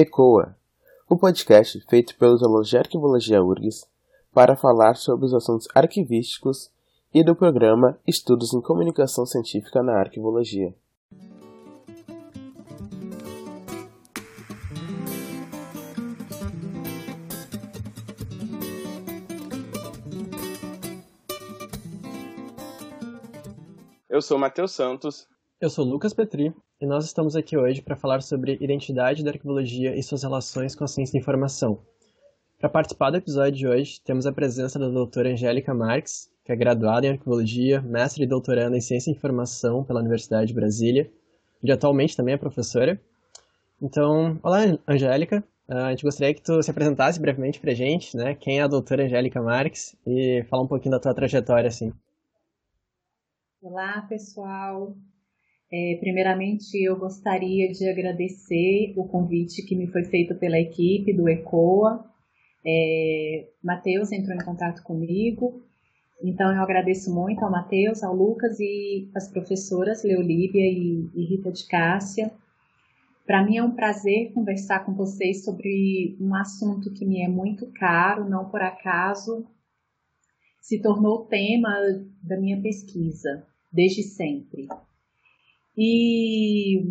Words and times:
ECOA, 0.00 0.56
o 1.08 1.18
podcast 1.18 1.80
feito 1.90 2.16
pelos 2.16 2.40
alunos 2.40 2.68
de 2.68 2.78
Arquivologia 2.78 3.42
URGS 3.42 3.84
para 4.32 4.54
falar 4.54 4.94
sobre 4.94 5.26
os 5.26 5.34
assuntos 5.34 5.66
arquivísticos 5.74 6.70
e 7.12 7.24
do 7.24 7.34
programa 7.34 7.98
Estudos 8.06 8.54
em 8.54 8.60
Comunicação 8.60 9.26
Científica 9.26 9.82
na 9.82 9.98
Arquivologia. 9.98 10.72
Eu 24.08 24.22
sou 24.22 24.38
Matheus 24.38 24.70
Santos. 24.70 25.26
Eu 25.60 25.68
sou 25.68 25.84
Lucas 25.84 26.14
Petri 26.14 26.54
e 26.80 26.86
nós 26.86 27.04
estamos 27.04 27.34
aqui 27.34 27.58
hoje 27.58 27.82
para 27.82 27.96
falar 27.96 28.22
sobre 28.22 28.56
identidade 28.60 29.24
da 29.24 29.32
arquivologia 29.32 29.92
e 29.96 30.00
suas 30.04 30.22
relações 30.22 30.76
com 30.76 30.84
a 30.84 30.86
ciência 30.86 31.14
da 31.14 31.18
informação. 31.18 31.80
Para 32.60 32.68
participar 32.68 33.10
do 33.10 33.16
episódio 33.16 33.58
de 33.58 33.66
hoje, 33.66 34.00
temos 34.02 34.24
a 34.24 34.32
presença 34.32 34.78
da 34.78 34.88
doutora 34.88 35.32
Angélica 35.32 35.74
Marques, 35.74 36.30
que 36.44 36.52
é 36.52 36.56
graduada 36.56 37.08
em 37.08 37.10
arquivologia, 37.10 37.82
mestre 37.82 38.22
e 38.22 38.26
doutoranda 38.28 38.76
em 38.76 38.80
ciência 38.80 39.12
da 39.12 39.18
informação 39.18 39.82
pela 39.82 39.98
Universidade 39.98 40.46
de 40.46 40.54
Brasília, 40.54 41.10
e 41.60 41.72
atualmente 41.72 42.16
também 42.16 42.34
é 42.34 42.38
professora. 42.38 43.00
Então, 43.82 44.38
olá 44.44 44.60
Angélica, 44.86 45.42
ah, 45.66 45.86
a 45.86 45.90
gente 45.90 46.04
gostaria 46.04 46.34
que 46.34 46.42
tu 46.42 46.62
se 46.62 46.70
apresentasse 46.70 47.20
brevemente 47.20 47.58
para 47.58 47.72
a 47.72 47.74
gente, 47.74 48.16
né? 48.16 48.32
Quem 48.36 48.60
é 48.60 48.62
a 48.62 48.68
doutora 48.68 49.06
Angélica 49.06 49.42
Marques 49.42 49.96
e 50.06 50.44
falar 50.48 50.62
um 50.62 50.68
pouquinho 50.68 50.92
da 50.92 51.00
tua 51.00 51.12
trajetória, 51.12 51.66
assim. 51.66 51.92
Olá, 53.60 54.02
pessoal. 54.02 54.94
É, 55.70 55.98
primeiramente, 56.00 56.82
eu 56.82 56.96
gostaria 56.96 57.70
de 57.70 57.88
agradecer 57.88 58.94
o 58.96 59.06
convite 59.06 59.62
que 59.62 59.76
me 59.76 59.86
foi 59.86 60.02
feito 60.04 60.34
pela 60.36 60.58
equipe 60.58 61.12
do 61.12 61.28
ECOA. 61.28 62.04
É, 62.66 63.48
Matheus 63.62 64.10
entrou 64.10 64.34
em 64.34 64.44
contato 64.44 64.82
comigo, 64.82 65.62
então 66.22 66.54
eu 66.54 66.62
agradeço 66.62 67.14
muito 67.14 67.44
ao 67.44 67.50
Matheus, 67.50 68.02
ao 68.02 68.14
Lucas 68.14 68.58
e 68.58 69.10
às 69.14 69.28
professoras 69.30 70.02
Leolívia 70.02 70.62
e, 70.62 71.08
e 71.14 71.24
Rita 71.26 71.52
de 71.52 71.66
Cássia. 71.68 72.32
Para 73.26 73.44
mim 73.44 73.58
é 73.58 73.62
um 73.62 73.76
prazer 73.76 74.32
conversar 74.32 74.86
com 74.86 74.94
vocês 74.94 75.44
sobre 75.44 76.16
um 76.18 76.34
assunto 76.34 76.90
que 76.94 77.04
me 77.04 77.22
é 77.22 77.28
muito 77.28 77.70
caro, 77.72 78.28
não 78.28 78.48
por 78.48 78.62
acaso 78.62 79.46
se 80.62 80.80
tornou 80.80 81.26
tema 81.26 81.70
da 82.22 82.38
minha 82.38 82.60
pesquisa 82.60 83.46
desde 83.70 84.02
sempre. 84.02 84.66
E, 85.80 86.82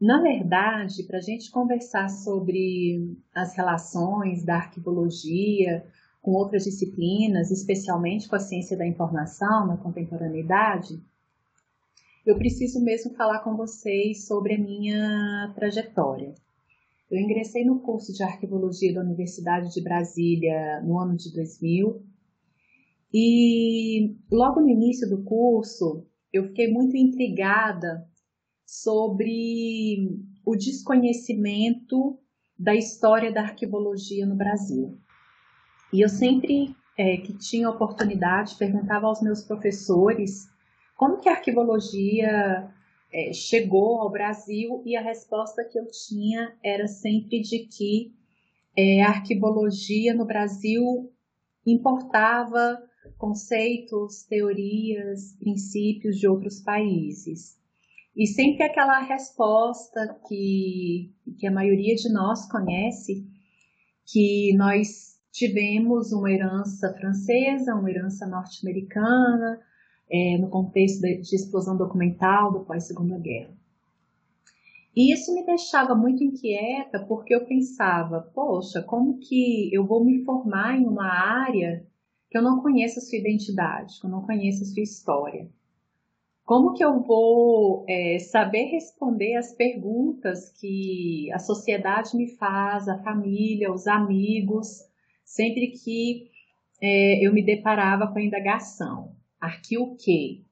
na 0.00 0.20
verdade, 0.20 1.04
para 1.04 1.18
a 1.18 1.22
gente 1.22 1.52
conversar 1.52 2.08
sobre 2.08 3.16
as 3.32 3.54
relações 3.54 4.44
da 4.44 4.56
arquivologia 4.56 5.86
com 6.20 6.32
outras 6.32 6.64
disciplinas, 6.64 7.52
especialmente 7.52 8.28
com 8.28 8.34
a 8.34 8.40
ciência 8.40 8.76
da 8.76 8.84
informação 8.84 9.68
na 9.68 9.76
contemporaneidade, 9.76 11.00
eu 12.26 12.36
preciso 12.36 12.82
mesmo 12.82 13.14
falar 13.14 13.38
com 13.44 13.56
vocês 13.56 14.26
sobre 14.26 14.54
a 14.54 14.58
minha 14.58 15.52
trajetória. 15.54 16.34
Eu 17.08 17.20
ingressei 17.20 17.64
no 17.64 17.78
curso 17.78 18.12
de 18.12 18.24
arquivologia 18.24 18.92
da 18.92 19.02
Universidade 19.02 19.72
de 19.72 19.80
Brasília 19.80 20.80
no 20.82 20.98
ano 20.98 21.16
de 21.16 21.32
2000 21.32 22.02
e 23.12 24.16
logo 24.28 24.60
no 24.60 24.68
início 24.68 25.08
do 25.08 25.22
curso 25.22 26.04
eu 26.34 26.48
fiquei 26.48 26.68
muito 26.68 26.96
intrigada 26.96 28.04
sobre 28.66 30.10
o 30.44 30.56
desconhecimento 30.56 32.18
da 32.58 32.74
história 32.74 33.32
da 33.32 33.42
arquivologia 33.42 34.26
no 34.26 34.34
Brasil. 34.34 34.98
E 35.92 36.00
eu 36.00 36.08
sempre 36.08 36.74
é, 36.98 37.18
que 37.18 37.38
tinha 37.38 37.70
oportunidade 37.70 38.56
perguntava 38.56 39.06
aos 39.06 39.22
meus 39.22 39.44
professores 39.44 40.48
como 40.96 41.18
que 41.18 41.28
a 41.28 41.32
arquivologia 41.32 42.68
é, 43.12 43.32
chegou 43.32 44.00
ao 44.00 44.10
Brasil 44.10 44.82
e 44.84 44.96
a 44.96 45.00
resposta 45.00 45.64
que 45.64 45.78
eu 45.78 45.86
tinha 45.86 46.52
era 46.64 46.88
sempre 46.88 47.40
de 47.42 47.60
que 47.60 48.12
é, 48.76 49.02
a 49.02 49.08
arquivologia 49.08 50.12
no 50.12 50.24
Brasil 50.24 51.12
importava 51.64 52.82
conceitos, 53.18 54.24
teorias, 54.24 55.36
princípios 55.38 56.16
de 56.16 56.28
outros 56.28 56.60
países. 56.60 57.58
E 58.16 58.26
sempre 58.26 58.62
aquela 58.62 59.00
resposta 59.00 60.20
que, 60.28 61.12
que 61.38 61.46
a 61.46 61.52
maioria 61.52 61.94
de 61.96 62.12
nós 62.12 62.48
conhece, 62.50 63.26
que 64.06 64.54
nós 64.56 65.14
tivemos 65.32 66.12
uma 66.12 66.30
herança 66.30 66.94
francesa, 66.94 67.74
uma 67.74 67.90
herança 67.90 68.24
norte-americana, 68.26 69.60
é, 70.10 70.38
no 70.38 70.48
contexto 70.48 71.00
de, 71.00 71.34
explosão 71.34 71.76
documental 71.76 72.52
do 72.52 72.64
pós-segunda 72.64 73.18
guerra. 73.18 73.52
E 74.96 75.12
isso 75.12 75.34
me 75.34 75.44
deixava 75.44 75.92
muito 75.92 76.22
inquieta, 76.22 77.00
porque 77.00 77.34
eu 77.34 77.44
pensava, 77.46 78.20
poxa, 78.32 78.80
como 78.80 79.18
que 79.18 79.74
eu 79.74 79.84
vou 79.84 80.04
me 80.04 80.24
formar 80.24 80.78
em 80.78 80.86
uma 80.86 81.08
área 81.08 81.84
que 82.34 82.38
eu 82.38 82.42
não 82.42 82.60
conheço 82.60 82.98
a 82.98 83.02
sua 83.02 83.16
identidade, 83.16 84.00
que 84.00 84.06
eu 84.08 84.10
não 84.10 84.26
conheço 84.26 84.64
a 84.64 84.66
sua 84.66 84.82
história? 84.82 85.48
Como 86.44 86.74
que 86.74 86.84
eu 86.84 87.00
vou 87.00 87.86
é, 87.88 88.18
saber 88.18 88.64
responder 88.72 89.36
as 89.36 89.54
perguntas 89.54 90.50
que 90.58 91.30
a 91.32 91.38
sociedade 91.38 92.16
me 92.16 92.26
faz, 92.34 92.88
a 92.88 92.98
família, 93.04 93.72
os 93.72 93.86
amigos, 93.86 94.66
sempre 95.24 95.68
que 95.68 96.28
é, 96.82 97.24
eu 97.24 97.32
me 97.32 97.40
deparava 97.40 98.08
com 98.08 98.18
a 98.18 98.24
indagação? 98.24 99.14
Aqui 99.40 99.78
o 99.78 99.94
quê? 99.94 100.42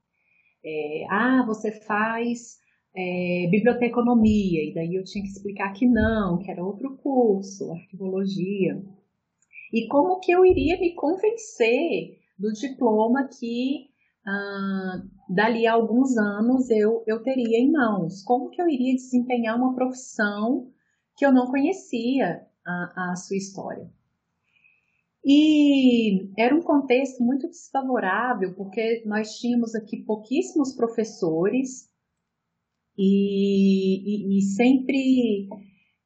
É, 0.65 1.05
ah, 1.11 1.43
você 1.45 1.73
faz 1.73 2.61
é, 2.95 3.49
biblioteconomia, 3.51 4.71
e 4.71 4.73
daí 4.73 4.95
eu 4.95 5.03
tinha 5.03 5.25
que 5.25 5.31
explicar 5.31 5.73
que 5.73 5.89
não, 5.89 6.39
que 6.39 6.49
era 6.49 6.65
outro 6.65 6.97
curso, 6.99 7.73
arquivologia. 7.73 8.81
E 9.73 9.89
como 9.89 10.21
que 10.21 10.33
eu 10.33 10.45
iria 10.45 10.79
me 10.79 10.95
convencer 10.95 12.19
do 12.39 12.53
diploma 12.53 13.29
que 13.29 13.89
ah, 14.27 15.03
dali 15.29 15.67
a 15.67 15.73
alguns 15.73 16.17
anos 16.17 16.71
eu, 16.71 17.03
eu 17.07 17.23
teria 17.23 17.59
em 17.59 17.73
mãos? 17.73 18.23
Como 18.23 18.51
que 18.51 18.61
eu 18.61 18.69
iria 18.69 18.95
desempenhar 18.95 19.57
uma 19.57 19.75
profissão 19.75 20.71
que 21.17 21.25
eu 21.25 21.33
não 21.33 21.47
conhecia 21.47 22.47
a, 22.67 23.13
a 23.13 23.17
sua 23.17 23.37
história? 23.37 23.91
E 25.25 26.31
era 26.37 26.55
um 26.55 26.61
contexto 26.61 27.23
muito 27.23 27.47
desfavorável, 27.47 28.55
porque 28.55 29.05
nós 29.07 29.39
tínhamos 29.39 29.75
aqui 29.75 29.99
pouquíssimos 30.05 30.75
professores 30.75 31.89
e, 32.99 34.35
e, 34.35 34.39
e 34.39 34.43
sempre 34.43 35.49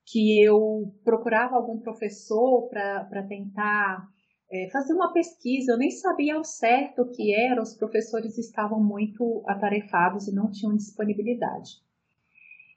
que 0.06 0.40
eu 0.42 0.94
procurava 1.04 1.56
algum 1.56 1.80
professor 1.80 2.68
para 2.68 3.26
tentar 3.28 4.08
é, 4.50 4.68
fazer 4.70 4.94
uma 4.94 5.12
pesquisa, 5.12 5.72
eu 5.72 5.78
nem 5.78 5.90
sabia 5.90 6.36
ao 6.36 6.44
certo 6.44 7.02
o 7.02 7.10
que 7.10 7.34
era, 7.34 7.60
os 7.60 7.74
professores 7.74 8.38
estavam 8.38 8.82
muito 8.82 9.42
atarefados 9.46 10.28
e 10.28 10.34
não 10.34 10.50
tinham 10.50 10.76
disponibilidade. 10.76 11.70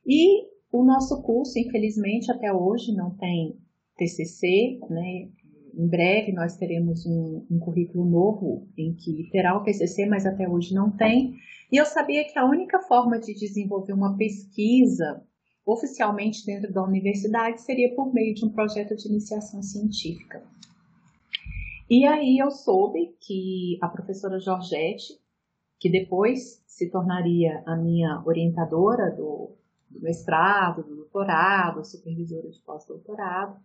E 0.06 0.47
o 0.72 0.84
nosso 0.84 1.22
curso, 1.22 1.59
infelizmente, 1.59 2.31
até 2.31 2.51
hoje 2.51 2.95
não 2.95 3.16
tem 3.16 3.59
TCC, 3.95 4.79
né? 4.89 5.29
Em 5.72 5.88
breve 5.88 6.31
nós 6.34 6.57
teremos 6.57 7.06
um, 7.06 7.45
um 7.50 7.59
currículo 7.59 8.09
novo 8.09 8.68
em 8.75 8.95
que 8.95 9.29
terá 9.31 9.56
o 9.56 9.63
TCC, 9.63 10.07
mas 10.07 10.25
até 10.25 10.50
hoje 10.50 10.73
não 10.73 10.89
tem. 10.89 11.35
E 11.72 11.78
eu 11.78 11.85
sabia 11.85 12.25
que 12.25 12.39
a 12.39 12.45
única 12.45 12.79
forma 12.81 13.19
de 13.19 13.35
desenvolver 13.35 13.94
uma 13.94 14.18
pesquisa 14.18 15.23
oficialmente 15.72 16.46
dentro 16.46 16.72
da 16.72 16.84
universidade 16.84 17.62
seria 17.62 17.94
por 17.95 18.13
meio 18.13 18.33
de 18.33 18.45
um 18.45 18.50
projeto 18.50 18.95
de 18.95 19.07
iniciação 19.07 19.62
científica. 19.62 20.44
E 21.89 22.06
aí 22.06 22.38
eu 22.38 22.51
soube 22.51 23.16
que 23.19 23.77
a 23.81 23.88
professora 23.88 24.39
Georgette, 24.39 25.19
que 25.80 25.89
depois 25.89 26.63
se 26.68 26.89
tornaria 26.89 27.63
a 27.66 27.75
minha 27.75 28.21
orientadora 28.25 29.10
do, 29.12 29.56
do 29.89 30.01
mestrado, 30.01 30.83
do 30.83 30.95
doutorado, 30.95 31.83
supervisora 31.83 32.50
de 32.50 32.60
pós-doutorado, 32.62 33.60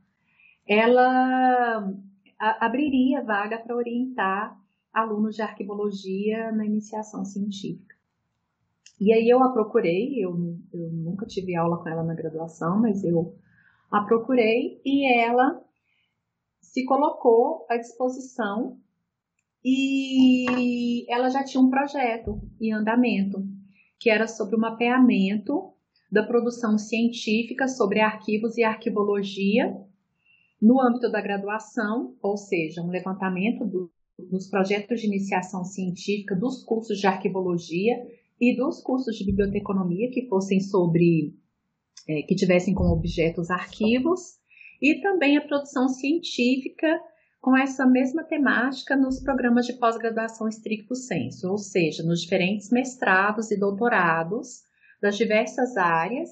ela 0.66 1.92
abriria 2.38 3.22
vaga 3.22 3.58
para 3.58 3.76
orientar 3.76 4.58
alunos 4.92 5.34
de 5.36 5.42
arquivologia 5.42 6.50
na 6.52 6.64
iniciação 6.64 7.24
científica. 7.24 7.93
E 9.00 9.12
aí 9.12 9.28
eu 9.28 9.42
a 9.42 9.52
procurei, 9.52 10.24
eu, 10.24 10.30
eu 10.72 10.90
nunca 10.90 11.26
tive 11.26 11.56
aula 11.56 11.82
com 11.82 11.88
ela 11.88 12.02
na 12.02 12.14
graduação, 12.14 12.80
mas 12.80 13.02
eu 13.02 13.34
a 13.90 14.02
procurei 14.02 14.80
e 14.84 15.12
ela 15.20 15.60
se 16.60 16.84
colocou 16.84 17.66
à 17.68 17.76
disposição 17.76 18.78
e 19.64 21.10
ela 21.12 21.28
já 21.30 21.42
tinha 21.42 21.62
um 21.62 21.70
projeto 21.70 22.40
em 22.60 22.72
andamento, 22.72 23.42
que 23.98 24.10
era 24.10 24.26
sobre 24.26 24.56
o 24.56 24.60
mapeamento 24.60 25.72
da 26.10 26.22
produção 26.22 26.76
científica 26.78 27.66
sobre 27.66 28.00
arquivos 28.00 28.56
e 28.56 28.62
arquivologia 28.62 29.74
no 30.60 30.80
âmbito 30.80 31.10
da 31.10 31.20
graduação, 31.20 32.16
ou 32.22 32.36
seja, 32.36 32.82
um 32.82 32.90
levantamento 32.90 33.64
do, 33.64 33.90
dos 34.30 34.48
projetos 34.48 35.00
de 35.00 35.06
iniciação 35.06 35.64
científica 35.64 36.36
dos 36.36 36.62
cursos 36.64 36.98
de 36.98 37.06
arquivologia 37.06 37.96
e 38.40 38.56
dos 38.56 38.82
cursos 38.82 39.16
de 39.16 39.24
biblioteconomia 39.24 40.10
que 40.10 40.28
fossem 40.28 40.60
sobre, 40.60 41.34
é, 42.08 42.22
que 42.22 42.34
tivessem 42.34 42.74
como 42.74 42.92
objeto 42.94 43.40
os 43.40 43.50
arquivos, 43.50 44.38
e 44.80 45.00
também 45.00 45.36
a 45.36 45.46
produção 45.46 45.88
científica 45.88 47.00
com 47.40 47.56
essa 47.56 47.86
mesma 47.86 48.24
temática 48.24 48.96
nos 48.96 49.22
programas 49.22 49.66
de 49.66 49.74
pós-graduação 49.74 50.48
estricto 50.48 50.94
sensu, 50.94 51.50
ou 51.50 51.58
seja, 51.58 52.02
nos 52.02 52.22
diferentes 52.22 52.70
mestrados 52.70 53.50
e 53.50 53.58
doutorados 53.58 54.62
das 55.00 55.16
diversas 55.16 55.76
áreas 55.76 56.30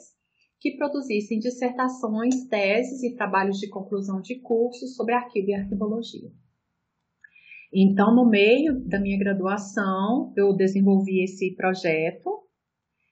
que 0.58 0.76
produzissem 0.76 1.38
dissertações, 1.38 2.46
teses 2.48 3.02
e 3.02 3.14
trabalhos 3.14 3.58
de 3.58 3.68
conclusão 3.68 4.22
de 4.22 4.36
cursos 4.36 4.96
sobre 4.96 5.14
arquivo 5.14 5.50
e 5.50 5.54
arquivologia. 5.54 6.30
Então, 7.72 8.14
no 8.14 8.28
meio 8.28 8.80
da 8.86 9.00
minha 9.00 9.18
graduação, 9.18 10.32
eu 10.36 10.52
desenvolvi 10.54 11.24
esse 11.24 11.54
projeto 11.54 12.42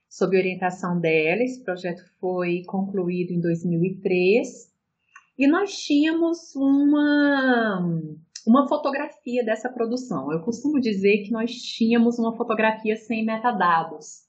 sob 0.07 0.37
orientação 0.37 1.01
dela. 1.01 1.43
Esse 1.43 1.65
projeto 1.65 2.03
foi 2.21 2.63
concluído 2.67 3.31
em 3.31 3.41
2003 3.41 4.71
e 5.39 5.47
nós 5.47 5.75
tínhamos 5.79 6.55
uma, 6.55 7.91
uma 8.47 8.69
fotografia 8.69 9.43
dessa 9.43 9.71
produção. 9.71 10.31
Eu 10.31 10.43
costumo 10.43 10.79
dizer 10.79 11.23
que 11.23 11.31
nós 11.31 11.53
tínhamos 11.53 12.19
uma 12.19 12.37
fotografia 12.37 12.97
sem 12.97 13.25
metadados, 13.25 14.27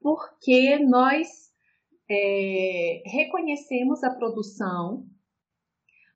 porque 0.00 0.78
nós 0.78 1.26
é, 2.08 3.02
reconhecemos 3.06 4.04
a 4.04 4.14
produção, 4.14 5.04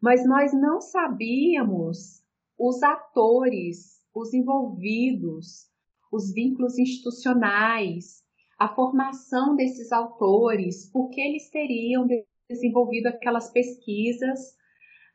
mas 0.00 0.24
nós 0.24 0.52
não 0.52 0.80
sabíamos 0.80 2.22
os 2.58 2.82
atores, 2.82 4.02
os 4.14 4.34
envolvidos, 4.34 5.68
os 6.12 6.32
vínculos 6.32 6.78
institucionais, 6.78 8.22
a 8.58 8.68
formação 8.74 9.54
desses 9.54 9.92
autores, 9.92 10.90
porque 10.90 11.20
eles 11.20 11.48
teriam 11.50 12.06
desenvolvido 12.48 13.06
aquelas 13.06 13.52
pesquisas 13.52 14.56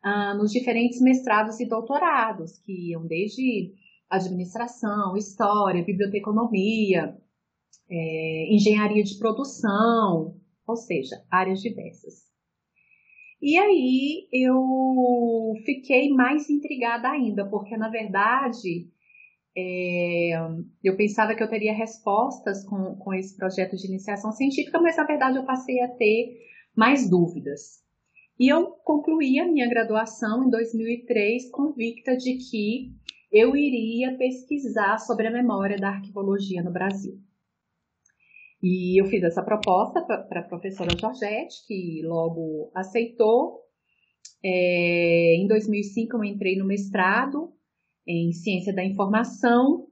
ah, 0.02 0.34
nos 0.36 0.52
diferentes 0.52 1.02
mestrados 1.02 1.60
e 1.60 1.68
doutorados, 1.68 2.60
que 2.60 2.92
iam 2.92 3.06
desde 3.06 3.74
administração, 4.10 5.18
história, 5.18 5.84
biblioteconomia, 5.84 7.18
é, 7.90 8.54
engenharia 8.54 9.04
de 9.04 9.18
produção, 9.18 10.40
ou 10.66 10.76
seja, 10.76 11.24
áreas 11.30 11.62
diversas. 11.62 12.33
E 13.46 13.58
aí 13.58 14.26
eu 14.32 15.54
fiquei 15.66 16.08
mais 16.08 16.50
intrigada 16.50 17.10
ainda, 17.10 17.46
porque 17.50 17.76
na 17.76 17.90
verdade 17.90 18.88
é, 19.54 20.32
eu 20.82 20.96
pensava 20.96 21.36
que 21.36 21.44
eu 21.44 21.50
teria 21.50 21.74
respostas 21.74 22.64
com, 22.66 22.96
com 22.96 23.14
esse 23.14 23.36
projeto 23.36 23.76
de 23.76 23.86
iniciação 23.86 24.32
científica, 24.32 24.80
mas 24.80 24.96
na 24.96 25.04
verdade 25.04 25.38
eu 25.38 25.46
passei 25.46 25.82
a 25.82 25.90
ter 25.90 26.38
mais 26.74 27.10
dúvidas. 27.10 27.84
E 28.40 28.48
eu 28.48 28.68
concluí 28.86 29.38
a 29.38 29.46
minha 29.46 29.68
graduação 29.68 30.46
em 30.46 30.50
2003 30.50 31.52
convicta 31.52 32.16
de 32.16 32.38
que 32.38 32.94
eu 33.30 33.58
iria 33.58 34.18
pesquisar 34.18 35.00
sobre 35.00 35.28
a 35.28 35.32
memória 35.32 35.76
da 35.76 35.90
arquivologia 35.90 36.64
no 36.64 36.72
Brasil. 36.72 37.20
E 38.64 39.00
eu 39.00 39.06
fiz 39.08 39.22
essa 39.24 39.44
proposta 39.44 40.02
para 40.02 40.40
a 40.40 40.48
professora 40.48 40.98
Georgette, 40.98 41.68
que 41.68 42.02
logo 42.04 42.72
aceitou. 42.74 43.62
É, 44.44 45.36
em 45.36 45.48
2005 45.48 46.16
eu 46.16 46.24
entrei 46.24 46.58
no 46.58 46.66
mestrado 46.66 47.54
em 48.08 48.32
Ciência 48.32 48.74
da 48.74 48.84
Informação 48.84 49.88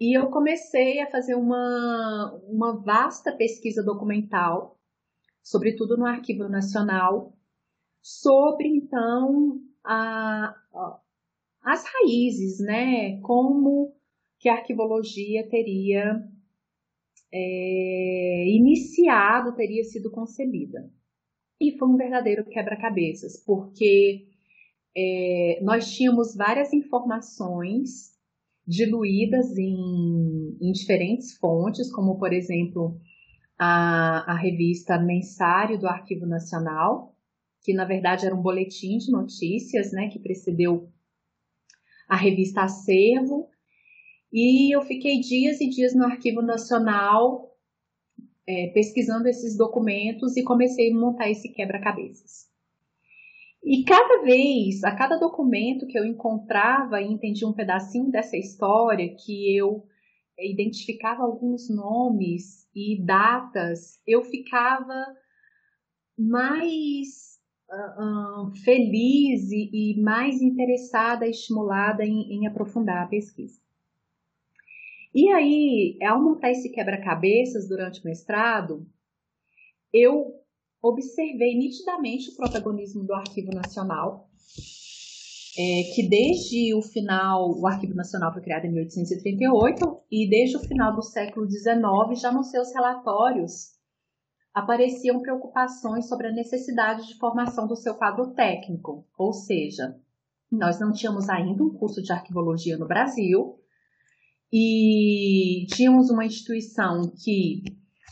e 0.00 0.16
eu 0.16 0.30
comecei 0.30 1.00
a 1.00 1.10
fazer 1.10 1.34
uma, 1.34 2.40
uma 2.48 2.80
vasta 2.82 3.32
pesquisa 3.32 3.82
documental 3.82 4.78
sobretudo 5.48 5.96
no 5.96 6.04
Arquivo 6.04 6.46
Nacional, 6.46 7.32
sobre 8.02 8.68
então 8.68 9.58
a, 9.82 10.54
as 11.62 11.84
raízes, 11.84 12.60
né? 12.60 13.18
Como 13.22 13.96
que 14.38 14.48
a 14.48 14.56
arquivologia 14.56 15.48
teria 15.48 16.22
é, 17.32 18.44
iniciado, 18.48 19.54
teria 19.54 19.84
sido 19.84 20.10
concebida. 20.10 20.90
E 21.60 21.76
foi 21.76 21.88
um 21.88 21.96
verdadeiro 21.96 22.44
quebra-cabeças, 22.44 23.42
porque 23.44 24.26
é, 24.96 25.60
nós 25.62 25.92
tínhamos 25.92 26.34
várias 26.34 26.72
informações 26.72 28.16
diluídas 28.66 29.56
em, 29.56 30.56
em 30.60 30.72
diferentes 30.72 31.36
fontes, 31.38 31.90
como 31.90 32.18
por 32.18 32.32
exemplo 32.32 33.00
a, 33.58 34.32
a 34.32 34.36
revista 34.36 34.98
Mensário 34.98 35.78
do 35.78 35.88
Arquivo 35.88 36.26
Nacional, 36.26 37.16
que 37.62 37.72
na 37.72 37.84
verdade 37.84 38.26
era 38.26 38.34
um 38.34 38.42
boletim 38.42 38.98
de 38.98 39.10
notícias, 39.10 39.90
né, 39.92 40.08
que 40.08 40.18
precedeu 40.18 40.88
a 42.08 42.16
revista 42.16 42.62
Acervo. 42.62 43.48
E 44.32 44.74
eu 44.74 44.82
fiquei 44.82 45.20
dias 45.20 45.60
e 45.60 45.68
dias 45.68 45.94
no 45.94 46.04
Arquivo 46.04 46.42
Nacional 46.42 47.48
é, 48.46 48.68
pesquisando 48.68 49.28
esses 49.28 49.56
documentos 49.56 50.36
e 50.36 50.42
comecei 50.42 50.90
a 50.90 50.94
montar 50.96 51.30
esse 51.30 51.50
quebra-cabeças. 51.50 52.48
E 53.62 53.84
cada 53.84 54.22
vez, 54.22 54.82
a 54.84 54.94
cada 54.94 55.18
documento 55.18 55.86
que 55.86 55.98
eu 55.98 56.04
encontrava 56.04 57.02
e 57.02 57.12
entendia 57.12 57.46
um 57.46 57.52
pedacinho 57.52 58.10
dessa 58.10 58.36
história, 58.36 59.14
que 59.16 59.54
eu 59.54 59.84
identificava 60.38 61.24
alguns 61.24 61.68
nomes 61.68 62.66
e 62.74 63.04
datas, 63.04 64.00
eu 64.06 64.22
ficava 64.22 65.04
mais 66.16 67.38
uh, 67.70 68.54
feliz 68.64 69.50
e, 69.50 69.70
e, 69.72 70.00
mais 70.00 70.40
interessada, 70.40 71.26
estimulada 71.26 72.04
em, 72.04 72.32
em 72.32 72.46
aprofundar 72.46 73.04
a 73.04 73.08
pesquisa. 73.08 73.60
E 75.18 75.28
aí, 75.32 75.98
ao 76.06 76.22
montar 76.22 76.52
esse 76.52 76.70
quebra-cabeças 76.70 77.68
durante 77.68 78.00
o 78.00 78.04
mestrado, 78.04 78.86
eu 79.92 80.32
observei 80.80 81.58
nitidamente 81.58 82.30
o 82.30 82.36
protagonismo 82.36 83.02
do 83.04 83.12
Arquivo 83.12 83.50
Nacional 83.50 84.28
é, 85.58 85.92
que 85.92 86.08
desde 86.08 86.72
o 86.72 86.80
final, 86.80 87.50
o 87.58 87.66
Arquivo 87.66 87.96
Nacional 87.96 88.32
foi 88.32 88.42
criado 88.42 88.66
em 88.66 88.70
1838, 88.70 90.02
e 90.08 90.30
desde 90.30 90.56
o 90.56 90.60
final 90.60 90.94
do 90.94 91.02
século 91.02 91.50
XIX, 91.50 92.20
já 92.20 92.30
nos 92.30 92.52
seus 92.52 92.72
relatórios, 92.72 93.72
apareciam 94.54 95.20
preocupações 95.20 96.08
sobre 96.08 96.28
a 96.28 96.32
necessidade 96.32 97.08
de 97.08 97.18
formação 97.18 97.66
do 97.66 97.74
seu 97.74 97.96
quadro 97.96 98.34
técnico, 98.34 99.04
ou 99.18 99.32
seja, 99.32 99.96
nós 100.48 100.78
não 100.78 100.92
tínhamos 100.92 101.28
ainda 101.28 101.64
um 101.64 101.74
curso 101.74 102.00
de 102.00 102.12
arquivologia 102.12 102.78
no 102.78 102.86
Brasil, 102.86 103.57
e 104.52 105.66
tínhamos 105.68 106.10
uma 106.10 106.24
instituição 106.24 107.12
que, 107.22 107.62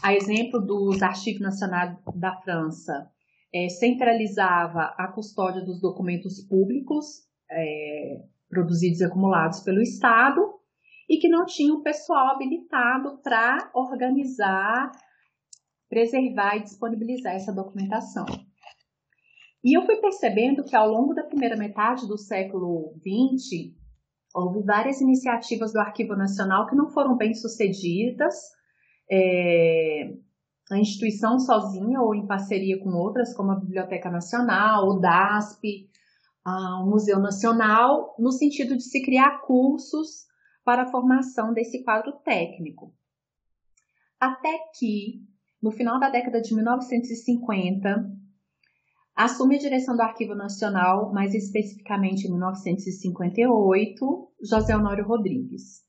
a 0.02 0.14
exemplo 0.14 0.60
dos 0.60 1.02
Arquivos 1.02 1.40
Nacionais 1.40 1.96
da 2.14 2.36
França, 2.42 3.10
é, 3.54 3.68
centralizava 3.68 4.94
a 4.98 5.08
custódia 5.12 5.64
dos 5.64 5.80
documentos 5.80 6.40
públicos 6.46 7.26
é, 7.50 8.22
produzidos 8.48 9.00
e 9.00 9.04
acumulados 9.04 9.60
pelo 9.60 9.80
Estado 9.80 10.40
e 11.08 11.18
que 11.18 11.28
não 11.28 11.46
tinham 11.46 11.82
pessoal 11.82 12.34
habilitado 12.34 13.18
para 13.22 13.70
organizar, 13.74 14.90
preservar 15.88 16.56
e 16.56 16.62
disponibilizar 16.62 17.34
essa 17.34 17.52
documentação. 17.52 18.26
E 19.64 19.76
eu 19.76 19.84
fui 19.86 19.96
percebendo 19.96 20.64
que 20.64 20.76
ao 20.76 20.88
longo 20.88 21.14
da 21.14 21.24
primeira 21.24 21.56
metade 21.56 22.06
do 22.06 22.18
século 22.18 22.94
XX, 23.00 23.74
houve 24.36 24.62
várias 24.62 25.00
iniciativas 25.00 25.72
do 25.72 25.80
Arquivo 25.80 26.14
Nacional 26.14 26.66
que 26.66 26.76
não 26.76 26.90
foram 26.90 27.16
bem 27.16 27.32
sucedidas. 27.34 28.34
É, 29.10 30.12
a 30.70 30.78
instituição 30.78 31.38
sozinha 31.38 32.00
ou 32.00 32.14
em 32.14 32.26
parceria 32.26 32.78
com 32.78 32.90
outras, 32.90 33.34
como 33.34 33.52
a 33.52 33.58
Biblioteca 33.58 34.10
Nacional, 34.10 34.88
o 34.88 35.00
DASP, 35.00 35.88
ao 36.44 36.86
Museu 36.86 37.18
Nacional, 37.18 38.14
no 38.18 38.30
sentido 38.30 38.76
de 38.76 38.82
se 38.82 39.02
criar 39.02 39.40
cursos 39.40 40.26
para 40.64 40.82
a 40.82 40.90
formação 40.90 41.54
desse 41.54 41.82
quadro 41.82 42.12
técnico. 42.24 42.94
Até 44.20 44.58
que, 44.78 45.22
no 45.62 45.70
final 45.70 45.98
da 45.98 46.10
década 46.10 46.42
de 46.42 46.54
1950, 46.54 48.10
assume 49.16 49.56
a 49.56 49.58
direção 49.58 49.96
do 49.96 50.02
Arquivo 50.02 50.34
Nacional, 50.34 51.10
mais 51.12 51.34
especificamente 51.34 52.26
em 52.26 52.30
1958, 52.30 54.32
José 54.42 54.76
Honório 54.76 55.06
Rodrigues. 55.06 55.84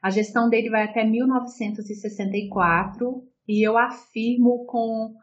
A 0.00 0.10
gestão 0.10 0.48
dele 0.48 0.70
vai 0.70 0.84
até 0.84 1.04
1964 1.04 3.24
e 3.48 3.66
eu 3.66 3.76
afirmo 3.76 4.64
com 4.66 5.16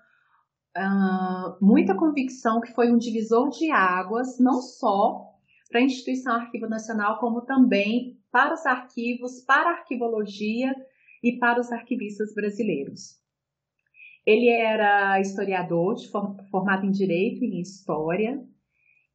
uh, 0.78 1.58
muita 1.62 1.96
convicção 1.96 2.60
que 2.60 2.74
foi 2.74 2.92
um 2.92 2.98
divisor 2.98 3.50
de 3.50 3.72
águas, 3.72 4.38
não 4.40 4.62
só 4.62 5.30
para 5.70 5.80
a 5.80 5.84
instituição 5.84 6.34
Arquivo 6.34 6.68
Nacional, 6.68 7.20
como 7.20 7.40
também 7.42 8.20
para 8.32 8.54
os 8.54 8.66
arquivos, 8.66 9.44
para 9.46 9.70
a 9.70 9.78
arquivologia 9.80 10.74
e 11.24 11.38
para 11.38 11.60
os 11.60 11.72
arquivistas 11.72 12.34
brasileiros. 12.34 13.20
Ele 14.30 14.48
era 14.48 15.20
historiador, 15.20 15.96
formado 16.52 16.86
em 16.86 16.92
Direito 16.92 17.44
e 17.44 17.48
em 17.48 17.62
História, 17.62 18.40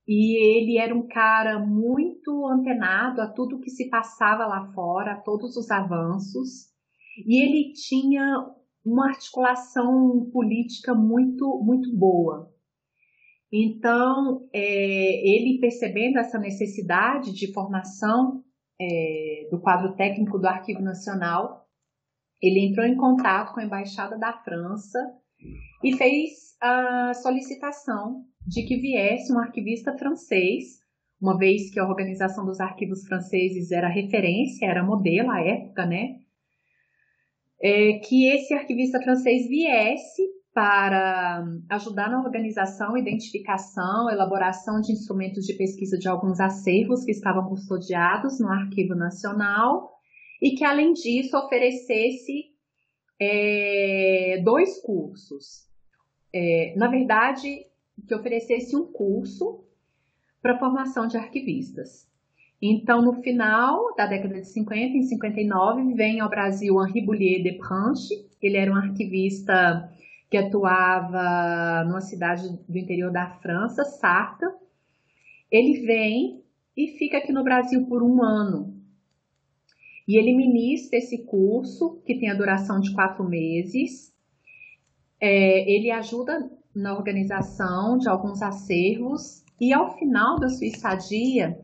e 0.09 0.59
ele 0.59 0.76
era 0.76 0.92
um 0.92 1.06
cara 1.06 1.56
muito 1.61 2.44
antenado 2.49 3.21
a 3.21 3.28
tudo 3.28 3.61
que 3.61 3.71
se 3.71 3.88
passava 3.88 4.44
lá 4.44 4.73
fora, 4.75 5.12
a 5.12 5.21
todos 5.21 5.56
os 5.56 5.71
avanços, 5.71 6.66
e 7.25 7.40
ele 7.40 7.73
tinha 7.75 8.44
uma 8.85 9.06
articulação 9.06 10.28
política 10.33 10.92
muito, 10.97 11.62
muito 11.64 11.97
boa. 11.97 12.52
Então, 13.52 14.49
é, 14.52 14.61
ele 14.61 15.61
percebendo 15.61 16.18
essa 16.18 16.40
necessidade 16.40 17.33
de 17.33 17.52
formação 17.52 18.42
é, 18.80 19.47
do 19.49 19.61
quadro 19.61 19.94
técnico 19.94 20.40
do 20.40 20.49
Arquivo 20.49 20.83
Nacional, 20.83 21.63
ele 22.44 22.60
entrou 22.60 22.84
em 22.84 22.96
contato 22.96 23.54
com 23.54 23.60
a 23.60 23.64
Embaixada 23.64 24.18
da 24.18 24.32
França 24.32 24.98
e 25.82 25.96
fez 25.96 26.30
a 26.60 27.14
solicitação 27.14 28.22
de 28.46 28.62
que 28.66 28.76
viesse 28.76 29.32
um 29.32 29.38
arquivista 29.38 29.96
francês, 29.96 30.64
uma 31.20 31.38
vez 31.38 31.70
que 31.70 31.80
a 31.80 31.88
Organização 31.88 32.44
dos 32.44 32.60
Arquivos 32.60 33.06
Franceses 33.06 33.70
era 33.70 33.88
referência, 33.88 34.66
era 34.66 34.84
modelo 34.84 35.30
à 35.30 35.40
época, 35.40 35.86
né? 35.86 36.16
É, 37.62 37.94
que 38.00 38.28
esse 38.28 38.52
arquivista 38.52 39.00
francês 39.00 39.48
viesse 39.48 40.22
para 40.52 41.44
ajudar 41.70 42.10
na 42.10 42.20
organização, 42.20 42.96
identificação, 42.96 44.10
elaboração 44.10 44.80
de 44.80 44.92
instrumentos 44.92 45.44
de 45.44 45.54
pesquisa 45.54 45.96
de 45.98 46.08
alguns 46.08 46.40
acervos 46.40 47.04
que 47.04 47.10
estavam 47.10 47.48
custodiados 47.48 48.38
no 48.38 48.48
Arquivo 48.48 48.94
Nacional 48.94 49.93
e 50.44 50.54
que, 50.54 50.62
além 50.62 50.92
disso, 50.92 51.38
oferecesse 51.38 52.52
é, 53.18 54.42
dois 54.44 54.78
cursos. 54.82 55.66
É, 56.30 56.74
na 56.76 56.86
verdade, 56.86 57.64
que 58.06 58.14
oferecesse 58.14 58.76
um 58.76 58.84
curso 58.92 59.64
para 60.42 60.58
formação 60.58 61.06
de 61.06 61.16
arquivistas. 61.16 62.06
Então, 62.60 63.00
no 63.00 63.22
final 63.22 63.94
da 63.96 64.04
década 64.04 64.34
de 64.34 64.46
50, 64.46 64.98
em 64.98 65.02
59, 65.04 65.94
vem 65.94 66.20
ao 66.20 66.28
Brasil 66.28 66.74
Henri 66.84 67.00
Boulier 67.00 67.42
de 67.42 67.52
Pranche. 67.52 68.28
Ele 68.42 68.58
era 68.58 68.70
um 68.70 68.76
arquivista 68.76 69.90
que 70.30 70.36
atuava 70.36 71.84
numa 71.86 72.02
cidade 72.02 72.42
do 72.68 72.76
interior 72.76 73.10
da 73.10 73.30
França, 73.40 73.82
Sarta. 73.82 74.54
Ele 75.50 75.86
vem 75.86 76.44
e 76.76 76.88
fica 76.98 77.16
aqui 77.16 77.32
no 77.32 77.42
Brasil 77.42 77.86
por 77.86 78.02
um 78.02 78.22
ano. 78.22 78.73
E 80.06 80.18
ele 80.18 80.37
ministra 80.37 80.99
esse 80.99 81.25
curso, 81.25 82.02
que 82.04 82.18
tem 82.18 82.30
a 82.30 82.34
duração 82.34 82.80
de 82.80 82.92
quatro 82.94 83.25
meses. 83.25 84.12
É, 85.20 85.70
ele 85.70 85.90
ajuda 85.90 86.50
na 86.75 86.94
organização 86.94 87.96
de 87.96 88.08
alguns 88.08 88.42
acervos 88.42 89.42
e, 89.61 89.73
ao 89.73 89.96
final 89.96 90.38
da 90.38 90.49
sua 90.49 90.66
estadia, 90.66 91.58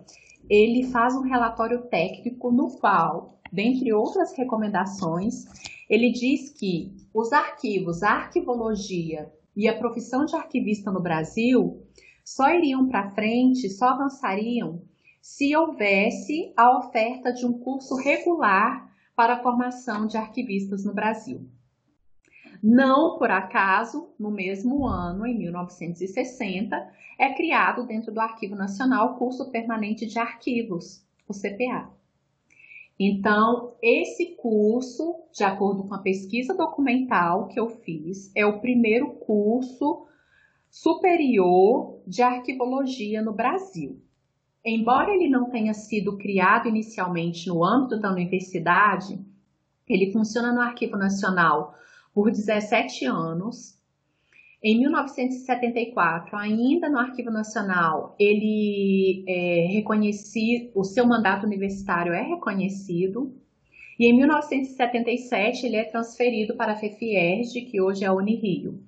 ele 0.49 0.85
faz 0.85 1.15
um 1.15 1.23
relatório 1.23 1.83
técnico 1.89 2.51
no 2.51 2.69
qual, 2.79 3.41
dentre 3.53 3.93
outras 3.93 4.37
recomendações, 4.37 5.45
ele 5.89 6.11
diz 6.11 6.51
que 6.51 6.93
os 7.13 7.33
arquivos, 7.33 8.03
a 8.03 8.13
arquivologia 8.13 9.31
e 9.57 9.69
a 9.69 9.77
profissão 9.77 10.25
de 10.25 10.35
arquivista 10.35 10.91
no 10.91 11.03
Brasil 11.03 11.83
só 12.25 12.49
iriam 12.49 12.89
para 12.89 13.11
frente, 13.11 13.69
só 13.69 13.89
avançariam 13.89 14.83
se 15.21 15.55
houvesse 15.55 16.53
a 16.57 16.79
oferta 16.79 17.33
de 17.33 17.45
um 17.45 17.53
curso 17.53 17.97
regular 17.97 18.91
para 19.15 19.35
a 19.35 19.43
formação 19.43 20.07
de 20.07 20.17
arquivistas 20.17 20.85
no 20.85 20.95
Brasil. 20.95 21.47
Não 22.63 23.19
por 23.19 23.31
acaso, 23.31 24.15
no 24.19 24.31
mesmo 24.31 24.87
ano, 24.87 25.27
em 25.27 25.37
1960, 25.39 26.77
é 27.19 27.35
criado 27.35 27.87
dentro 27.87 28.13
do 28.13 28.21
Arquivo 28.21 28.55
Nacional 28.55 29.13
o 29.13 29.19
Curso 29.19 29.51
Permanente 29.51 30.07
de 30.07 30.19
Arquivos, 30.19 31.05
o 31.29 31.33
CPA. 31.33 31.91
Então, 32.99 33.77
esse 33.83 34.37
curso, 34.37 35.25
de 35.33 35.43
acordo 35.43 35.85
com 35.85 35.95
a 35.95 36.03
pesquisa 36.03 36.55
documental 36.55 37.49
que 37.49 37.59
eu 37.59 37.69
fiz, 37.69 38.31
é 38.35 38.45
o 38.45 38.61
primeiro 38.61 39.13
curso 39.15 40.07
superior 40.71 42.03
de 42.07 42.23
arquivologia 42.23 43.23
no 43.23 43.33
Brasil. 43.33 44.03
Embora 44.65 45.15
ele 45.15 45.29
não 45.29 45.49
tenha 45.49 45.73
sido 45.73 46.19
criado 46.19 46.69
inicialmente 46.69 47.49
no 47.49 47.65
âmbito 47.65 47.99
da 47.99 48.13
universidade, 48.13 49.19
ele 49.89 50.13
funciona 50.13 50.53
no 50.53 50.61
Arquivo 50.61 50.97
Nacional 50.97 51.75
por 52.15 52.31
17 52.31 53.07
anos. 53.07 53.79
Em 54.63 54.79
1974, 54.79 56.37
ainda 56.37 56.91
no 56.91 56.99
Arquivo 56.99 57.31
Nacional, 57.31 58.15
ele 58.19 59.25
é 59.27 59.69
reconhecido, 59.73 60.71
o 60.75 60.85
seu 60.85 61.07
mandato 61.07 61.47
universitário 61.47 62.13
é 62.13 62.23
reconhecido. 62.23 63.35
E 63.99 64.07
em 64.07 64.17
1977 64.17 65.67
ele 65.67 65.77
é 65.77 65.85
transferido 65.85 66.55
para 66.55 66.73
a 66.73 66.77
FEFIERJ, 66.77 67.63
que 67.63 67.81
hoje 67.81 68.05
é 68.05 68.09
a 68.09 68.13
Unirio. 68.13 68.83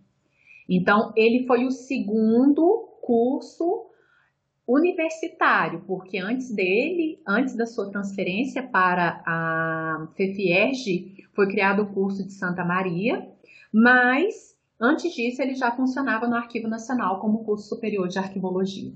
Então, 0.68 1.12
ele 1.16 1.46
foi 1.46 1.64
o 1.64 1.70
segundo 1.70 2.88
curso 3.02 3.86
universitário, 4.66 5.83
porque 5.87 6.19
antes 6.19 6.54
dele, 6.54 7.21
antes 7.26 7.57
da 7.57 7.66
sua 7.66 7.90
transferência 7.90 8.62
para 8.62 9.23
a 9.26 10.09
FEFIERJ, 10.14 11.26
foi 11.35 11.49
criado 11.49 11.83
o 11.83 11.92
curso 11.92 12.25
de 12.25 12.33
Santa 12.33 12.64
Maria, 12.64 13.28
mas 13.73 14.57
antes 14.81 15.12
disso 15.12 15.42
ele 15.42 15.54
já 15.54 15.73
funcionava 15.73 16.28
no 16.28 16.37
Arquivo 16.37 16.69
Nacional 16.69 17.21
como 17.21 17.45
curso 17.45 17.69
superior 17.69 18.09
de 18.09 18.19
arquivologia. 18.19 18.92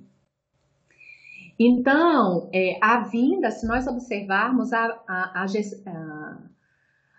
Então, 1.58 2.50
é, 2.52 2.78
a 2.82 3.00
vinda, 3.00 3.50
se 3.50 3.66
nós 3.66 3.86
observarmos 3.86 4.72
a, 4.72 4.84
a, 5.08 5.44
a, 5.44 6.38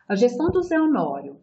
a 0.08 0.16
gestão 0.16 0.51
do 0.51 0.62
Zé 0.62 0.80
Honório, 0.80 1.42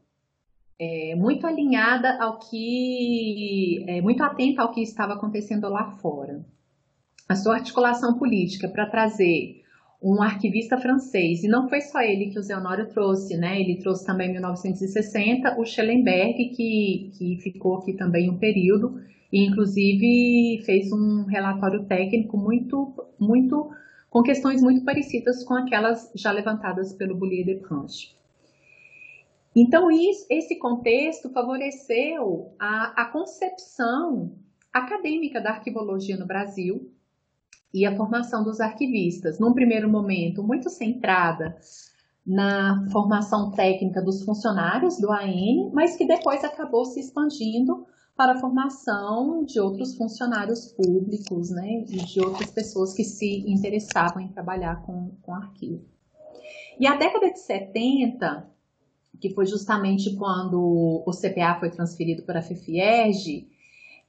é, 0.79 1.15
muito 1.17 1.47
alinhada 1.47 2.17
ao 2.23 2.39
que, 2.39 3.85
é, 3.89 4.01
muito 4.01 4.23
atenta 4.23 4.63
ao 4.63 4.71
que 4.71 4.81
estava 4.81 5.15
acontecendo 5.15 5.69
lá 5.69 5.91
fora. 5.99 6.45
A 7.28 7.35
sua 7.35 7.54
articulação 7.54 8.19
política 8.19 8.69
para 8.69 8.87
trazer 8.87 9.62
um 10.02 10.23
arquivista 10.23 10.76
francês, 10.76 11.43
e 11.43 11.49
não 11.49 11.66
foi 11.66 11.81
só 11.81 12.00
ele 12.02 12.31
que 12.31 12.38
o 12.38 12.43
Zé 12.43 12.54
Honório 12.54 12.87
trouxe, 12.90 13.38
né? 13.38 13.59
Ele 13.59 13.78
trouxe 13.78 14.04
também 14.04 14.28
em 14.28 14.33
1960 14.33 15.59
o 15.59 15.64
Schellenberg, 15.64 16.50
que, 16.50 17.11
que 17.16 17.38
ficou 17.43 17.78
aqui 17.78 17.95
também 17.95 18.31
um 18.31 18.37
período, 18.37 19.00
e 19.33 19.47
inclusive 19.47 20.62
fez 20.66 20.93
um 20.93 21.25
relatório 21.25 21.87
técnico 21.87 22.37
muito, 22.37 22.93
muito, 23.19 23.71
com 24.11 24.23
questões 24.23 24.62
muito 24.62 24.85
parecidas 24.85 25.43
com 25.43 25.54
aquelas 25.54 26.12
já 26.14 26.31
levantadas 26.31 26.93
pelo 26.93 27.16
Boulier 27.16 27.47
de 27.47 27.54
Pranche. 27.54 28.14
Então, 29.57 29.90
isso, 29.90 30.26
esse 30.28 30.59
contexto 30.59 31.31
favoreceu 31.31 32.52
a, 32.59 33.02
a 33.02 33.04
concepção 33.07 34.33
acadêmica 34.73 35.40
da 35.40 35.50
arquivologia 35.50 36.16
no 36.16 36.26
Brasil, 36.26 36.93
e 37.75 37.85
a 37.85 37.97
formação 37.97 38.45
dos 38.45 38.61
arquivistas, 38.61 39.40
num 39.40 39.52
primeiro 39.52 39.90
momento 39.90 40.45
muito 40.45 40.71
centrada 40.71 41.57
na 42.25 42.87
formação 42.93 43.50
técnica 43.50 44.00
dos 44.00 44.23
funcionários 44.23 44.97
do 44.99 45.11
AN, 45.11 45.71
mas 45.73 45.97
que 45.97 46.07
depois 46.07 46.45
acabou 46.45 46.85
se 46.85 47.00
expandindo 47.00 47.85
para 48.16 48.35
a 48.35 48.40
formação 48.40 49.45
de 49.45 49.59
outros 49.59 49.97
funcionários 49.97 50.73
públicos, 50.73 51.50
né, 51.50 51.85
e 51.88 51.97
de 51.97 52.21
outras 52.21 52.49
pessoas 52.52 52.95
que 52.95 53.02
se 53.02 53.45
interessavam 53.50 54.23
em 54.23 54.28
trabalhar 54.28 54.83
com, 54.83 55.11
com 55.21 55.35
arquivo. 55.35 55.85
E 56.78 56.87
a 56.87 56.97
década 56.97 57.31
de 57.33 57.40
70, 57.40 58.49
que 59.21 59.31
foi 59.31 59.47
justamente 59.47 60.14
quando 60.14 61.02
o 61.04 61.11
CPA 61.11 61.59
foi 61.59 61.71
transferido 61.71 62.23
para 62.23 62.38
a 62.38 62.43
FFIERG, 62.43 63.49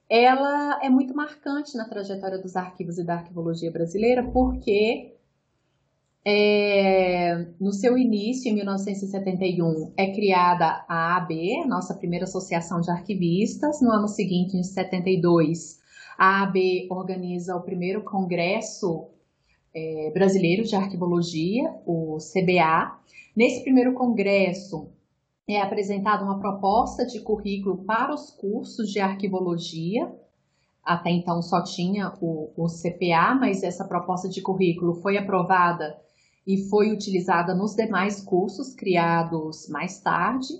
ela 0.08 0.80
é 0.82 0.88
muito 0.88 1.14
marcante 1.14 1.76
na 1.76 1.88
trajetória 1.88 2.38
dos 2.38 2.56
arquivos 2.56 2.98
e 2.98 3.04
da 3.04 3.14
arquivologia 3.14 3.70
brasileira, 3.70 4.22
porque 4.22 5.16
é, 6.28 7.46
no 7.60 7.72
seu 7.72 7.96
início, 7.96 8.50
em 8.50 8.54
1971, 8.54 9.92
é 9.96 10.12
criada 10.12 10.84
a 10.88 11.16
AB, 11.16 11.64
nossa 11.66 11.94
primeira 11.94 12.24
associação 12.24 12.80
de 12.80 12.90
arquivistas. 12.90 13.80
No 13.80 13.92
ano 13.92 14.08
seguinte, 14.08 14.56
em 14.56 14.64
72, 14.64 15.78
a 16.18 16.42
AB 16.42 16.88
organiza 16.90 17.54
o 17.54 17.62
primeiro 17.62 18.02
congresso 18.02 19.06
é, 19.72 20.10
brasileiro 20.12 20.64
de 20.64 20.74
arquivologia, 20.74 21.72
o 21.86 22.16
CBA. 22.18 22.98
Nesse 23.36 23.62
primeiro 23.62 23.94
congresso, 23.94 24.88
é 25.48 25.62
apresentada 25.62 26.24
uma 26.24 26.40
proposta 26.40 27.06
de 27.06 27.20
currículo 27.20 27.84
para 27.84 28.12
os 28.12 28.30
cursos 28.30 28.90
de 28.90 28.98
arquivologia. 28.98 30.12
Até 30.82 31.10
então 31.10 31.40
só 31.40 31.62
tinha 31.62 32.12
o, 32.20 32.52
o 32.56 32.66
CPA, 32.66 33.34
mas 33.38 33.62
essa 33.62 33.84
proposta 33.84 34.28
de 34.28 34.40
currículo 34.40 34.94
foi 34.94 35.16
aprovada 35.16 35.96
e 36.46 36.68
foi 36.68 36.92
utilizada 36.92 37.54
nos 37.54 37.74
demais 37.74 38.20
cursos 38.20 38.74
criados 38.74 39.68
mais 39.68 40.00
tarde. 40.00 40.54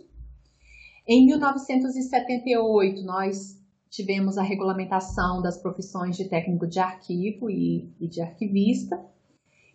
Em 1.07 1.25
1978, 1.27 3.03
nós 3.05 3.61
tivemos 3.89 4.37
a 4.37 4.43
regulamentação 4.43 5.41
das 5.41 5.57
profissões 5.57 6.17
de 6.17 6.29
técnico 6.29 6.67
de 6.67 6.81
arquivo 6.81 7.49
e, 7.49 7.93
e 8.01 8.09
de 8.09 8.21
arquivista. 8.21 9.01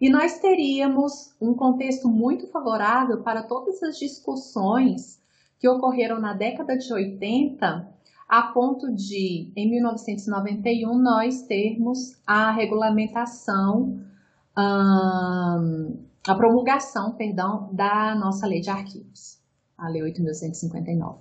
E 0.02 0.10
nós 0.10 0.40
teríamos 0.40 1.32
um 1.40 1.54
contexto 1.54 2.10
muito 2.10 2.48
favorável 2.48 3.22
para 3.22 3.44
todas 3.44 3.84
as 3.84 4.00
discussões 4.00 5.22
que 5.60 5.70
ocorreram 5.70 6.20
na 6.20 6.34
década 6.34 6.76
de 6.76 6.92
80, 6.92 7.88
a 8.28 8.42
ponto 8.42 8.92
de, 8.92 9.54
em 9.56 9.70
1991, 9.70 10.98
nós 10.98 11.44
termos 11.44 12.20
a 12.26 12.50
regulamentação, 12.50 14.04
a 14.56 16.36
promulgação, 16.36 17.14
perdão, 17.14 17.70
da 17.72 18.16
nossa 18.16 18.48
lei 18.48 18.60
de 18.60 18.72
arquivos, 18.72 19.40
a 19.78 19.88
Lei 19.88 20.02
8.159. 20.02 21.20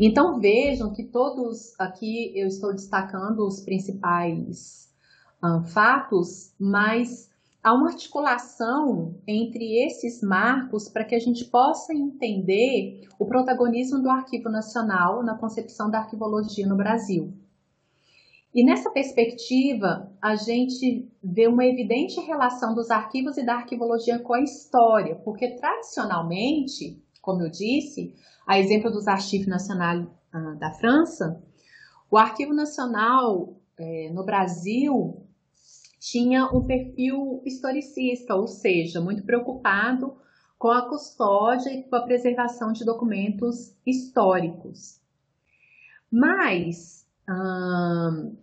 Então 0.00 0.40
vejam 0.40 0.92
que 0.92 1.04
todos 1.04 1.78
aqui 1.78 2.32
eu 2.34 2.48
estou 2.48 2.72
destacando 2.72 3.46
os 3.46 3.60
principais 3.60 4.92
hum, 5.44 5.62
fatos, 5.62 6.52
mas 6.58 7.29
há 7.62 7.74
uma 7.74 7.88
articulação 7.88 9.14
entre 9.26 9.84
esses 9.84 10.22
marcos 10.22 10.88
para 10.88 11.04
que 11.04 11.14
a 11.14 11.18
gente 11.18 11.44
possa 11.44 11.92
entender 11.92 13.06
o 13.18 13.26
protagonismo 13.26 14.00
do 14.00 14.10
Arquivo 14.10 14.48
Nacional 14.48 15.22
na 15.22 15.36
concepção 15.36 15.90
da 15.90 15.98
arquivologia 15.98 16.66
no 16.66 16.76
Brasil. 16.76 17.32
E 18.52 18.64
nessa 18.64 18.90
perspectiva, 18.90 20.10
a 20.20 20.34
gente 20.34 21.08
vê 21.22 21.46
uma 21.46 21.64
evidente 21.64 22.20
relação 22.20 22.74
dos 22.74 22.90
arquivos 22.90 23.36
e 23.36 23.44
da 23.44 23.54
arquivologia 23.54 24.18
com 24.18 24.34
a 24.34 24.40
história, 24.40 25.14
porque 25.16 25.54
tradicionalmente, 25.56 27.00
como 27.22 27.42
eu 27.42 27.50
disse, 27.50 28.12
a 28.44 28.58
exemplo 28.58 28.90
dos 28.90 29.06
Arquivos 29.06 29.46
Nacionais 29.46 30.04
ah, 30.32 30.56
da 30.58 30.72
França, 30.72 31.40
o 32.10 32.18
Arquivo 32.18 32.52
Nacional 32.52 33.54
eh, 33.78 34.10
no 34.12 34.24
Brasil 34.24 35.24
tinha 36.00 36.46
um 36.46 36.64
perfil 36.64 37.42
historicista, 37.44 38.34
ou 38.34 38.48
seja, 38.48 39.00
muito 39.00 39.22
preocupado 39.22 40.16
com 40.58 40.68
a 40.68 40.88
custódia 40.88 41.70
e 41.70 41.82
com 41.84 41.96
a 41.96 42.02
preservação 42.02 42.72
de 42.72 42.84
documentos 42.84 43.76
históricos. 43.86 44.98
Mas 46.10 47.06
hum, 47.28 48.36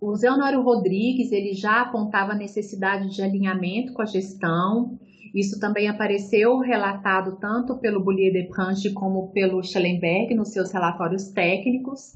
o 0.00 0.16
Zé 0.16 0.30
Honório 0.30 0.62
Rodrigues 0.62 1.30
ele 1.30 1.52
já 1.52 1.82
apontava 1.82 2.32
a 2.32 2.36
necessidade 2.36 3.10
de 3.10 3.22
alinhamento 3.22 3.92
com 3.92 4.00
a 4.00 4.06
gestão. 4.06 4.98
Isso 5.34 5.60
também 5.60 5.86
apareceu 5.86 6.58
relatado 6.58 7.38
tanto 7.38 7.78
pelo 7.78 8.02
Boulier 8.02 8.32
de 8.32 8.48
Prange 8.48 8.90
como 8.92 9.30
pelo 9.32 9.62
Schellenberg 9.62 10.34
nos 10.34 10.52
seus 10.52 10.72
relatórios 10.72 11.28
técnicos. 11.28 12.14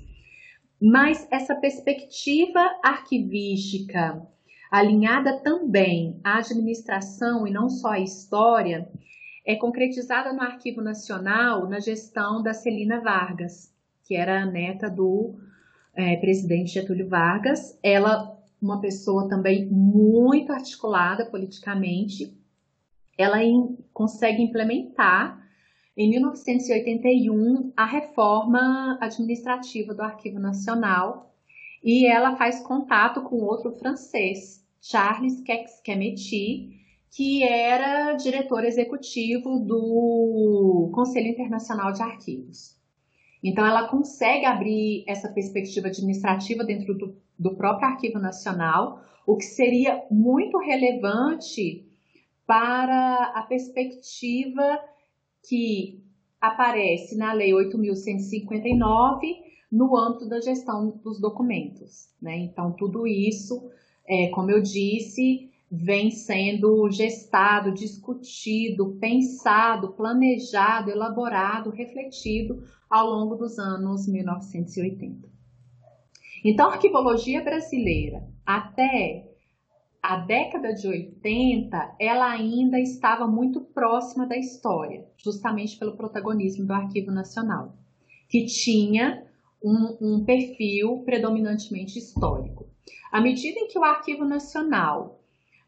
Mas 0.81 1.29
essa 1.31 1.55
perspectiva 1.55 2.61
arquivística 2.83 4.27
alinhada 4.79 5.39
também 5.41 6.21
à 6.25 6.39
administração 6.39 7.47
e 7.47 7.51
não 7.51 7.69
só 7.69 7.93
à 7.93 8.01
história, 8.01 8.91
é 9.47 9.55
concretizada 9.55 10.33
no 10.33 10.41
Arquivo 10.41 10.81
Nacional 10.81 11.69
na 11.69 11.79
gestão 11.79 12.43
da 12.43 12.53
Celina 12.53 13.01
Vargas, 13.01 13.73
que 14.05 14.17
era 14.17 14.43
a 14.43 14.47
neta 14.47 14.91
do 14.91 15.35
é, 15.95 16.17
presidente 16.17 16.73
Getúlio 16.73 17.09
Vargas. 17.09 17.79
Ela, 17.83 18.37
uma 18.61 18.81
pessoa 18.81 19.29
também 19.29 19.67
muito 19.67 20.53
articulada 20.53 21.27
politicamente, 21.27 22.37
ela 23.17 23.43
in, 23.45 23.79
consegue 23.93 24.43
implementar 24.43 25.41
em 25.97 26.11
1981 26.11 27.73
a 27.77 27.85
reforma 27.85 28.99
administrativa 29.01 29.95
do 29.95 30.03
Arquivo 30.03 30.41
Nacional 30.41 31.33
e 31.85 32.07
ela 32.07 32.35
faz 32.35 32.61
contato 32.61 33.23
com 33.23 33.37
outro 33.37 33.71
francês, 33.73 34.64
Charles 34.85 35.41
Kexkemeti, 35.41 36.79
que 37.11 37.43
era 37.43 38.13
diretor 38.13 38.65
executivo 38.67 39.61
do 39.61 40.91
Conselho 40.95 41.29
Internacional 41.29 41.91
de 41.91 42.03
Arquivos. 42.03 42.77
Então, 43.43 43.65
ela 43.67 43.89
consegue 43.89 44.45
abrir 44.45 45.03
essa 45.09 45.31
perspectiva 45.33 45.89
administrativa 45.89 46.63
dentro 46.63 46.93
do, 46.93 47.17
do 47.39 47.57
próprio 47.57 47.89
Arquivo 47.89 48.19
Nacional, 48.19 49.01
o 49.27 49.39
que 49.39 49.45
seria 49.45 50.05
muito 50.11 50.59
relevante 50.59 51.89
para 52.47 53.33
a 53.35 53.43
perspectiva 53.43 54.79
que 55.49 56.05
aparece 56.39 57.17
na 57.17 57.33
Lei 57.33 57.53
8.159 57.53 59.45
no 59.73 59.97
âmbito 59.97 60.29
da 60.29 60.43
gestão 60.43 61.01
dos 61.03 61.19
documentos. 61.19 62.11
Né? 62.21 62.37
Então, 62.37 62.73
tudo 62.73 63.07
isso 63.07 63.71
é, 64.07 64.29
como 64.29 64.51
eu 64.51 64.63
disse, 64.63 65.51
vem 65.71 66.11
sendo 66.11 66.89
gestado, 66.91 67.73
discutido, 67.73 68.97
pensado, 69.01 69.93
planejado, 69.93 70.91
elaborado, 70.91 71.71
refletido 71.71 72.63
ao 72.89 73.09
longo 73.09 73.35
dos 73.37 73.59
anos 73.59 74.07
1980. 74.07 75.29
Então, 76.45 76.69
a 76.69 76.75
arquivologia 76.75 77.43
brasileira, 77.43 78.29
até 78.45 79.31
a 80.03 80.19
década 80.19 80.75
de 80.75 80.87
80, 80.87 81.97
ela 81.99 82.31
ainda 82.31 82.79
estava 82.79 83.27
muito 83.27 83.63
próxima 83.63 84.27
da 84.27 84.37
história, 84.37 85.07
justamente 85.17 85.79
pelo 85.79 85.97
protagonismo 85.97 86.67
do 86.67 86.75
Arquivo 86.75 87.11
Nacional, 87.11 87.75
que 88.29 88.45
tinha 88.45 89.25
um, 89.65 89.97
um 90.01 90.25
perfil 90.25 91.03
predominantemente 91.05 91.99
histórico. 91.99 92.69
À 93.11 93.21
medida 93.21 93.59
em 93.59 93.69
que 93.69 93.79
o 93.79 93.85
Arquivo 93.85 94.25
Nacional 94.25 95.21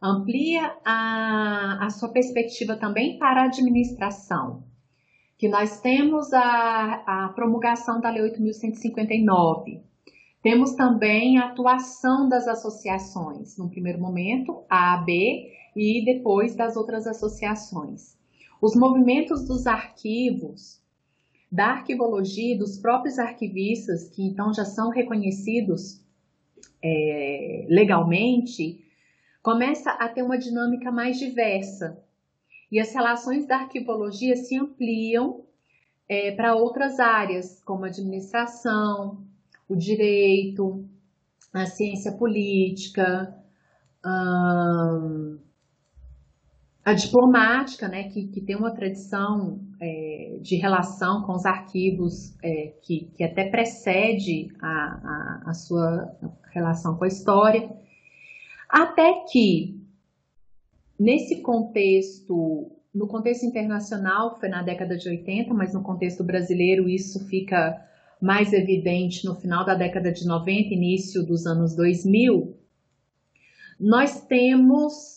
amplia 0.03 0.77
a, 0.85 1.87
a 1.87 1.91
sua 1.91 2.11
perspectiva 2.11 2.77
também 2.77 3.19
para 3.19 3.43
a 3.43 3.47
administração, 3.47 4.65
que 5.39 5.49
nós 5.49 5.81
temos 5.81 6.33
a, 6.33 7.03
a 7.07 7.29
promulgação 7.31 8.01
da 8.01 8.11
Lei 8.11 8.23
8.159, 8.31 9.81
temos 10.43 10.75
também 10.75 11.39
a 11.39 11.47
atuação 11.47 12.29
das 12.29 12.47
associações, 12.47 13.57
no 13.57 13.69
primeiro 13.69 13.99
momento, 13.99 14.63
a 14.69 14.95
AB 14.95 15.51
e 15.75 16.05
depois 16.05 16.55
das 16.55 16.77
outras 16.77 17.07
associações. 17.07 18.17
Os 18.61 18.77
movimentos 18.77 19.47
dos 19.47 19.67
arquivos, 19.67 20.81
da 21.51 21.67
arquivologia, 21.67 22.59
dos 22.59 22.79
próprios 22.79 23.19
arquivistas, 23.19 24.09
que 24.09 24.23
então 24.23 24.53
já 24.53 24.65
são 24.65 24.91
reconhecidos 24.91 26.01
é, 26.83 27.67
legalmente, 27.69 28.85
começa 29.43 29.91
a 29.91 30.09
ter 30.09 30.23
uma 30.23 30.39
dinâmica 30.39 30.91
mais 30.91 31.19
diversa. 31.19 32.03
E 32.71 32.81
as 32.81 32.93
relações 32.93 33.47
da 33.47 33.59
arquivologia 33.59 34.37
se 34.37 34.59
ampliam 34.59 35.45
é, 36.09 36.33
para 36.33 36.55
outras 36.55 36.99
áreas, 36.99 37.63
como 37.65 37.85
a 37.85 37.89
administração, 37.89 39.25
o 39.69 39.77
direito, 39.77 40.85
a 41.53 41.67
ciência 41.67 42.13
política, 42.13 43.35
hum, 44.05 45.39
a 46.87 46.93
diplomática, 46.93 47.89
né, 47.89 48.05
que, 48.11 48.29
que 48.29 48.41
tem 48.41 48.55
uma 48.55 48.71
tradição 48.71 49.59
é, 49.83 50.39
de 50.41 50.55
relação 50.55 51.23
com 51.23 51.33
os 51.33 51.45
arquivos 51.45 52.33
é, 52.41 52.75
que, 52.81 53.11
que 53.13 53.25
até 53.25 53.51
precede 53.51 54.47
a, 54.63 54.69
a, 54.69 55.43
a 55.47 55.53
sua 55.53 56.17
relação 56.53 56.97
com 56.97 57.03
a 57.03 57.09
história, 57.09 57.69
até 58.69 59.25
que 59.33 59.85
nesse 60.97 61.43
contexto, 61.43 62.71
no 62.95 63.09
contexto 63.09 63.45
internacional, 63.45 64.39
foi 64.39 64.49
na 64.49 64.63
década 64.63 64.97
de 64.97 65.09
80, 65.09 65.53
mas 65.55 65.75
no 65.75 65.83
contexto 65.83 66.23
brasileiro 66.23 66.89
isso 66.89 67.27
fica 67.27 67.85
mais 68.23 68.53
evidente 68.53 69.25
no 69.25 69.35
final 69.35 69.65
da 69.65 69.75
década 69.75 70.13
de 70.13 70.25
90, 70.25 70.73
início 70.73 71.27
dos 71.27 71.47
anos 71.47 71.75
2000, 71.75 72.57
nós 73.81 74.25
temos 74.29 75.16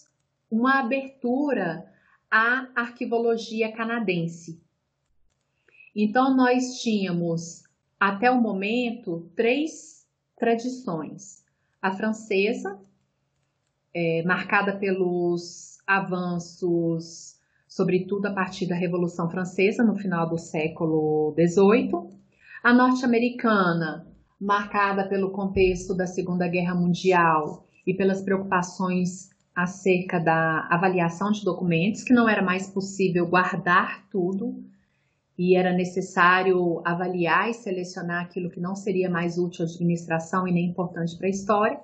uma 0.50 0.80
abertura 0.80 1.86
à 2.30 2.68
arquivologia 2.76 3.72
canadense. 3.72 4.62
Então, 5.96 6.36
nós 6.36 6.82
tínhamos, 6.82 7.64
até 8.00 8.30
o 8.30 8.40
momento, 8.40 9.30
três 9.36 10.08
tradições. 10.38 11.44
A 11.82 11.92
francesa, 11.92 12.80
é, 13.94 14.24
marcada 14.24 14.78
pelos 14.78 15.80
avanços 15.88 17.40
sobretudo 17.70 18.26
a 18.26 18.34
partir 18.34 18.66
da 18.66 18.76
Revolução 18.76 19.30
Francesa, 19.30 19.84
no 19.84 19.96
final 19.96 20.28
do 20.28 20.40
século 20.40 21.34
XVIII. 21.38 22.20
A 22.64 22.74
norte-americana, 22.74 24.08
marcada 24.42 25.08
pelo 25.08 25.32
contexto 25.32 25.96
da 25.96 26.08
Segunda 26.08 26.48
Guerra 26.48 26.74
Mundial 26.74 27.68
e 27.86 27.94
pelas 27.94 28.22
preocupações 28.24 29.29
acerca 29.62 30.20
da 30.20 30.68
avaliação 30.70 31.32
de 31.32 31.44
documentos, 31.44 32.02
que 32.02 32.14
não 32.14 32.30
era 32.30 32.42
mais 32.42 32.70
possível 32.70 33.28
guardar 33.28 34.08
tudo 34.10 34.64
e 35.38 35.54
era 35.54 35.74
necessário 35.74 36.82
avaliar 36.86 37.50
e 37.50 37.54
selecionar 37.54 38.24
aquilo 38.24 38.50
que 38.50 38.60
não 38.60 38.74
seria 38.74 39.10
mais 39.10 39.38
útil 39.38 39.66
à 39.66 39.68
administração 39.68 40.48
e 40.48 40.54
nem 40.54 40.68
importante 40.68 41.18
para 41.18 41.28
a 41.28 41.30
história. 41.30 41.80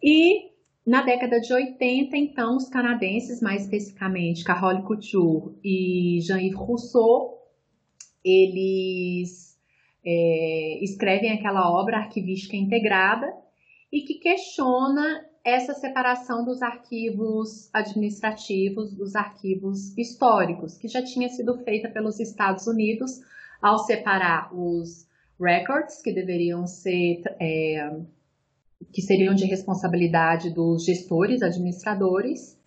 E 0.00 0.52
na 0.86 1.02
década 1.02 1.40
de 1.40 1.52
80, 1.52 2.16
então, 2.16 2.56
os 2.56 2.68
canadenses, 2.68 3.40
mais 3.40 3.62
especificamente 3.62 4.44
Carole 4.44 4.82
Couture 4.82 5.56
e 5.64 6.20
Jean-Yves 6.20 6.56
Rousseau, 6.56 7.42
eles 8.24 9.58
é, 10.06 10.78
escrevem 10.84 11.32
aquela 11.32 11.68
obra 11.68 11.96
arquivística 11.96 12.56
integrada 12.56 13.26
e 13.90 14.02
que 14.02 14.14
questiona 14.14 15.33
essa 15.44 15.74
separação 15.74 16.44
dos 16.44 16.62
arquivos 16.62 17.68
administrativos 17.72 18.94
dos 18.94 19.14
arquivos 19.14 19.96
históricos, 19.98 20.78
que 20.78 20.88
já 20.88 21.02
tinha 21.02 21.28
sido 21.28 21.58
feita 21.58 21.88
pelos 21.88 22.18
Estados 22.18 22.66
Unidos 22.66 23.20
ao 23.60 23.78
separar 23.80 24.54
os 24.54 25.06
records, 25.38 26.00
que 26.00 26.12
deveriam 26.12 26.66
ser 26.66 27.22
é, 27.38 28.00
que 28.92 29.02
seriam 29.02 29.34
de 29.34 29.44
responsabilidade 29.44 30.50
dos 30.50 30.84
gestores, 30.84 31.42
administradores, 31.42 32.58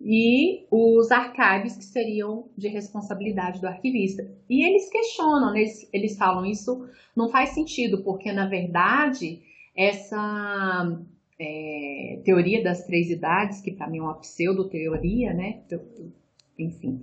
e 0.00 0.66
os 0.70 1.10
archives, 1.10 1.76
que 1.76 1.84
seriam 1.84 2.48
de 2.56 2.68
responsabilidade 2.68 3.60
do 3.60 3.66
arquivista. 3.66 4.28
E 4.48 4.66
eles 4.66 4.90
questionam, 4.90 5.56
eles, 5.56 5.88
eles 5.92 6.16
falam 6.18 6.44
isso 6.44 6.86
não 7.14 7.30
faz 7.30 7.50
sentido, 7.50 8.02
porque 8.02 8.30
na 8.30 8.46
verdade 8.46 9.40
essa 9.74 11.00
é, 11.38 12.20
teoria 12.24 12.62
das 12.62 12.84
três 12.84 13.10
idades, 13.10 13.60
que 13.60 13.72
para 13.72 13.88
mim 13.88 13.98
é 13.98 14.02
uma 14.02 14.18
pseudo-teoria, 14.18 15.34
né? 15.34 15.62
Enfim, 16.58 17.02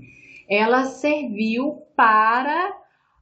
ela 0.49 0.85
serviu 0.85 1.83
para 1.95 2.71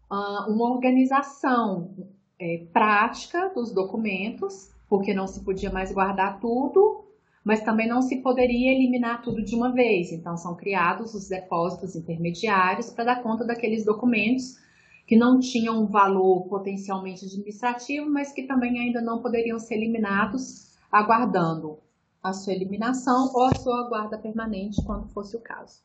uh, 0.10 0.52
uma 0.52 0.72
organização 0.72 1.94
é, 2.40 2.66
prática 2.72 3.50
dos 3.50 3.74
documentos 3.74 4.72
porque 4.92 5.14
não 5.14 5.26
se 5.26 5.42
podia 5.46 5.72
mais 5.72 5.94
guardar 5.94 6.42
tudo, 6.42 7.06
mas 7.46 7.62
também 7.62 7.88
não 7.88 8.02
se 8.02 8.18
poderia 8.18 8.74
eliminar 8.74 9.22
tudo 9.22 9.42
de 9.42 9.56
uma 9.56 9.72
vez. 9.72 10.12
Então, 10.12 10.36
são 10.36 10.54
criados 10.54 11.14
os 11.14 11.30
depósitos 11.30 11.96
intermediários 11.96 12.90
para 12.90 13.06
dar 13.06 13.24
conta 13.24 13.46
daqueles 13.46 13.86
documentos 13.86 14.60
que 15.08 15.16
não 15.16 15.40
tinham 15.40 15.82
um 15.82 15.88
valor 15.88 16.46
potencialmente 16.50 17.26
administrativo, 17.26 18.10
mas 18.10 18.34
que 18.34 18.44
também 18.44 18.80
ainda 18.80 19.02
não 19.02 19.22
poderiam 19.22 19.58
ser 19.58 19.76
eliminados, 19.76 20.71
aguardando 20.92 21.80
a 22.22 22.34
sua 22.34 22.54
eliminação 22.54 23.32
ou 23.34 23.46
a 23.46 23.56
sua 23.56 23.88
guarda 23.88 24.18
permanente, 24.18 24.84
quando 24.86 25.08
fosse 25.08 25.36
o 25.36 25.42
caso. 25.42 25.82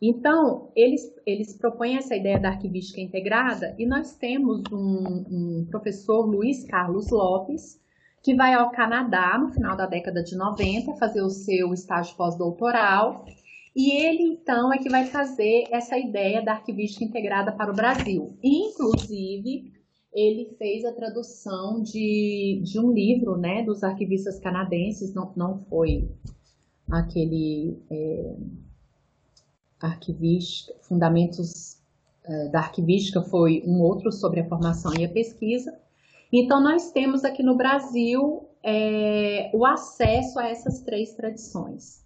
Então, 0.00 0.70
eles, 0.76 1.02
eles 1.24 1.56
propõem 1.56 1.96
essa 1.96 2.14
ideia 2.14 2.38
da 2.38 2.50
arquivística 2.50 3.00
integrada 3.00 3.74
e 3.78 3.86
nós 3.86 4.14
temos 4.16 4.62
um, 4.70 5.24
um 5.30 5.66
professor, 5.70 6.26
Luiz 6.26 6.64
Carlos 6.64 7.10
Lopes, 7.10 7.80
que 8.22 8.34
vai 8.34 8.54
ao 8.54 8.70
Canadá 8.70 9.38
no 9.38 9.52
final 9.52 9.76
da 9.76 9.86
década 9.86 10.22
de 10.22 10.36
90 10.36 10.94
fazer 10.96 11.22
o 11.22 11.30
seu 11.30 11.72
estágio 11.72 12.16
pós-doutoral. 12.16 13.24
E 13.74 13.92
ele, 13.92 14.22
então, 14.22 14.72
é 14.72 14.78
que 14.78 14.88
vai 14.88 15.08
trazer 15.08 15.64
essa 15.70 15.98
ideia 15.98 16.42
da 16.42 16.52
arquivística 16.52 17.04
integrada 17.04 17.52
para 17.52 17.72
o 17.72 17.74
Brasil. 17.74 18.38
Inclusive, 18.42 19.73
ele 20.14 20.54
fez 20.56 20.84
a 20.84 20.92
tradução 20.92 21.82
de, 21.82 22.60
de 22.62 22.78
um 22.78 22.92
livro 22.92 23.36
né, 23.36 23.62
dos 23.64 23.82
arquivistas 23.82 24.38
canadenses, 24.38 25.12
não, 25.12 25.32
não 25.36 25.58
foi 25.58 26.08
aquele. 26.90 27.76
É, 27.90 28.34
arquivística, 29.84 30.74
Fundamentos 30.82 31.78
uh, 32.26 32.50
da 32.50 32.60
Arquivística 32.60 33.22
foi 33.22 33.62
um 33.66 33.80
outro 33.80 34.10
sobre 34.10 34.40
a 34.40 34.48
formação 34.48 34.92
e 34.98 35.04
a 35.04 35.08
pesquisa. 35.08 35.76
Então, 36.32 36.60
nós 36.60 36.90
temos 36.90 37.24
aqui 37.24 37.42
no 37.42 37.56
Brasil 37.56 38.48
é, 38.62 39.50
o 39.54 39.64
acesso 39.64 40.38
a 40.38 40.48
essas 40.48 40.80
três 40.80 41.14
tradições. 41.14 42.02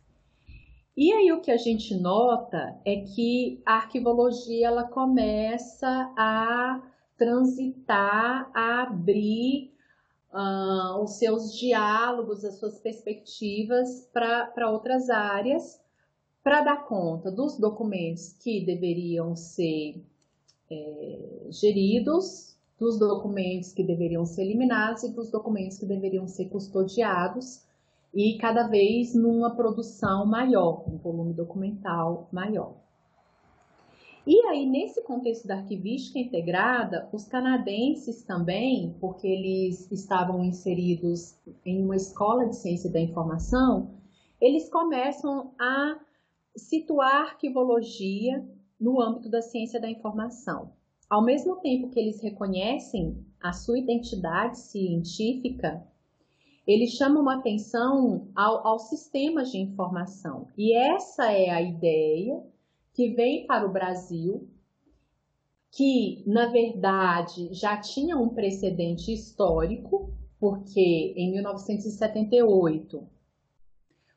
E 0.96 1.12
aí 1.12 1.30
o 1.32 1.40
que 1.40 1.50
a 1.50 1.56
gente 1.56 1.94
nota 1.94 2.76
é 2.84 2.96
que 2.96 3.62
a 3.64 3.74
arquivologia 3.74 4.66
ela 4.66 4.82
começa 4.82 6.12
a 6.16 6.82
transitar, 7.18 8.50
a 8.54 8.84
abrir 8.84 9.72
uh, 10.32 11.02
os 11.02 11.18
seus 11.18 11.52
diálogos, 11.52 12.44
as 12.44 12.58
suas 12.58 12.78
perspectivas 12.78 14.08
para 14.12 14.70
outras 14.70 15.10
áreas, 15.10 15.80
para 16.42 16.62
dar 16.62 16.86
conta 16.86 17.30
dos 17.30 17.58
documentos 17.58 18.32
que 18.34 18.64
deveriam 18.64 19.36
ser 19.36 20.02
é, 20.70 21.46
geridos, 21.50 22.56
dos 22.78 22.98
documentos 22.98 23.72
que 23.72 23.82
deveriam 23.82 24.24
ser 24.24 24.42
eliminados 24.42 25.02
e 25.02 25.12
dos 25.12 25.30
documentos 25.30 25.78
que 25.78 25.84
deveriam 25.84 26.28
ser 26.28 26.46
custodiados 26.46 27.66
e 28.14 28.38
cada 28.38 28.68
vez 28.68 29.14
numa 29.14 29.54
produção 29.54 30.24
maior, 30.24 30.84
um 30.88 30.96
volume 30.96 31.34
documental 31.34 32.28
maior. 32.32 32.76
E 34.30 34.44
aí, 34.44 34.66
nesse 34.66 35.02
contexto 35.04 35.48
da 35.48 35.54
arquivística 35.54 36.18
integrada, 36.18 37.08
os 37.14 37.24
canadenses 37.24 38.22
também, 38.24 38.94
porque 39.00 39.26
eles 39.26 39.90
estavam 39.90 40.44
inseridos 40.44 41.34
em 41.64 41.82
uma 41.82 41.96
escola 41.96 42.46
de 42.46 42.54
ciência 42.54 42.92
da 42.92 43.00
informação, 43.00 43.94
eles 44.38 44.68
começam 44.68 45.54
a 45.58 45.98
situar 46.54 47.22
arquivologia 47.22 48.46
no 48.78 49.00
âmbito 49.00 49.30
da 49.30 49.40
ciência 49.40 49.80
da 49.80 49.88
informação. 49.88 50.72
Ao 51.08 51.24
mesmo 51.24 51.56
tempo 51.62 51.88
que 51.88 51.98
eles 51.98 52.20
reconhecem 52.20 53.24
a 53.42 53.54
sua 53.54 53.78
identidade 53.78 54.58
científica, 54.58 55.82
eles 56.66 56.90
chamam 56.90 57.26
atenção 57.30 58.28
ao, 58.36 58.66
aos 58.66 58.90
sistemas 58.90 59.50
de 59.50 59.56
informação. 59.56 60.48
E 60.54 60.76
essa 60.76 61.32
é 61.32 61.48
a 61.48 61.62
ideia 61.62 62.44
que 62.98 63.10
vem 63.10 63.46
para 63.46 63.64
o 63.64 63.70
Brasil, 63.70 64.50
que 65.70 66.24
na 66.26 66.46
verdade 66.46 67.54
já 67.54 67.76
tinha 67.76 68.16
um 68.16 68.30
precedente 68.30 69.12
histórico, 69.12 70.12
porque 70.40 71.14
em 71.16 71.30
1978 71.30 73.06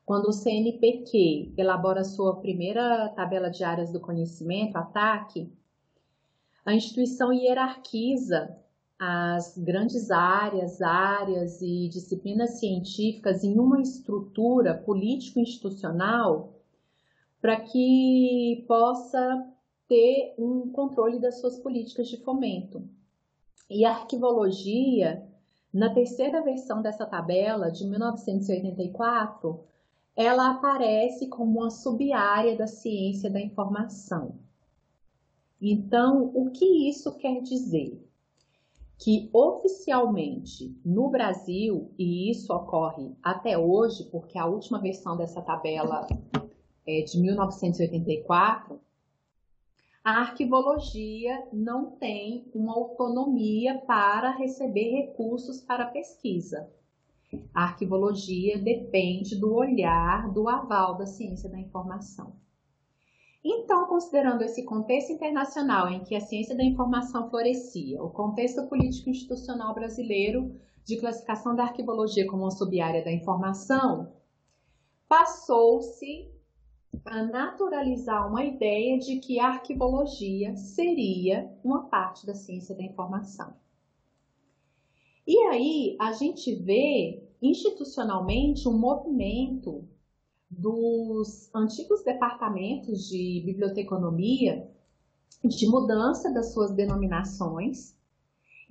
quando 0.04 0.26
o 0.26 0.32
CNPq 0.32 1.54
elabora 1.56 2.02
sua 2.02 2.40
primeira 2.40 3.08
tabela 3.10 3.50
de 3.50 3.62
áreas 3.62 3.92
do 3.92 4.00
conhecimento, 4.00 4.74
ATAC, 4.74 5.48
a 6.66 6.74
instituição 6.74 7.32
hierarquiza 7.32 8.58
as 8.98 9.56
grandes 9.58 10.10
áreas, 10.10 10.82
áreas 10.82 11.62
e 11.62 11.88
disciplinas 11.88 12.58
científicas 12.58 13.44
em 13.44 13.60
uma 13.60 13.80
estrutura 13.80 14.74
político-institucional 14.74 16.51
para 17.42 17.60
que 17.60 18.64
possa 18.68 19.44
ter 19.88 20.32
um 20.38 20.70
controle 20.70 21.18
das 21.18 21.40
suas 21.40 21.58
políticas 21.58 22.06
de 22.06 22.16
fomento. 22.18 22.88
E 23.68 23.84
a 23.84 23.90
arquivologia, 23.90 25.28
na 25.74 25.92
terceira 25.92 26.40
versão 26.40 26.80
dessa 26.80 27.04
tabela, 27.04 27.68
de 27.68 27.84
1984, 27.84 29.58
ela 30.14 30.52
aparece 30.52 31.26
como 31.26 31.60
uma 31.60 31.70
sub-área 31.70 32.56
da 32.56 32.68
ciência 32.68 33.28
da 33.28 33.40
informação. 33.40 34.36
Então, 35.60 36.30
o 36.34 36.50
que 36.50 36.88
isso 36.88 37.16
quer 37.16 37.40
dizer? 37.40 38.08
Que 38.98 39.28
oficialmente 39.32 40.78
no 40.84 41.10
Brasil, 41.10 41.90
e 41.98 42.30
isso 42.30 42.52
ocorre 42.54 43.16
até 43.20 43.58
hoje, 43.58 44.04
porque 44.12 44.38
a 44.38 44.46
última 44.46 44.78
versão 44.80 45.16
dessa 45.16 45.42
tabela 45.42 46.06
é 46.86 47.02
de 47.02 47.20
1984, 47.20 48.80
a 50.04 50.18
arquivologia 50.18 51.46
não 51.52 51.92
tem 51.92 52.50
uma 52.52 52.74
autonomia 52.74 53.78
para 53.86 54.30
receber 54.30 54.90
recursos 54.90 55.60
para 55.60 55.86
pesquisa. 55.86 56.68
A 57.54 57.62
arquivologia 57.62 58.58
depende 58.58 59.38
do 59.38 59.54
olhar, 59.54 60.28
do 60.32 60.48
aval 60.48 60.96
da 60.96 61.06
ciência 61.06 61.48
da 61.48 61.58
informação. 61.58 62.34
Então, 63.44 63.86
considerando 63.86 64.42
esse 64.42 64.64
contexto 64.64 65.12
internacional 65.12 65.88
em 65.88 66.02
que 66.04 66.16
a 66.16 66.20
ciência 66.20 66.56
da 66.56 66.64
informação 66.64 67.30
florescia, 67.30 68.02
o 68.02 68.10
contexto 68.10 68.66
político 68.66 69.08
institucional 69.08 69.72
brasileiro 69.72 70.54
de 70.84 70.96
classificação 70.96 71.54
da 71.54 71.62
arquivologia 71.64 72.26
como 72.26 72.42
uma 72.42 72.50
sub-área 72.50 73.04
da 73.04 73.12
informação, 73.12 74.12
passou-se 75.08 76.28
a 77.04 77.24
naturalizar 77.24 78.28
uma 78.28 78.44
ideia 78.44 78.98
de 78.98 79.18
que 79.18 79.38
a 79.38 79.48
arquivologia 79.48 80.56
seria 80.56 81.50
uma 81.64 81.88
parte 81.88 82.26
da 82.26 82.34
ciência 82.34 82.76
da 82.76 82.82
informação. 82.82 83.54
E 85.26 85.38
aí 85.48 85.96
a 86.00 86.12
gente 86.12 86.54
vê 86.54 87.22
institucionalmente 87.40 88.68
um 88.68 88.78
movimento 88.78 89.88
dos 90.50 91.50
antigos 91.54 92.02
departamentos 92.04 93.08
de 93.08 93.42
biblioteconomia 93.44 94.70
de 95.42 95.66
mudança 95.66 96.32
das 96.32 96.52
suas 96.52 96.72
denominações 96.72 97.96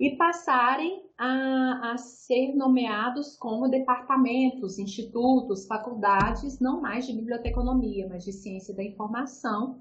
e 0.02 0.16
passarem 0.16 1.08
a, 1.16 1.92
a, 1.92 1.96
ser 1.96 2.56
nomeados 2.56 3.36
como 3.36 3.68
departamentos, 3.68 4.76
institutos, 4.76 5.64
faculdades, 5.64 6.58
não 6.58 6.80
mais 6.80 7.06
de 7.06 7.12
biblioteconomia, 7.12 8.08
mas 8.08 8.24
de 8.24 8.32
ciência 8.32 8.74
da 8.74 8.82
informação, 8.82 9.80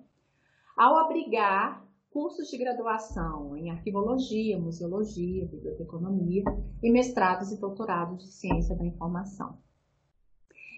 ao 0.77 0.95
abrigar 0.97 1.83
cursos 2.11 2.51
de 2.51 2.57
graduação 2.59 3.57
em 3.57 3.71
arquivologia, 3.71 4.59
museologia, 4.59 5.47
biblioteconomia 5.47 6.43
e 6.83 6.91
mestrados 6.91 7.51
e 7.51 7.59
doutorados 7.59 8.23
de 8.23 8.29
ciência 8.31 8.75
da 8.75 8.85
informação. 8.85 9.57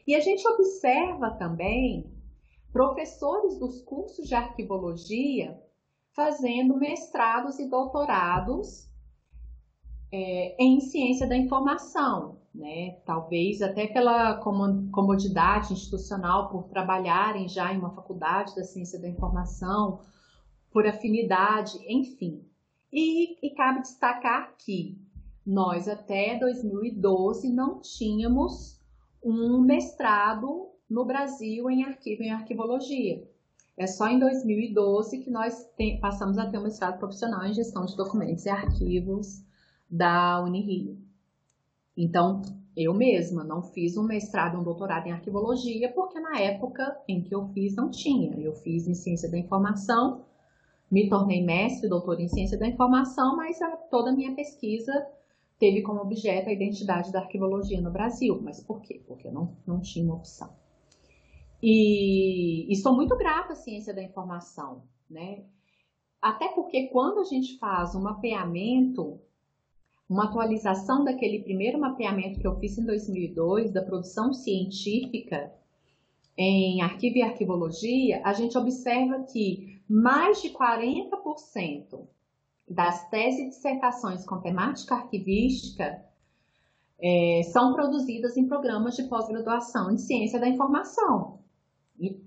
E 0.07 0.15
a 0.15 0.21
gente 0.21 0.47
observa 0.47 1.31
também 1.31 2.09
professores 2.71 3.59
dos 3.59 3.81
cursos 3.81 4.25
de 4.25 4.35
arquivologia 4.35 5.61
fazendo 6.13 6.77
mestrados 6.77 7.59
e 7.59 7.69
doutorados 7.69 8.92
é, 10.15 10.55
em 10.59 10.79
ciência 10.79 11.27
da 11.27 11.35
informação, 11.35 12.37
né? 12.53 12.99
Talvez 13.03 13.63
até 13.63 13.87
pela 13.87 14.35
comodidade 14.35 15.73
institucional, 15.73 16.51
por 16.51 16.65
trabalharem 16.65 17.49
já 17.49 17.73
em 17.73 17.79
uma 17.79 17.95
faculdade 17.95 18.55
da 18.55 18.63
ciência 18.63 19.01
da 19.01 19.09
informação, 19.09 20.01
por 20.71 20.85
afinidade, 20.85 21.79
enfim. 21.87 22.45
E, 22.91 23.43
e 23.43 23.55
cabe 23.55 23.81
destacar 23.81 24.53
que 24.59 25.01
nós 25.43 25.87
até 25.87 26.37
2012 26.37 27.51
não 27.51 27.81
tínhamos 27.81 28.79
um 29.23 29.61
mestrado 29.61 30.69
no 30.87 31.05
Brasil 31.05 31.71
em 31.71 31.85
arquivo 31.85 32.21
em 32.21 32.31
arquivologia. 32.31 33.27
É 33.75 33.87
só 33.87 34.07
em 34.07 34.19
2012 34.19 35.23
que 35.23 35.31
nós 35.31 35.67
passamos 35.99 36.37
a 36.37 36.45
ter 36.45 36.59
um 36.59 36.63
mestrado 36.63 36.99
profissional 36.99 37.43
em 37.47 37.53
gestão 37.55 37.83
de 37.83 37.97
documentos 37.97 38.45
e 38.45 38.49
arquivos 38.49 39.43
da 39.93 40.41
Unirio. 40.43 40.97
Então, 41.95 42.41
eu 42.75 42.95
mesma 42.95 43.43
não 43.43 43.61
fiz 43.61 43.95
um 43.95 44.03
mestrado, 44.03 44.59
um 44.59 44.63
doutorado 44.63 45.05
em 45.05 45.11
arquivologia, 45.11 45.91
porque 45.93 46.19
na 46.19 46.39
época 46.39 46.99
em 47.07 47.21
que 47.21 47.33
eu 47.33 47.47
fiz 47.49 47.75
não 47.75 47.91
tinha. 47.91 48.35
Eu 48.39 48.53
fiz 48.53 48.87
em 48.87 48.95
ciência 48.95 49.29
da 49.29 49.37
informação, 49.37 50.25
me 50.89 51.07
tornei 51.07 51.43
mestre, 51.43 51.87
doutor 51.87 52.19
em 52.19 52.27
ciência 52.27 52.57
da 52.57 52.67
informação, 52.67 53.37
mas 53.37 53.61
a, 53.61 53.77
toda 53.77 54.09
a 54.09 54.15
minha 54.15 54.33
pesquisa 54.33 54.91
teve 55.59 55.83
como 55.83 56.01
objeto 56.01 56.49
a 56.49 56.53
identidade 56.53 57.11
da 57.11 57.19
arquivologia 57.19 57.79
no 57.79 57.91
Brasil. 57.91 58.41
Mas 58.41 58.63
por 58.63 58.81
quê? 58.81 59.03
Porque 59.07 59.27
eu 59.27 59.31
não, 59.31 59.55
não 59.67 59.79
tinha 59.79 60.05
uma 60.05 60.15
opção. 60.15 60.49
E, 61.61 62.65
e 62.67 62.75
sou 62.77 62.95
muito 62.95 63.15
grata 63.15 63.53
à 63.53 63.55
ciência 63.55 63.93
da 63.93 64.01
informação, 64.01 64.83
né? 65.07 65.43
Até 66.19 66.47
porque 66.47 66.87
quando 66.87 67.19
a 67.19 67.23
gente 67.25 67.59
faz 67.59 67.93
um 67.93 68.01
mapeamento, 68.01 69.21
uma 70.13 70.25
atualização 70.25 71.03
daquele 71.03 71.41
primeiro 71.41 71.79
mapeamento 71.79 72.39
que 72.39 72.45
eu 72.45 72.55
fiz 72.59 72.77
em 72.77 72.85
2002, 72.85 73.71
da 73.71 73.81
produção 73.81 74.31
científica 74.31 75.51
em 76.37 76.83
arquivo 76.83 77.17
e 77.17 77.23
arquivologia, 77.23 78.21
a 78.23 78.31
gente 78.33 78.55
observa 78.55 79.23
que 79.23 79.81
mais 79.89 80.39
de 80.39 80.51
40% 80.51 82.07
das 82.69 83.09
teses 83.09 83.39
e 83.39 83.49
dissertações 83.49 84.23
com 84.23 84.39
temática 84.39 84.95
arquivística 84.95 86.05
é, 87.01 87.41
são 87.51 87.73
produzidas 87.73 88.37
em 88.37 88.47
programas 88.47 88.95
de 88.95 89.03
pós-graduação 89.03 89.91
em 89.91 89.97
ciência 89.97 90.39
da 90.39 90.47
informação. 90.47 91.39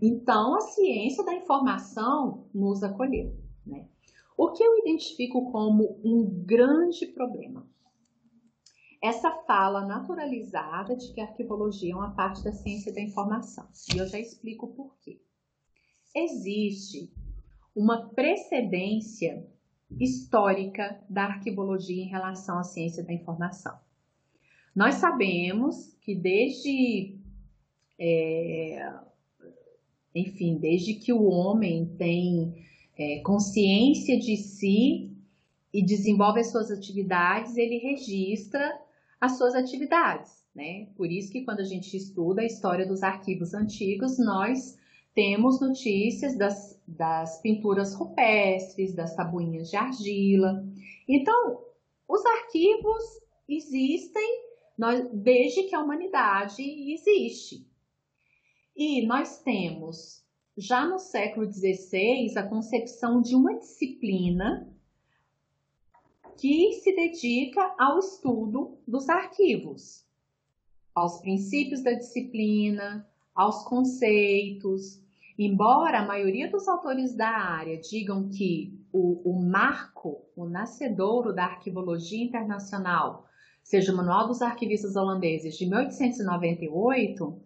Então, 0.02 0.56
a 0.56 0.60
ciência 0.60 1.24
da 1.24 1.34
informação 1.34 2.46
nos 2.52 2.82
acolheu. 2.82 3.32
Né? 3.64 3.86
O 4.36 4.50
que 4.50 4.62
eu 4.62 4.76
identifico 4.78 5.52
como 5.52 6.00
um 6.04 6.24
grande 6.44 7.06
problema? 7.06 7.66
Essa 9.06 9.30
fala 9.46 9.86
naturalizada 9.86 10.96
de 10.96 11.12
que 11.12 11.20
a 11.20 11.26
arquivologia 11.26 11.92
é 11.92 11.96
uma 11.96 12.10
parte 12.10 12.42
da 12.42 12.52
ciência 12.52 12.92
da 12.92 13.00
informação. 13.00 13.64
E 13.94 13.98
eu 13.98 14.04
já 14.08 14.18
explico 14.18 14.66
por 14.74 14.96
quê. 14.98 15.20
Existe 16.12 17.12
uma 17.72 18.08
precedência 18.08 19.46
histórica 20.00 21.00
da 21.08 21.22
arquivologia 21.22 22.02
em 22.02 22.08
relação 22.08 22.58
à 22.58 22.64
ciência 22.64 23.04
da 23.04 23.12
informação. 23.12 23.78
Nós 24.74 24.96
sabemos 24.96 25.96
que 26.00 26.12
desde 26.12 27.16
é, 27.96 28.92
enfim, 30.16 30.58
desde 30.58 30.94
que 30.94 31.12
o 31.12 31.26
homem 31.26 31.94
tem 31.96 32.66
é, 32.98 33.20
consciência 33.20 34.18
de 34.18 34.36
si 34.36 35.12
e 35.72 35.80
desenvolve 35.80 36.40
as 36.40 36.50
suas 36.50 36.72
atividades, 36.72 37.56
ele 37.56 37.78
registra 37.78 38.84
as 39.20 39.38
suas 39.38 39.54
atividades, 39.54 40.44
né? 40.54 40.88
Por 40.96 41.10
isso 41.10 41.32
que 41.32 41.44
quando 41.44 41.60
a 41.60 41.64
gente 41.64 41.96
estuda 41.96 42.42
a 42.42 42.46
história 42.46 42.86
dos 42.86 43.02
arquivos 43.02 43.54
antigos, 43.54 44.18
nós 44.18 44.78
temos 45.14 45.60
notícias 45.60 46.36
das, 46.36 46.78
das 46.86 47.40
pinturas 47.40 47.94
rupestres, 47.94 48.94
das 48.94 49.16
tabuinhas 49.16 49.70
de 49.70 49.76
argila. 49.76 50.62
Então, 51.08 51.64
os 52.06 52.24
arquivos 52.24 53.02
existem 53.48 54.46
nós, 54.76 55.08
desde 55.12 55.64
que 55.64 55.74
a 55.74 55.80
humanidade 55.80 56.62
existe. 56.92 57.66
E 58.76 59.06
nós 59.06 59.40
temos, 59.42 60.22
já 60.56 60.86
no 60.86 60.98
século 60.98 61.50
XVI, 61.50 62.36
a 62.36 62.46
concepção 62.46 63.22
de 63.22 63.34
uma 63.34 63.58
disciplina 63.58 64.70
que 66.36 66.72
se 66.74 66.94
dedica 66.94 67.74
ao 67.78 67.98
estudo 67.98 68.78
dos 68.86 69.08
arquivos, 69.08 70.04
aos 70.94 71.20
princípios 71.20 71.82
da 71.82 71.92
disciplina, 71.92 73.06
aos 73.34 73.64
conceitos. 73.64 75.00
Embora 75.38 76.00
a 76.00 76.06
maioria 76.06 76.50
dos 76.50 76.66
autores 76.66 77.14
da 77.14 77.28
área 77.28 77.78
digam 77.78 78.28
que 78.28 78.78
o, 78.92 79.30
o 79.30 79.42
marco, 79.42 80.22
o 80.34 80.46
nascedouro 80.46 81.34
da 81.34 81.44
arquivologia 81.44 82.24
internacional, 82.24 83.26
seja 83.62 83.92
o 83.92 83.96
Manual 83.96 84.26
dos 84.28 84.40
Arquivistas 84.40 84.96
Holandeses 84.96 85.56
de 85.56 85.66
1898, 85.66 87.42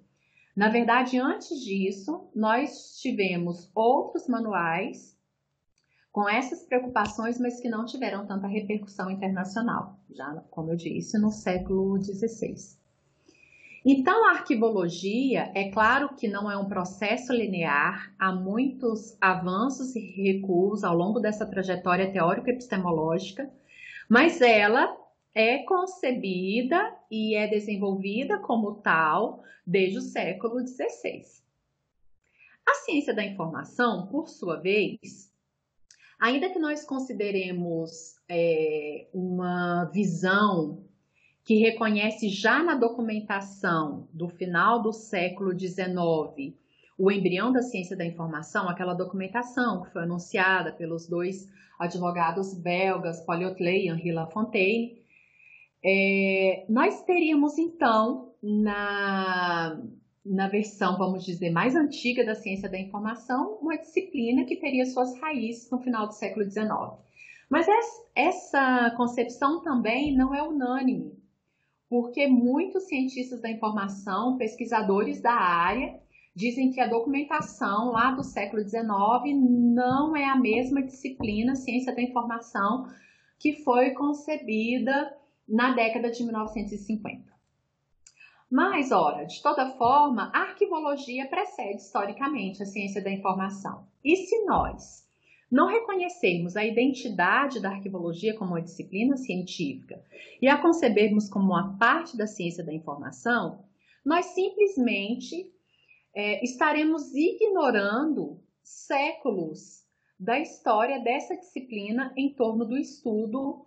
na 0.54 0.68
verdade, 0.68 1.18
antes 1.18 1.60
disso, 1.60 2.28
nós 2.34 2.98
tivemos 3.00 3.70
outros 3.74 4.28
manuais 4.28 5.18
com 6.12 6.28
essas 6.28 6.62
preocupações, 6.64 7.38
mas 7.38 7.60
que 7.60 7.68
não 7.68 7.84
tiveram 7.84 8.26
tanta 8.26 8.46
repercussão 8.46 9.10
internacional, 9.10 9.98
já 10.10 10.42
como 10.50 10.72
eu 10.72 10.76
disse, 10.76 11.18
no 11.18 11.30
século 11.30 12.02
XVI. 12.02 12.78
Então, 13.84 14.26
a 14.26 14.32
arquivologia, 14.32 15.50
é 15.54 15.70
claro 15.70 16.14
que 16.14 16.28
não 16.28 16.50
é 16.50 16.56
um 16.56 16.68
processo 16.68 17.32
linear, 17.32 18.12
há 18.18 18.30
muitos 18.30 19.16
avanços 19.20 19.96
e 19.96 20.00
recuos 20.00 20.84
ao 20.84 20.94
longo 20.94 21.18
dessa 21.18 21.46
trajetória 21.46 22.12
teórico-epistemológica, 22.12 23.50
mas 24.08 24.40
ela 24.42 24.94
é 25.34 25.58
concebida 25.58 26.94
e 27.10 27.34
é 27.34 27.46
desenvolvida 27.46 28.38
como 28.38 28.74
tal 28.74 29.42
desde 29.66 29.98
o 29.98 30.02
século 30.02 30.60
XVI. 30.66 31.22
A 32.66 32.74
ciência 32.84 33.14
da 33.14 33.24
informação, 33.24 34.08
por 34.08 34.28
sua 34.28 34.56
vez, 34.56 35.29
ainda 36.20 36.50
que 36.50 36.58
nós 36.58 36.84
consideremos 36.84 38.16
é, 38.28 39.08
uma 39.12 39.86
visão 39.86 40.84
que 41.44 41.54
reconhece 41.56 42.28
já 42.28 42.62
na 42.62 42.74
documentação 42.74 44.08
do 44.12 44.28
final 44.28 44.82
do 44.82 44.92
século 44.92 45.58
XIX 45.58 46.54
o 47.00 47.10
embrião 47.10 47.50
da 47.50 47.62
ciência 47.62 47.96
da 47.96 48.04
informação, 48.04 48.68
aquela 48.68 48.92
documentação 48.92 49.82
que 49.82 49.90
foi 49.90 50.02
anunciada 50.02 50.70
pelos 50.70 51.08
dois 51.08 51.48
advogados 51.78 52.52
belgas, 52.52 53.24
Paul 53.24 53.46
Otley 53.46 53.86
e 53.86 53.88
Henri 53.88 54.12
Lafontaine, 54.12 55.00
é, 55.82 56.66
nós 56.68 57.02
teríamos 57.04 57.56
então, 57.56 58.34
na, 58.42 59.80
na 60.24 60.48
versão, 60.48 60.98
vamos 60.98 61.24
dizer, 61.24 61.50
mais 61.50 61.74
antiga 61.74 62.24
da 62.24 62.34
ciência 62.34 62.68
da 62.68 62.78
informação, 62.78 63.58
uma 63.60 63.76
disciplina 63.76 64.44
que 64.44 64.56
teria 64.56 64.84
suas 64.86 65.18
raízes 65.18 65.70
no 65.70 65.78
final 65.78 66.06
do 66.06 66.12
século 66.12 66.44
XIX. 66.44 66.68
Mas 67.48 67.66
essa 68.14 68.92
concepção 68.96 69.62
também 69.62 70.14
não 70.14 70.34
é 70.34 70.42
unânime, 70.42 71.18
porque 71.88 72.26
muitos 72.28 72.84
cientistas 72.84 73.40
da 73.40 73.50
informação, 73.50 74.36
pesquisadores 74.36 75.20
da 75.20 75.32
área, 75.32 75.98
dizem 76.34 76.70
que 76.70 76.80
a 76.80 76.86
documentação 76.86 77.90
lá 77.90 78.12
do 78.12 78.22
século 78.22 78.62
XIX 78.62 78.80
não 79.34 80.16
é 80.16 80.26
a 80.26 80.36
mesma 80.36 80.82
disciplina, 80.82 81.56
ciência 81.56 81.94
da 81.94 82.02
informação, 82.02 82.86
que 83.38 83.64
foi 83.64 83.90
concebida 83.90 85.12
na 85.48 85.74
década 85.74 86.10
de 86.10 86.22
1950. 86.22 87.29
Mas, 88.50 88.90
ora, 88.90 89.24
de 89.24 89.40
toda 89.40 89.70
forma, 89.76 90.32
a 90.34 90.40
arquivologia 90.40 91.28
precede 91.28 91.82
historicamente 91.82 92.62
a 92.62 92.66
ciência 92.66 93.02
da 93.02 93.10
informação. 93.10 93.86
E 94.04 94.16
se 94.16 94.44
nós 94.44 95.08
não 95.50 95.68
reconhecermos 95.68 96.56
a 96.56 96.64
identidade 96.64 97.60
da 97.60 97.70
arquivologia 97.70 98.36
como 98.36 98.52
uma 98.52 98.62
disciplina 98.62 99.16
científica 99.16 100.02
e 100.42 100.48
a 100.48 100.60
concebermos 100.60 101.28
como 101.28 101.52
uma 101.52 101.76
parte 101.78 102.16
da 102.16 102.26
ciência 102.26 102.64
da 102.64 102.72
informação, 102.72 103.64
nós 104.04 104.26
simplesmente 104.26 105.52
é, 106.14 106.42
estaremos 106.44 107.14
ignorando 107.14 108.40
séculos 108.62 109.84
da 110.18 110.38
história 110.40 111.00
dessa 111.00 111.36
disciplina 111.36 112.12
em 112.16 112.34
torno 112.34 112.64
do 112.64 112.76
estudo 112.76 113.64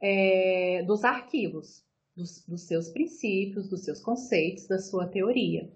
é, 0.00 0.82
dos 0.86 1.04
arquivos, 1.04 1.84
dos, 2.16 2.44
dos 2.46 2.62
seus 2.62 2.88
princípios, 2.88 3.68
dos 3.68 3.84
seus 3.84 4.00
conceitos, 4.00 4.66
da 4.66 4.78
sua 4.78 5.06
teoria. 5.06 5.70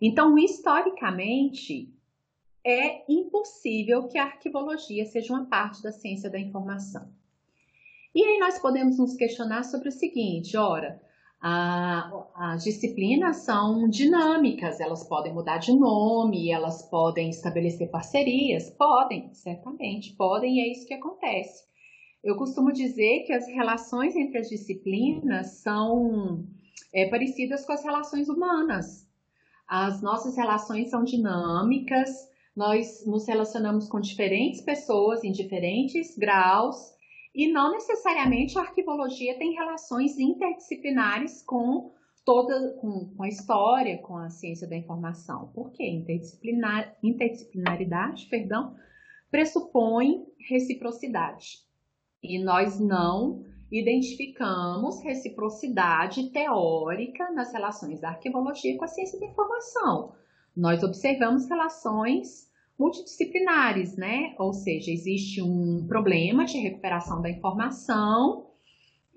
Então, 0.00 0.38
historicamente, 0.38 1.92
é 2.64 3.10
impossível 3.10 4.08
que 4.08 4.18
a 4.18 4.24
arquivologia 4.24 5.04
seja 5.06 5.32
uma 5.32 5.46
parte 5.46 5.82
da 5.82 5.92
ciência 5.92 6.30
da 6.30 6.38
informação. 6.38 7.08
E 8.14 8.22
aí 8.22 8.38
nós 8.38 8.58
podemos 8.58 8.98
nos 8.98 9.14
questionar 9.14 9.64
sobre 9.64 9.88
o 9.88 9.92
seguinte: 9.92 10.56
ora, 10.56 11.00
as 11.40 12.64
disciplinas 12.64 13.38
são 13.38 13.88
dinâmicas, 13.88 14.80
elas 14.80 15.04
podem 15.04 15.32
mudar 15.32 15.58
de 15.58 15.72
nome, 15.72 16.50
elas 16.50 16.82
podem 16.82 17.30
estabelecer 17.30 17.90
parcerias, 17.90 18.70
podem, 18.70 19.32
certamente, 19.32 20.14
podem, 20.14 20.56
e 20.56 20.60
é 20.60 20.72
isso 20.72 20.86
que 20.86 20.94
acontece. 20.94 21.64
Eu 22.22 22.36
costumo 22.36 22.72
dizer 22.72 23.24
que 23.24 23.32
as 23.32 23.46
relações 23.46 24.16
entre 24.16 24.38
as 24.38 24.48
disciplinas 24.48 25.60
são 25.62 26.44
é, 26.92 27.08
parecidas 27.08 27.64
com 27.64 27.72
as 27.72 27.84
relações 27.84 28.28
humanas. 28.28 29.06
As 29.68 30.02
nossas 30.02 30.36
relações 30.36 30.90
são 30.90 31.04
dinâmicas, 31.04 32.10
nós 32.56 33.06
nos 33.06 33.26
relacionamos 33.28 33.88
com 33.88 34.00
diferentes 34.00 34.60
pessoas 34.60 35.22
em 35.22 35.30
diferentes 35.30 36.16
graus 36.16 36.76
e 37.34 37.52
não 37.52 37.70
necessariamente 37.70 38.58
a 38.58 38.62
arquivologia 38.62 39.38
tem 39.38 39.52
relações 39.52 40.18
interdisciplinares 40.18 41.42
com 41.42 41.92
toda 42.24 42.72
com, 42.80 43.14
com 43.14 43.22
a 43.22 43.28
história, 43.28 43.98
com 43.98 44.16
a 44.16 44.28
ciência 44.28 44.66
da 44.66 44.76
informação. 44.76 45.52
Por 45.54 45.70
quê? 45.70 45.86
Interdisciplinar, 45.86 46.96
interdisciplinaridade, 47.02 48.26
perdão, 48.26 48.74
pressupõe 49.30 50.26
reciprocidade. 50.48 51.67
E 52.22 52.42
nós 52.42 52.80
não 52.80 53.44
identificamos 53.70 55.02
reciprocidade 55.02 56.30
teórica 56.30 57.30
nas 57.32 57.52
relações 57.52 58.00
da 58.00 58.08
arquivologia 58.08 58.76
com 58.76 58.84
a 58.84 58.88
ciência 58.88 59.20
da 59.20 59.26
informação. 59.26 60.12
Nós 60.56 60.82
observamos 60.82 61.48
relações 61.48 62.48
multidisciplinares, 62.78 63.96
né? 63.96 64.34
Ou 64.38 64.52
seja, 64.52 64.90
existe 64.90 65.42
um 65.42 65.86
problema 65.86 66.44
de 66.44 66.58
recuperação 66.58 67.20
da 67.20 67.28
informação 67.28 68.46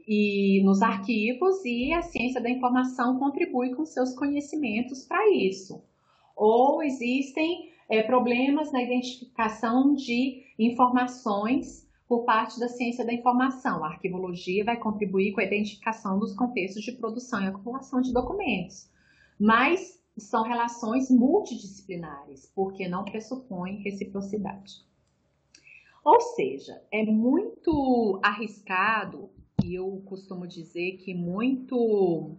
e 0.08 0.62
nos 0.64 0.82
arquivos 0.82 1.64
e 1.64 1.94
a 1.94 2.02
ciência 2.02 2.42
da 2.42 2.50
informação 2.50 3.20
contribui 3.20 3.74
com 3.76 3.86
seus 3.86 4.14
conhecimentos 4.14 5.06
para 5.06 5.32
isso. 5.32 5.84
Ou 6.36 6.82
existem 6.84 7.72
é, 7.90 8.02
problemas 8.02 8.72
na 8.72 8.82
identificação 8.82 9.94
de 9.94 10.44
informações 10.58 11.88
por 12.12 12.26
parte 12.26 12.60
da 12.60 12.67
ciência 12.67 13.06
da 13.06 13.13
informação. 13.13 13.86
A 13.86 13.88
arquivologia 13.88 14.65
vai 14.65 14.76
contribuir 14.76 15.32
com 15.32 15.39
a 15.39 15.45
identificação 15.45 16.19
dos 16.19 16.36
contextos 16.36 16.84
de 16.84 16.91
produção 16.91 17.41
e 17.41 17.47
acumulação 17.47 18.02
de 18.02 18.12
documentos. 18.12 18.91
Mas 19.39 19.97
são 20.17 20.43
relações 20.43 21.10
multidisciplinares, 21.10 22.52
porque 22.54 22.86
não 22.86 23.06
pressupõem 23.06 23.82
reciprocidade. 23.82 24.74
Ou 26.04 26.19
seja, 26.19 26.84
é 26.91 27.06
muito 27.06 28.19
arriscado, 28.21 29.30
e 29.63 29.74
eu 29.74 30.04
costumo 30.06 30.45
dizer 30.45 30.97
que 30.97 31.13
muito 31.13 32.36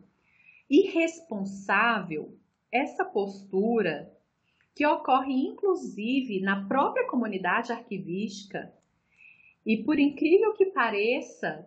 irresponsável 0.68 2.36
essa 2.70 3.06
postura 3.06 4.14
que 4.74 4.86
ocorre 4.86 5.32
inclusive 5.32 6.42
na 6.42 6.68
própria 6.68 7.06
comunidade 7.08 7.72
arquivística, 7.72 8.70
e 9.64 9.78
por 9.78 9.98
incrível 9.98 10.52
que 10.54 10.66
pareça, 10.66 11.66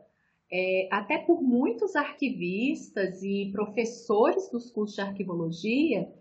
é, 0.51 0.87
até 0.91 1.17
por 1.17 1.41
muitos 1.41 1.95
arquivistas 1.95 3.23
e 3.23 3.49
professores 3.51 4.49
dos 4.51 4.69
cursos 4.69 4.95
de 4.95 5.01
arquivologia 5.01 6.11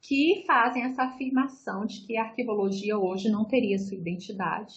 que 0.00 0.44
fazem 0.46 0.84
essa 0.84 1.04
afirmação 1.04 1.84
de 1.84 2.06
que 2.06 2.16
a 2.16 2.24
arquivologia 2.24 2.98
hoje 2.98 3.28
não 3.28 3.44
teria 3.44 3.78
sua 3.78 3.96
identidade 3.96 4.74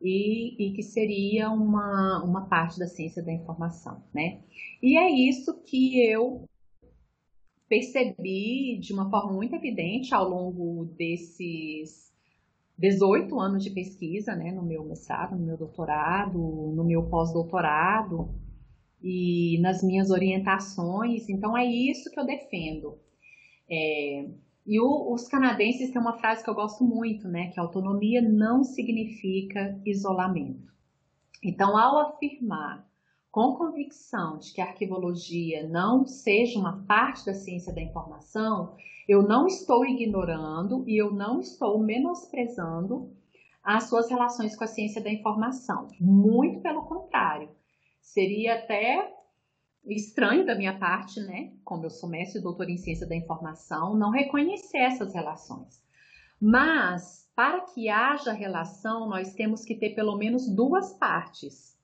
e, 0.00 0.54
e, 0.58 0.72
que 0.72 0.82
seria 0.82 1.50
uma, 1.50 2.22
uma 2.22 2.46
parte 2.46 2.78
da 2.78 2.86
ciência 2.86 3.22
da 3.22 3.32
informação, 3.32 4.02
né? 4.12 4.40
E 4.82 4.96
é 4.96 5.10
isso 5.10 5.62
que 5.62 6.04
eu 6.06 6.46
percebi 7.68 8.78
de 8.78 8.92
uma 8.92 9.10
forma 9.10 9.32
muito 9.32 9.54
evidente 9.54 10.14
ao 10.14 10.28
longo 10.28 10.84
desses 10.96 12.14
18 12.78 13.38
anos 13.40 13.64
de 13.64 13.70
pesquisa, 13.70 14.34
né, 14.34 14.52
no 14.52 14.62
meu 14.62 14.84
mestrado, 14.84 15.36
no 15.36 15.46
meu 15.46 15.56
doutorado, 15.56 16.38
no 16.38 16.84
meu 16.84 17.08
pós-doutorado 17.08 18.34
e 19.02 19.58
nas 19.60 19.82
minhas 19.82 20.10
orientações. 20.10 21.28
Então 21.28 21.56
é 21.56 21.64
isso 21.64 22.10
que 22.10 22.20
eu 22.20 22.26
defendo. 22.26 22.98
É, 23.70 24.28
e 24.66 24.80
o, 24.80 25.12
os 25.12 25.28
canadenses 25.28 25.90
têm 25.90 26.00
uma 26.00 26.18
frase 26.18 26.42
que 26.42 26.50
eu 26.50 26.54
gosto 26.54 26.84
muito, 26.84 27.28
né, 27.28 27.50
que 27.52 27.60
autonomia 27.60 28.20
não 28.20 28.62
significa 28.62 29.80
isolamento. 29.86 30.66
Então, 31.42 31.76
ao 31.76 31.98
afirmar 31.98 32.86
com 33.30 33.54
convicção 33.54 34.38
de 34.38 34.52
que 34.52 34.60
a 34.60 34.64
arquivologia 34.64 35.68
não 35.68 36.06
seja 36.06 36.58
uma 36.58 36.84
parte 36.86 37.24
da 37.26 37.34
ciência 37.34 37.72
da 37.72 37.82
informação, 37.82 38.74
eu 39.08 39.22
não 39.22 39.46
estou 39.46 39.84
ignorando 39.84 40.84
e 40.88 41.00
eu 41.00 41.12
não 41.12 41.40
estou 41.40 41.78
menosprezando 41.78 43.12
as 43.62 43.84
suas 43.84 44.08
relações 44.08 44.56
com 44.56 44.64
a 44.64 44.68
ciência 44.68 45.02
da 45.02 45.10
informação. 45.10 45.88
Muito 46.00 46.60
pelo 46.60 46.84
contrário. 46.84 47.48
Seria 48.00 48.54
até 48.54 49.12
estranho 49.86 50.44
da 50.44 50.54
minha 50.54 50.78
parte, 50.78 51.20
né, 51.20 51.52
como 51.64 51.84
eu 51.84 51.90
sou 51.90 52.08
mestre 52.08 52.40
e 52.40 52.42
doutor 52.42 52.68
em 52.68 52.76
ciência 52.76 53.06
da 53.06 53.14
informação, 53.14 53.96
não 53.96 54.10
reconhecer 54.10 54.78
essas 54.78 55.14
relações. 55.14 55.80
Mas, 56.40 57.30
para 57.34 57.60
que 57.60 57.88
haja 57.88 58.32
relação, 58.32 59.08
nós 59.08 59.34
temos 59.34 59.64
que 59.64 59.76
ter 59.76 59.94
pelo 59.94 60.16
menos 60.16 60.48
duas 60.48 60.92
partes 60.94 61.76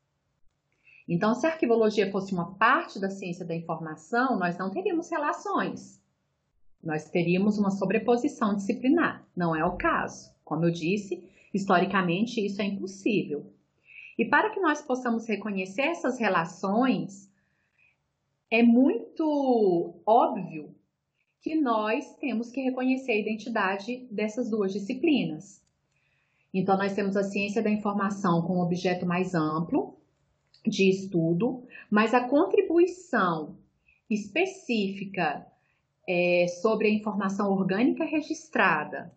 então, 1.09 1.35
se 1.35 1.47
a 1.47 1.51
arquivologia 1.51 2.11
fosse 2.11 2.33
uma 2.33 2.55
parte 2.55 3.01
da 3.01 3.11
ciência 3.11 3.45
da 3.45 3.55
informação, 3.55 4.39
nós 4.39 4.57
não 4.57 4.71
teríamos 4.71 5.11
relações. 5.11 6.02
Nós 6.83 7.09
teríamos 7.09 7.59
uma 7.59 7.71
sobreposição 7.71 8.55
disciplinar. 8.55 9.27
Não 9.37 9.55
é 9.55 9.65
o 9.65 9.77
caso. 9.77 10.33
Como 10.45 10.65
eu 10.65 10.71
disse, 10.71 11.23
historicamente 11.55 12.45
isso 12.45 12.61
é 12.61 12.65
impossível. 12.65 13.53
E 14.19 14.25
para 14.25 14.51
que 14.51 14.61
nós 14.61 14.83
possamos 14.83 15.27
reconhecer 15.27 15.83
essas 15.83 16.19
relações, 16.19 17.31
é 18.51 18.63
muito 18.63 19.95
óbvio 20.05 20.75
que 21.41 21.55
nós 21.55 22.15
temos 22.17 22.51
que 22.51 22.61
reconhecer 22.61 23.13
a 23.13 23.19
identidade 23.19 24.07
dessas 24.11 24.51
duas 24.51 24.73
disciplinas. 24.73 25.63
Então, 26.55 26.77
nós 26.77 26.95
temos 26.95 27.17
a 27.17 27.23
ciência 27.23 27.63
da 27.63 27.71
informação 27.71 28.43
com 28.43 28.59
um 28.59 28.61
objeto 28.61 29.07
mais 29.07 29.35
amplo, 29.35 29.97
de 30.65 30.89
estudo, 30.89 31.67
mas 31.91 32.15
a 32.15 32.29
contribuição 32.29 33.57
específica 34.09 35.47
é, 36.13 36.47
sobre 36.47 36.89
a 36.89 36.91
informação 36.91 37.51
orgânica 37.51 38.05
registrada, 38.05 39.11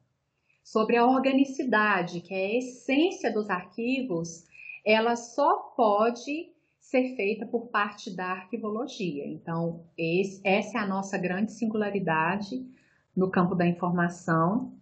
sobre 0.63 0.95
a 0.95 1.05
organicidade, 1.05 2.21
que 2.21 2.33
é 2.33 2.45
a 2.45 2.57
essência 2.59 3.33
dos 3.33 3.49
arquivos, 3.49 4.45
ela 4.85 5.17
só 5.17 5.73
pode 5.75 6.53
ser 6.79 7.15
feita 7.17 7.45
por 7.45 7.67
parte 7.67 8.15
da 8.15 8.27
arquivologia. 8.27 9.27
Então, 9.27 9.83
esse, 9.97 10.39
essa 10.45 10.77
é 10.77 10.81
a 10.81 10.87
nossa 10.87 11.17
grande 11.17 11.51
singularidade 11.51 12.65
no 13.13 13.29
campo 13.29 13.55
da 13.55 13.67
informação 13.67 14.73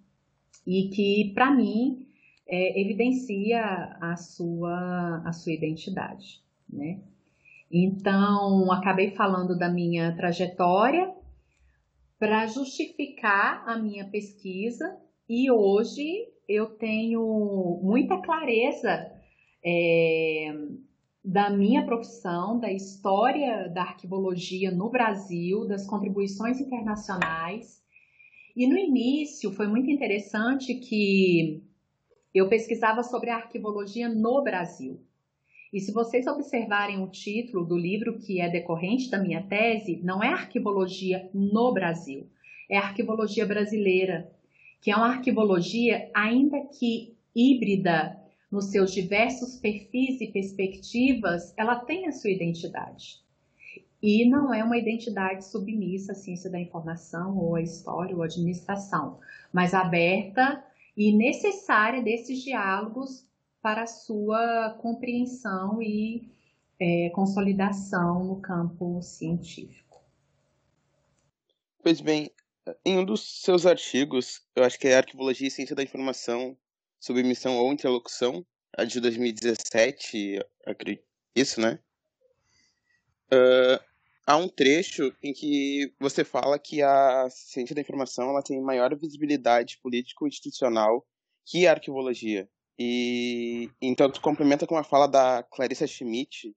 e 0.68 0.90
que, 0.90 1.34
para 1.34 1.50
mim, 1.50 2.06
é, 2.48 2.80
evidencia 2.80 3.98
a 4.00 4.16
sua, 4.16 5.24
a 5.26 5.32
sua 5.32 5.54
identidade 5.54 6.44
né? 6.70 7.00
Então, 7.72 8.72
acabei 8.72 9.12
falando 9.12 9.58
da 9.58 9.70
minha 9.70 10.16
trajetória 10.16 11.12
para 12.24 12.48
justificar 12.48 13.68
a 13.68 13.78
minha 13.78 14.06
pesquisa 14.10 14.98
e 15.28 15.52
hoje 15.52 16.30
eu 16.48 16.68
tenho 16.68 17.82
muita 17.84 18.18
clareza 18.22 19.12
é, 19.62 20.54
da 21.22 21.50
minha 21.50 21.86
profissão, 21.86 22.58
da 22.58 22.72
história 22.72 23.68
da 23.68 23.82
arquivologia 23.82 24.72
no 24.72 24.90
Brasil, 24.90 25.68
das 25.68 25.86
contribuições 25.86 26.62
internacionais. 26.62 27.84
E 28.56 28.68
no 28.68 28.78
início 28.78 29.52
foi 29.52 29.68
muito 29.68 29.92
interessante 29.92 30.76
que 30.76 31.62
eu 32.34 32.48
pesquisava 32.48 33.04
sobre 33.04 33.32
a 33.32 33.36
arquivologia 33.36 34.08
no 34.08 34.42
Brasil. 34.42 35.06
E 35.74 35.80
se 35.80 35.92
vocês 35.92 36.28
observarem 36.28 37.02
o 37.02 37.08
título 37.08 37.66
do 37.66 37.76
livro 37.76 38.20
que 38.20 38.40
é 38.40 38.48
decorrente 38.48 39.10
da 39.10 39.18
minha 39.18 39.42
tese, 39.42 40.00
não 40.04 40.24
é 40.24 40.28
arquivologia 40.28 41.28
no 41.34 41.74
Brasil, 41.74 42.30
é 42.70 42.78
arquivologia 42.78 43.44
brasileira, 43.44 44.32
que 44.80 44.92
é 44.92 44.96
uma 44.96 45.08
arquivologia 45.08 46.12
ainda 46.14 46.62
que 46.68 47.18
híbrida 47.36 48.16
nos 48.52 48.66
seus 48.66 48.94
diversos 48.94 49.56
perfis 49.56 50.22
e 50.22 50.28
perspectivas, 50.28 51.52
ela 51.58 51.80
tem 51.80 52.08
a 52.08 52.12
sua 52.12 52.30
identidade. 52.30 53.24
E 54.00 54.30
não 54.30 54.54
é 54.54 54.64
uma 54.64 54.78
identidade 54.78 55.44
submissa 55.44 56.12
à 56.12 56.16
ciência 56.16 56.52
da 56.52 56.60
informação, 56.60 57.36
ou 57.36 57.56
à 57.56 57.62
história, 57.64 58.16
ou 58.16 58.22
à 58.22 58.26
administração, 58.26 59.18
mas 59.52 59.74
aberta 59.74 60.64
e 60.96 61.12
necessária 61.12 62.04
desses 62.04 62.44
diálogos 62.44 63.26
para 63.64 63.84
a 63.84 63.88
sua 63.88 64.78
compreensão 64.82 65.82
e 65.82 66.30
é, 66.78 67.10
consolidação 67.12 68.26
no 68.26 68.42
campo 68.42 69.02
científico. 69.02 70.04
Pois 71.82 72.02
bem, 72.02 72.30
em 72.86 72.98
um 72.98 73.06
dos 73.06 73.42
seus 73.42 73.66
artigos, 73.66 74.42
eu 74.54 74.66
acho 74.66 74.78
que 74.78 74.90
é 74.90 74.98
Arquivologia 74.98 75.48
e 75.48 75.52
Ciência 75.52 75.76
da 75.76 75.82
Informação, 75.82 76.58
Submissão 77.00 77.58
ou 77.58 77.72
Interlocução, 77.72 78.46
a 78.78 78.84
de 78.84 79.00
2017, 79.00 80.40
isso, 81.34 81.62
né? 81.62 81.80
Uh, 83.32 83.80
há 84.26 84.36
um 84.36 84.50
trecho 84.50 85.16
em 85.24 85.32
que 85.32 85.94
você 86.00 86.26
fala 86.26 86.60
que 86.60 86.82
a 86.82 87.30
ciência 87.30 87.74
da 87.74 87.82
informação 87.82 88.30
ela 88.30 88.44
tem 88.44 88.62
maior 88.62 88.94
visibilidade 88.98 89.80
político-institucional 89.82 91.06
que 91.46 91.66
a 91.66 91.72
arquivologia. 91.72 92.50
E 92.78 93.70
então 93.82 94.10
tu 94.10 94.22
complementa 94.22 94.66
com 94.66 94.76
uma 94.76 94.84
fala 94.84 95.08
da 95.08 95.44
Clarissa 95.44 95.86
Schmidt, 95.86 96.56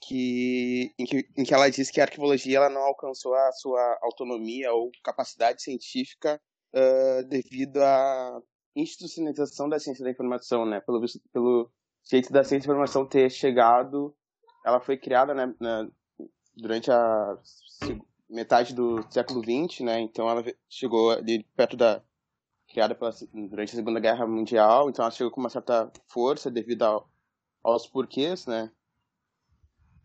que, 0.00 0.92
em, 0.98 1.04
que, 1.04 1.28
em 1.36 1.44
que 1.44 1.54
ela 1.54 1.70
diz 1.70 1.90
que 1.90 2.00
a 2.00 2.04
arquivologia 2.04 2.58
ela 2.58 2.68
não 2.68 2.82
alcançou 2.82 3.34
a 3.34 3.52
sua 3.52 3.98
autonomia 4.02 4.72
ou 4.72 4.90
capacidade 5.02 5.62
científica 5.62 6.40
uh, 6.74 7.28
devido 7.28 7.78
à 7.78 8.40
institucionalização 8.76 9.68
da 9.68 9.78
ciência 9.78 10.04
da 10.04 10.10
informação, 10.10 10.66
né? 10.66 10.80
Pelo, 10.80 11.00
pelo 11.32 11.70
jeito 12.04 12.32
da 12.32 12.44
ciência 12.44 12.68
da 12.68 12.74
informação 12.74 13.06
ter 13.06 13.30
chegado, 13.30 14.14
ela 14.64 14.80
foi 14.80 14.96
criada 14.96 15.32
né, 15.34 15.54
na, 15.60 15.88
durante 16.56 16.90
a 16.90 17.38
metade 18.28 18.74
do 18.74 19.04
século 19.10 19.40
XX, 19.42 19.80
né? 19.80 20.00
Então 20.00 20.28
ela 20.28 20.44
chegou 20.68 21.12
ali 21.12 21.44
perto 21.56 21.76
da 21.76 22.02
criada 22.74 22.94
pela, 22.94 23.12
durante 23.32 23.72
a 23.72 23.76
Segunda 23.76 24.00
Guerra 24.00 24.26
Mundial, 24.26 24.90
então 24.90 25.04
ela 25.04 25.12
chegou 25.12 25.30
com 25.30 25.40
uma 25.40 25.48
certa 25.48 25.90
força 26.08 26.50
devido 26.50 26.82
ao, 26.82 27.08
aos 27.62 27.86
porquês, 27.86 28.46
né? 28.46 28.68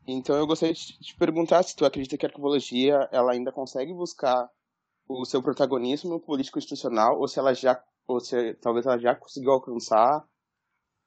Então 0.07 0.36
eu 0.38 0.45
gostaria 0.45 0.74
de 0.74 0.99
te 0.99 1.15
perguntar 1.17 1.63
se 1.63 1.76
tu 1.76 1.84
acredita 1.84 2.15
que 2.15 2.26
a 2.26 2.30
arquivologia 2.30 3.09
ela 3.11 3.32
ainda 3.32 3.51
consegue 3.51 3.91
buscar 3.91 4.47
o 5.07 5.26
seu 5.26 5.41
protagonismo 5.41 6.20
político 6.20 6.59
institucional 6.59 7.20
ou 7.20 7.28
se 7.28 7.39
ela 7.39 7.53
já 7.53 7.84
ou 8.07 8.20
se 8.20 8.53
talvez 8.55 8.86
ela 8.86 8.97
já 8.99 9.15
conseguiu 9.15 9.51
alcançar 9.51 10.24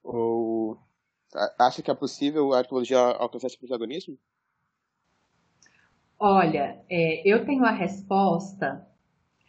ou 0.02 0.78
acha 1.58 1.80
que 1.80 1.90
é 1.90 1.94
possível 1.94 2.52
a 2.52 2.58
arquivologia 2.58 2.98
alcançar 2.98 3.46
esse 3.46 3.58
protagonismo? 3.58 4.18
Olha, 6.18 6.84
é, 6.88 7.28
eu 7.28 7.44
tenho 7.44 7.64
a 7.64 7.72
resposta, 7.72 8.86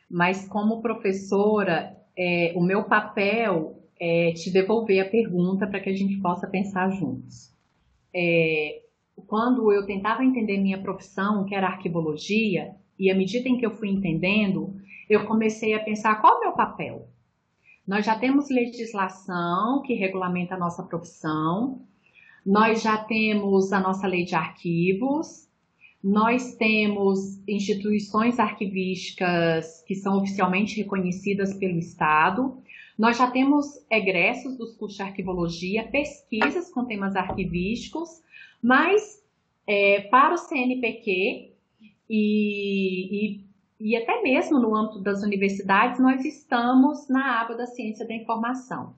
mas 0.09 0.47
como 0.47 0.81
professora, 0.81 2.02
é, 2.17 2.53
o 2.55 2.61
meu 2.61 2.83
papel 2.83 3.79
é 3.99 4.31
te 4.33 4.51
devolver 4.51 4.99
a 4.99 5.09
pergunta 5.09 5.67
para 5.67 5.79
que 5.79 5.89
a 5.89 5.95
gente 5.95 6.17
possa 6.17 6.47
pensar 6.47 6.89
juntos. 6.89 7.53
É, 8.13 8.81
quando 9.27 9.71
eu 9.71 9.85
tentava 9.85 10.23
entender 10.23 10.57
minha 10.57 10.81
profissão, 10.81 11.45
que 11.45 11.55
era 11.55 11.67
arquivologia, 11.67 12.75
e 12.97 13.11
à 13.11 13.15
medida 13.15 13.49
em 13.49 13.57
que 13.57 13.65
eu 13.65 13.71
fui 13.71 13.89
entendendo, 13.89 14.75
eu 15.09 15.25
comecei 15.25 15.73
a 15.73 15.83
pensar 15.83 16.19
qual 16.21 16.33
é 16.33 16.37
o 16.37 16.41
meu 16.41 16.51
papel. 16.53 17.07
Nós 17.87 18.05
já 18.05 18.17
temos 18.17 18.49
legislação 18.49 19.81
que 19.81 19.93
regulamenta 19.93 20.55
a 20.55 20.59
nossa 20.59 20.83
profissão, 20.83 21.81
nós 22.45 22.81
já 22.81 22.97
temos 22.97 23.71
a 23.73 23.79
nossa 23.79 24.07
lei 24.07 24.23
de 24.23 24.35
arquivos, 24.35 25.42
nós 26.03 26.55
temos 26.55 27.41
instituições 27.47 28.37
arquivísticas 28.37 29.81
que 29.87 29.95
são 29.95 30.17
oficialmente 30.17 30.75
reconhecidas 30.75 31.53
pelo 31.53 31.79
Estado, 31.79 32.61
nós 32.97 33.17
já 33.17 33.31
temos 33.31 33.83
egressos 33.89 34.57
dos 34.57 34.75
cursos 34.75 34.97
de 34.97 35.03
arquivologia, 35.03 35.87
pesquisas 35.87 36.69
com 36.69 36.85
temas 36.85 37.15
arquivísticos, 37.15 38.21
mas 38.61 39.23
é, 39.65 40.01
para 40.01 40.35
o 40.35 40.37
CNPq 40.37 41.53
e, 42.09 43.39
e, 43.39 43.45
e 43.79 43.95
até 43.95 44.21
mesmo 44.21 44.59
no 44.59 44.75
âmbito 44.75 44.99
das 44.99 45.23
universidades, 45.23 45.99
nós 45.99 46.23
estamos 46.25 47.07
na 47.07 47.41
aba 47.41 47.55
da 47.55 47.65
ciência 47.65 48.05
da 48.05 48.13
informação. 48.13 48.93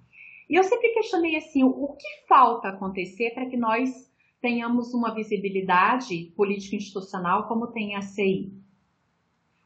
E 0.49 0.55
eu 0.55 0.63
sempre 0.63 0.89
questionei 0.89 1.35
assim, 1.35 1.63
o 1.63 1.95
que 1.97 2.27
falta 2.27 2.69
acontecer 2.69 3.31
para 3.31 3.45
que 3.45 3.57
nós 3.57 4.11
tenhamos 4.45 4.93
uma 4.93 5.11
visibilidade 5.11 6.31
político-institucional 6.37 7.47
como 7.47 7.65
tem 7.65 7.95
a 7.95 8.03
CI? 8.03 8.53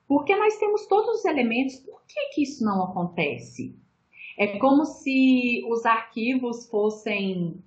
Porque 0.07 0.33
nós 0.33 0.57
temos 0.57 0.87
todos 0.87 1.19
os 1.19 1.25
elementos, 1.25 1.75
por 1.79 2.01
que, 2.07 2.29
que 2.33 2.43
isso 2.43 2.63
não 2.63 2.81
acontece? 2.85 3.75
É 4.37 4.57
como 4.57 4.85
se 4.85 5.65
os 5.69 5.85
arquivos 5.85 6.69
fossem 6.69 7.61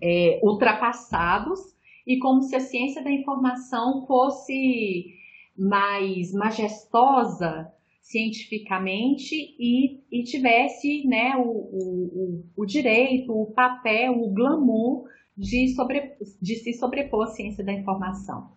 é, 0.00 0.38
ultrapassados 0.40 1.58
e 2.06 2.20
como 2.20 2.40
se 2.42 2.54
a 2.54 2.60
ciência 2.60 3.02
da 3.02 3.10
informação 3.10 4.06
fosse 4.06 5.16
mais 5.56 6.32
majestosa 6.32 7.68
cientificamente 8.00 9.34
e, 9.58 10.00
e 10.08 10.22
tivesse 10.22 11.04
né, 11.04 11.36
o, 11.36 11.42
o, 11.42 12.44
o, 12.56 12.64
direito, 12.64 13.32
o 13.32 13.46
papel, 13.46 14.22
o 14.22 14.30
glamour 14.30 15.17
de, 15.38 15.68
sobre, 15.68 16.16
de 16.42 16.56
se 16.56 16.72
sobrepor 16.72 17.22
à 17.22 17.26
ciência 17.28 17.64
da 17.64 17.72
informação. 17.72 18.50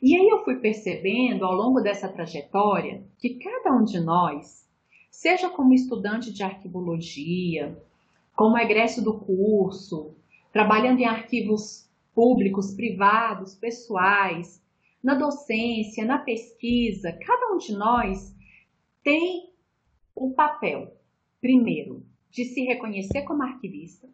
E 0.00 0.16
aí 0.16 0.26
eu 0.26 0.42
fui 0.42 0.56
percebendo 0.56 1.44
ao 1.44 1.52
longo 1.52 1.80
dessa 1.80 2.08
trajetória 2.08 3.04
que 3.18 3.34
cada 3.34 3.76
um 3.76 3.84
de 3.84 4.00
nós, 4.00 4.66
seja 5.10 5.50
como 5.50 5.74
estudante 5.74 6.32
de 6.32 6.42
arquivologia, 6.42 7.76
como 8.34 8.56
egresso 8.56 9.04
do 9.04 9.18
curso, 9.18 10.14
trabalhando 10.50 11.00
em 11.00 11.04
arquivos 11.04 11.90
públicos, 12.14 12.74
privados, 12.74 13.54
pessoais, 13.54 14.64
na 15.02 15.14
docência, 15.14 16.04
na 16.04 16.18
pesquisa, 16.18 17.12
cada 17.12 17.52
um 17.52 17.58
de 17.58 17.72
nós 17.72 18.34
tem 19.02 19.52
o 20.14 20.32
papel, 20.32 20.96
primeiro, 21.40 22.04
de 22.30 22.44
se 22.44 22.62
reconhecer 22.62 23.22
como 23.22 23.42
arquivista, 23.42 24.08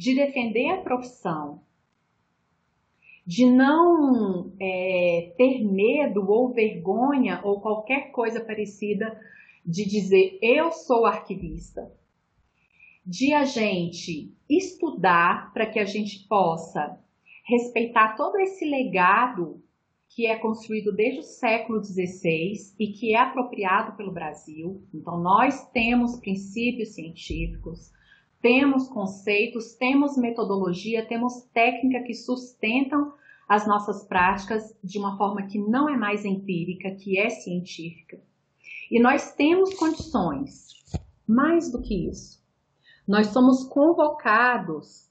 de 0.00 0.14
defender 0.14 0.70
a 0.70 0.80
profissão, 0.80 1.60
de 3.26 3.44
não 3.44 4.50
é, 4.58 5.34
ter 5.36 5.62
medo 5.62 6.26
ou 6.26 6.54
vergonha 6.54 7.38
ou 7.44 7.60
qualquer 7.60 8.10
coisa 8.10 8.42
parecida 8.42 9.14
de 9.62 9.84
dizer 9.84 10.38
eu 10.40 10.72
sou 10.72 11.04
arquivista, 11.04 11.92
de 13.04 13.34
a 13.34 13.44
gente 13.44 14.34
estudar 14.48 15.52
para 15.52 15.66
que 15.66 15.78
a 15.78 15.84
gente 15.84 16.26
possa 16.26 16.98
respeitar 17.44 18.16
todo 18.16 18.38
esse 18.38 18.64
legado 18.64 19.62
que 20.08 20.26
é 20.26 20.34
construído 20.38 20.96
desde 20.96 21.20
o 21.20 21.24
século 21.24 21.84
XVI 21.84 22.54
e 22.78 22.86
que 22.86 23.14
é 23.14 23.18
apropriado 23.18 23.98
pelo 23.98 24.12
Brasil. 24.12 24.82
Então, 24.94 25.20
nós 25.20 25.70
temos 25.72 26.18
princípios 26.18 26.94
científicos, 26.94 27.92
temos 28.40 28.88
conceitos, 28.88 29.74
temos 29.74 30.16
metodologia, 30.16 31.06
temos 31.06 31.42
técnica 31.52 32.02
que 32.02 32.14
sustentam 32.14 33.12
as 33.48 33.66
nossas 33.66 34.04
práticas 34.04 34.76
de 34.82 34.98
uma 34.98 35.16
forma 35.16 35.42
que 35.42 35.58
não 35.58 35.88
é 35.88 35.96
mais 35.96 36.24
empírica, 36.24 36.90
que 36.92 37.18
é 37.18 37.28
científica. 37.28 38.20
E 38.90 39.00
nós 39.00 39.34
temos 39.34 39.74
condições, 39.74 40.68
mais 41.26 41.70
do 41.70 41.82
que 41.82 42.08
isso, 42.08 42.40
nós 43.06 43.28
somos 43.28 43.64
convocados 43.64 45.10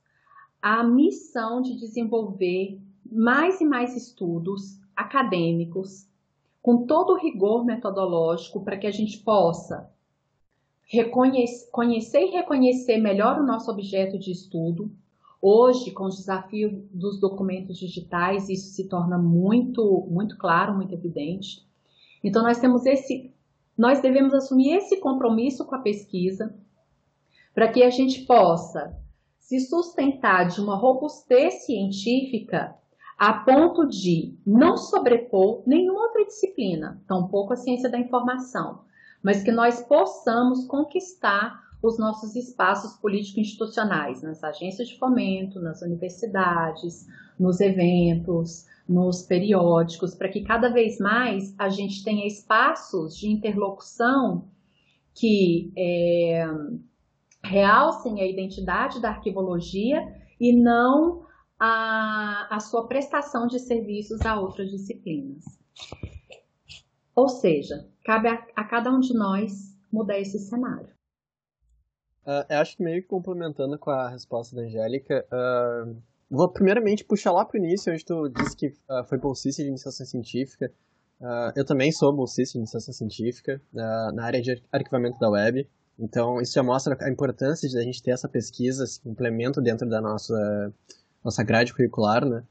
à 0.61 0.83
missão 0.83 1.61
de 1.61 1.77
desenvolver 1.77 2.79
mais 3.11 3.59
e 3.61 3.65
mais 3.65 3.95
estudos 3.95 4.79
acadêmicos, 4.95 6.07
com 6.61 6.85
todo 6.85 7.13
o 7.13 7.17
rigor 7.17 7.65
metodológico 7.65 8.63
para 8.63 8.77
que 8.77 8.87
a 8.87 8.91
gente 8.91 9.19
possa 9.19 9.89
conhecer 11.71 12.21
e 12.21 12.31
reconhecer 12.31 12.97
melhor 12.97 13.39
o 13.39 13.45
nosso 13.45 13.69
objeto 13.71 14.17
de 14.17 14.31
estudo. 14.31 14.91
Hoje, 15.41 15.91
com 15.91 16.05
o 16.05 16.09
desafio 16.09 16.87
dos 16.91 17.19
documentos 17.19 17.77
digitais, 17.77 18.49
isso 18.49 18.73
se 18.73 18.89
torna 18.89 19.17
muito, 19.17 20.07
muito 20.09 20.37
claro, 20.37 20.75
muito 20.75 20.93
evidente. 20.93 21.65
Então, 22.23 22.43
nós 22.43 22.59
temos 22.59 22.85
esse, 22.85 23.31
nós 23.77 24.01
devemos 24.01 24.33
assumir 24.33 24.75
esse 24.75 24.99
compromisso 24.99 25.65
com 25.65 25.75
a 25.75 25.79
pesquisa 25.79 26.53
para 27.53 27.71
que 27.71 27.83
a 27.83 27.89
gente 27.89 28.25
possa 28.25 28.97
se 29.37 29.59
sustentar 29.59 30.47
de 30.47 30.59
uma 30.59 30.75
robustez 30.75 31.65
científica 31.65 32.75
a 33.17 33.33
ponto 33.33 33.85
de 33.85 34.37
não 34.45 34.77
sobrepor 34.77 35.61
nenhuma 35.65 36.03
outra 36.03 36.25
disciplina, 36.25 37.01
tampouco 37.07 37.53
a 37.53 37.57
ciência 37.57 37.89
da 37.89 37.99
informação, 37.99 38.81
mas 39.23 39.43
que 39.43 39.51
nós 39.51 39.81
possamos 39.81 40.65
conquistar 40.65 41.59
os 41.81 41.97
nossos 41.97 42.35
espaços 42.35 42.93
político-institucionais, 42.99 44.21
nas 44.21 44.43
agências 44.43 44.87
de 44.87 44.97
fomento, 44.97 45.61
nas 45.61 45.81
universidades, 45.81 47.07
nos 47.39 47.61
eventos, 47.61 48.65
nos 48.87 49.21
periódicos, 49.21 50.13
para 50.13 50.29
que 50.29 50.41
cada 50.41 50.69
vez 50.69 50.99
mais 50.99 51.55
a 51.57 51.69
gente 51.69 52.03
tenha 52.03 52.27
espaços 52.27 53.17
de 53.17 53.29
interlocução 53.29 54.49
que 55.15 55.71
é, 55.77 56.45
realcem 57.43 58.21
a 58.21 58.25
identidade 58.27 59.01
da 59.01 59.09
arquivologia 59.09 60.01
e 60.39 60.53
não 60.53 61.25
a, 61.59 62.55
a 62.55 62.59
sua 62.59 62.87
prestação 62.87 63.47
de 63.47 63.59
serviços 63.59 64.21
a 64.21 64.39
outras 64.39 64.69
disciplinas. 64.69 65.43
Ou 67.15 67.27
seja, 67.27 67.87
cabe 68.03 68.29
a, 68.29 68.45
a 68.55 68.63
cada 68.63 68.89
um 68.91 68.99
de 68.99 69.13
nós 69.13 69.75
mudar 69.91 70.19
esse 70.19 70.39
cenário. 70.39 70.89
Uh, 72.25 72.45
eu 72.49 72.57
acho 72.59 72.77
que 72.77 72.83
meio 72.83 73.01
que 73.01 73.07
complementando 73.07 73.77
com 73.79 73.89
a 73.89 74.09
resposta 74.09 74.55
da 74.55 74.61
Angélica, 74.61 75.25
uh, 75.31 76.01
vou 76.29 76.47
primeiramente 76.49 77.03
puxar 77.03 77.31
lá 77.31 77.43
para 77.43 77.59
o 77.59 77.63
início, 77.63 77.91
onde 77.91 78.05
tu 78.05 78.29
disse 78.29 78.55
que 78.55 78.67
uh, 78.67 79.03
foi 79.05 79.17
bolsista 79.17 79.63
de 79.63 79.69
iniciação 79.69 80.05
científica. 80.05 80.71
eu 81.55 81.65
também 81.65 81.91
sou 81.91 82.15
bolsista 82.15 82.53
de 82.53 82.59
iniciação 82.59 82.93
científica 82.93 83.61
na 83.73 84.23
área 84.23 84.41
de 84.41 84.63
arquivamento 84.71 85.19
da 85.19 85.29
web. 85.29 85.67
Então, 85.97 86.39
isso 86.39 86.53
já 86.53 86.63
mostra 86.63 86.95
a 87.01 87.09
importância 87.09 87.67
de 87.67 87.77
a 87.77 87.81
gente 87.81 88.01
ter 88.01 88.11
essa 88.11 88.29
pesquisa, 88.29 88.85
esse 88.85 89.01
complemento 89.01 89.59
dentro 89.59 89.89
da 89.89 89.99
nossa 89.99 90.73
nossa 91.23 91.43
grade 91.43 91.73
curricular, 91.73 92.25
né? 92.25 92.43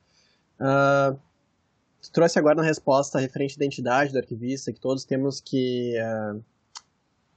Uh, 0.61 1.18
tu 2.01 2.12
trouxe 2.12 2.38
agora 2.38 2.57
na 2.57 2.62
resposta 2.62 3.18
referente 3.18 3.55
à 3.55 3.57
identidade 3.57 4.12
do 4.12 4.18
arquivista, 4.18 4.72
que 4.72 4.80
todos 4.80 5.05
temos 5.05 5.40
que 5.40 5.94
uh, 6.01 6.42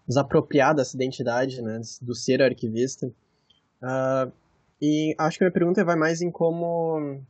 nos 0.07 0.17
apropriar 0.17 0.75
dessa 0.75 0.95
identidade, 0.95 1.61
né, 1.61 1.81
do 2.01 2.13
ser 2.15 2.41
arquivista. 2.41 3.07
Uh, 3.81 4.31
e 4.81 5.15
acho 5.17 5.37
que 5.37 5.43
a 5.43 5.45
minha 5.45 5.53
pergunta 5.53 5.83
vai 5.83 5.95
mais 5.95 6.21
em 6.21 6.31
como... 6.31 7.21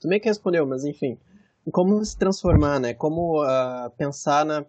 Tu 0.00 0.06
meio 0.06 0.20
que 0.20 0.28
respondeu, 0.28 0.66
mas 0.66 0.84
enfim. 0.84 1.18
Em 1.66 1.70
como 1.70 2.04
se 2.04 2.16
transformar, 2.16 2.78
né? 2.78 2.94
Como 2.94 3.42
uh, 3.42 3.90
pensar 3.96 4.44
na 4.44 4.64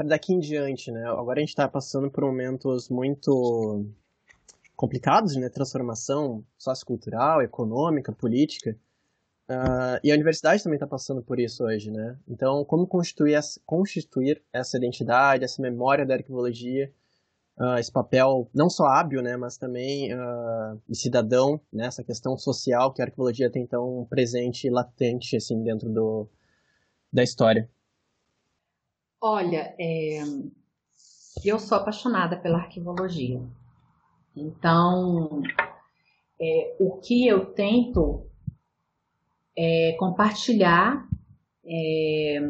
para 0.00 0.08
daqui 0.08 0.32
em 0.32 0.38
diante, 0.38 0.90
né? 0.90 1.04
Agora 1.10 1.38
a 1.38 1.40
gente 1.40 1.50
está 1.50 1.68
passando 1.68 2.10
por 2.10 2.24
momentos 2.24 2.88
muito 2.88 3.84
complicados 4.74 5.36
né, 5.36 5.50
transformação 5.50 6.42
sociocultural, 6.56 7.42
econômica, 7.42 8.10
política. 8.10 8.74
Uh, 9.50 9.98
e 10.04 10.12
a 10.12 10.14
universidade 10.14 10.62
também 10.62 10.76
está 10.76 10.86
passando 10.86 11.20
por 11.24 11.40
isso 11.40 11.64
hoje, 11.64 11.90
né? 11.90 12.16
Então, 12.28 12.64
como 12.64 12.86
constituir 12.86 13.34
essa, 13.34 13.60
constituir 13.66 14.40
essa 14.52 14.76
identidade, 14.76 15.42
essa 15.42 15.60
memória 15.60 16.06
da 16.06 16.14
arquivologia, 16.14 16.92
uh, 17.58 17.74
esse 17.74 17.90
papel 17.90 18.48
não 18.54 18.70
só 18.70 18.84
hábil, 18.86 19.20
né, 19.20 19.36
mas 19.36 19.56
também 19.56 20.14
uh, 20.14 20.80
de 20.88 20.96
cidadão, 20.96 21.60
né, 21.72 21.88
questão 22.06 22.38
social 22.38 22.92
que 22.92 23.02
a 23.02 23.06
arquivologia 23.06 23.50
tem 23.50 23.66
tão 23.66 24.06
presente 24.08 24.68
e 24.68 24.70
latente 24.70 25.36
assim 25.36 25.60
dentro 25.64 25.90
do, 25.90 26.28
da 27.12 27.24
história. 27.24 27.68
Olha, 29.20 29.74
é... 29.80 30.22
eu 31.44 31.58
sou 31.58 31.76
apaixonada 31.76 32.36
pela 32.36 32.58
arquivologia. 32.58 33.42
Então, 34.36 35.42
é, 36.40 36.76
o 36.78 36.98
que 36.98 37.26
eu 37.26 37.46
tento 37.46 38.29
é 39.56 39.96
compartilhar 39.98 41.06
é, 41.64 42.40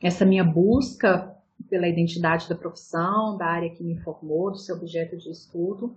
essa 0.00 0.24
minha 0.24 0.44
busca 0.44 1.34
pela 1.68 1.88
identidade 1.88 2.48
da 2.48 2.54
profissão, 2.54 3.36
da 3.36 3.46
área 3.46 3.70
que 3.70 3.82
me 3.82 3.96
formou, 4.00 4.50
do 4.50 4.58
seu 4.58 4.76
objeto 4.76 5.16
de 5.16 5.30
estudo, 5.30 5.96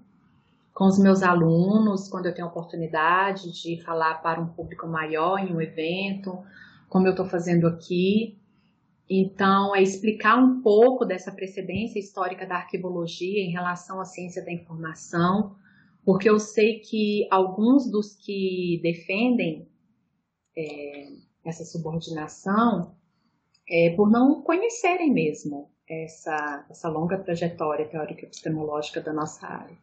com 0.73 0.85
os 0.85 0.99
meus 0.99 1.23
alunos, 1.23 2.07
quando 2.07 2.27
eu 2.27 2.33
tenho 2.33 2.47
a 2.47 2.51
oportunidade 2.51 3.51
de 3.51 3.81
falar 3.83 4.21
para 4.21 4.39
um 4.39 4.47
público 4.47 4.87
maior 4.87 5.39
em 5.39 5.53
um 5.53 5.61
evento, 5.61 6.37
como 6.87 7.07
eu 7.07 7.11
estou 7.11 7.25
fazendo 7.25 7.67
aqui. 7.67 8.37
Então, 9.09 9.75
é 9.75 9.81
explicar 9.81 10.37
um 10.37 10.61
pouco 10.61 11.05
dessa 11.05 11.31
precedência 11.31 11.99
histórica 11.99 12.45
da 12.45 12.55
arquivologia 12.57 13.41
em 13.41 13.51
relação 13.51 13.99
à 13.99 14.05
ciência 14.05 14.43
da 14.43 14.51
informação, 14.51 15.55
porque 16.05 16.29
eu 16.29 16.39
sei 16.39 16.79
que 16.79 17.27
alguns 17.31 17.89
dos 17.89 18.13
que 18.15 18.79
defendem 18.83 19.67
é, 20.57 21.09
essa 21.45 21.63
subordinação, 21.63 22.95
é, 23.69 23.93
por 23.95 24.09
não 24.09 24.41
conhecerem 24.41 25.13
mesmo 25.13 25.69
essa, 25.87 26.65
essa 26.69 26.89
longa 26.89 27.17
trajetória 27.17 27.87
teórica 27.87 28.25
epistemológica 28.25 28.99
da 28.99 29.13
nossa 29.13 29.45
área. 29.45 29.77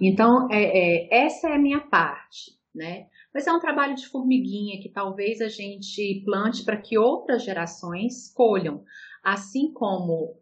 Então, 0.00 0.48
é, 0.50 0.62
é, 0.62 1.24
essa 1.24 1.48
é 1.48 1.54
a 1.54 1.58
minha 1.58 1.80
parte, 1.80 2.58
né? 2.74 3.06
Mas 3.32 3.46
é 3.46 3.52
um 3.52 3.60
trabalho 3.60 3.94
de 3.94 4.06
formiguinha 4.08 4.80
que 4.80 4.88
talvez 4.88 5.40
a 5.40 5.48
gente 5.48 6.22
plante 6.24 6.64
para 6.64 6.76
que 6.76 6.98
outras 6.98 7.44
gerações 7.44 8.32
colham, 8.32 8.84
assim 9.22 9.72
como 9.72 10.36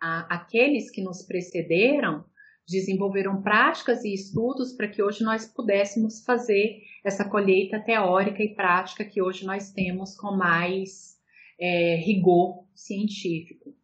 a, 0.00 0.34
aqueles 0.34 0.90
que 0.90 1.02
nos 1.02 1.22
precederam 1.22 2.24
desenvolveram 2.68 3.40
práticas 3.40 4.04
e 4.04 4.12
estudos 4.12 4.74
para 4.74 4.88
que 4.88 5.02
hoje 5.02 5.24
nós 5.24 5.46
pudéssemos 5.46 6.22
fazer 6.22 6.82
essa 7.02 7.24
colheita 7.24 7.80
teórica 7.80 8.42
e 8.42 8.54
prática 8.54 9.04
que 9.04 9.22
hoje 9.22 9.46
nós 9.46 9.72
temos 9.72 10.14
com 10.14 10.36
mais 10.36 11.16
é, 11.58 11.96
rigor 11.96 12.66
científico. 12.74 13.74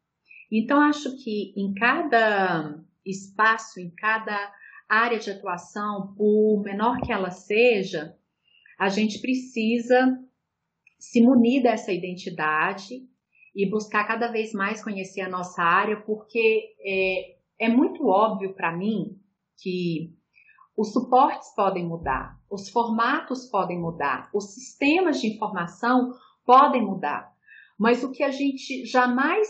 Então, 0.53 0.81
acho 0.81 1.17
que 1.17 1.55
em 1.57 1.73
cada 1.73 2.79
espaço, 3.05 3.81
em 3.81 3.91
cada 3.91 4.53
área 4.89 5.19
de 5.19 5.31
atuação, 5.31 6.15
por 6.15 6.63
menor 6.63 7.01
que 7.01 7.11
ela 7.11 7.31
seja, 7.31 8.15
a 8.79 8.91
gente 8.91 9.19
precisa 9.19 10.19
se 10.99 11.23
munir 11.23 11.63
dessa 11.63 11.91
identidade 11.91 13.03
e 13.55 13.69
buscar 13.71 14.07
cada 14.07 14.29
vez 14.29 14.53
mais 14.53 14.83
conhecer 14.83 15.23
a 15.23 15.29
nossa 15.29 15.63
área, 15.63 16.01
porque 16.03 16.75
é, 16.85 17.34
é 17.59 17.69
muito 17.69 18.07
óbvio 18.07 18.55
para 18.55 18.77
mim 18.77 19.19
que 19.59 20.13
os 20.77 20.93
suportes 20.93 21.55
podem 21.55 21.87
mudar, 21.87 22.39
os 22.51 22.69
formatos 22.69 23.47
podem 23.47 23.81
mudar, 23.81 24.29
os 24.35 24.55
sistemas 24.55 25.21
de 25.21 25.29
informação 25.29 26.13
podem 26.45 26.85
mudar, 26.85 27.33
mas 27.79 28.03
o 28.03 28.11
que 28.11 28.23
a 28.23 28.31
gente 28.31 28.85
jamais 28.85 29.49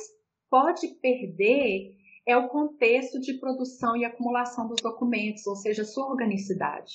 pode 0.51 0.87
perder 1.01 1.95
é 2.27 2.37
o 2.37 2.49
contexto 2.49 3.21
de 3.21 3.35
produção 3.35 3.97
e 3.97 4.05
acumulação 4.05 4.69
dos 4.69 4.81
documentos, 4.81 5.47
ou 5.47 5.57
seja, 5.57 5.85
sua 5.85 6.07
organicidade. 6.07 6.93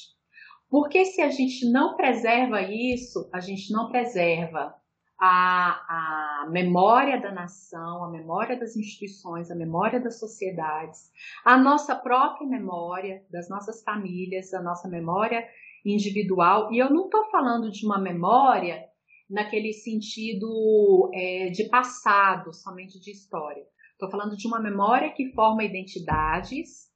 Porque 0.70 1.06
se 1.06 1.22
a 1.22 1.30
gente 1.30 1.70
não 1.70 1.96
preserva 1.96 2.62
isso, 2.62 3.30
a 3.34 3.40
gente 3.40 3.72
não 3.72 3.90
preserva 3.90 4.76
a, 5.20 6.44
a 6.46 6.50
memória 6.50 7.20
da 7.20 7.32
nação, 7.32 8.06
a 8.06 8.10
memória 8.10 8.58
das 8.58 8.76
instituições, 8.78 9.52
a 9.52 9.56
memória 9.56 10.00
das 10.00 10.18
sociedades, 10.18 11.12
a 11.44 11.58
nossa 11.58 11.96
própria 11.96 12.48
memória 12.48 13.26
das 13.30 13.50
nossas 13.50 13.84
famílias, 13.84 14.54
a 14.54 14.62
nossa 14.62 14.88
memória 14.88 15.46
individual. 15.86 16.72
E 16.72 16.78
eu 16.78 16.90
não 16.90 17.06
estou 17.06 17.30
falando 17.30 17.70
de 17.70 17.86
uma 17.86 18.00
memória 18.00 18.86
naquele 19.30 19.74
sentido 19.74 21.12
é, 21.14 21.50
de 21.50 21.68
passado, 21.70 22.54
somente 22.54 23.00
de 23.00 23.12
história. 23.12 23.64
Estou 23.92 24.10
falando 24.10 24.38
de 24.38 24.48
uma 24.48 24.62
memória 24.62 25.12
que 25.12 25.34
forma 25.34 25.64
identidades, 25.64 26.90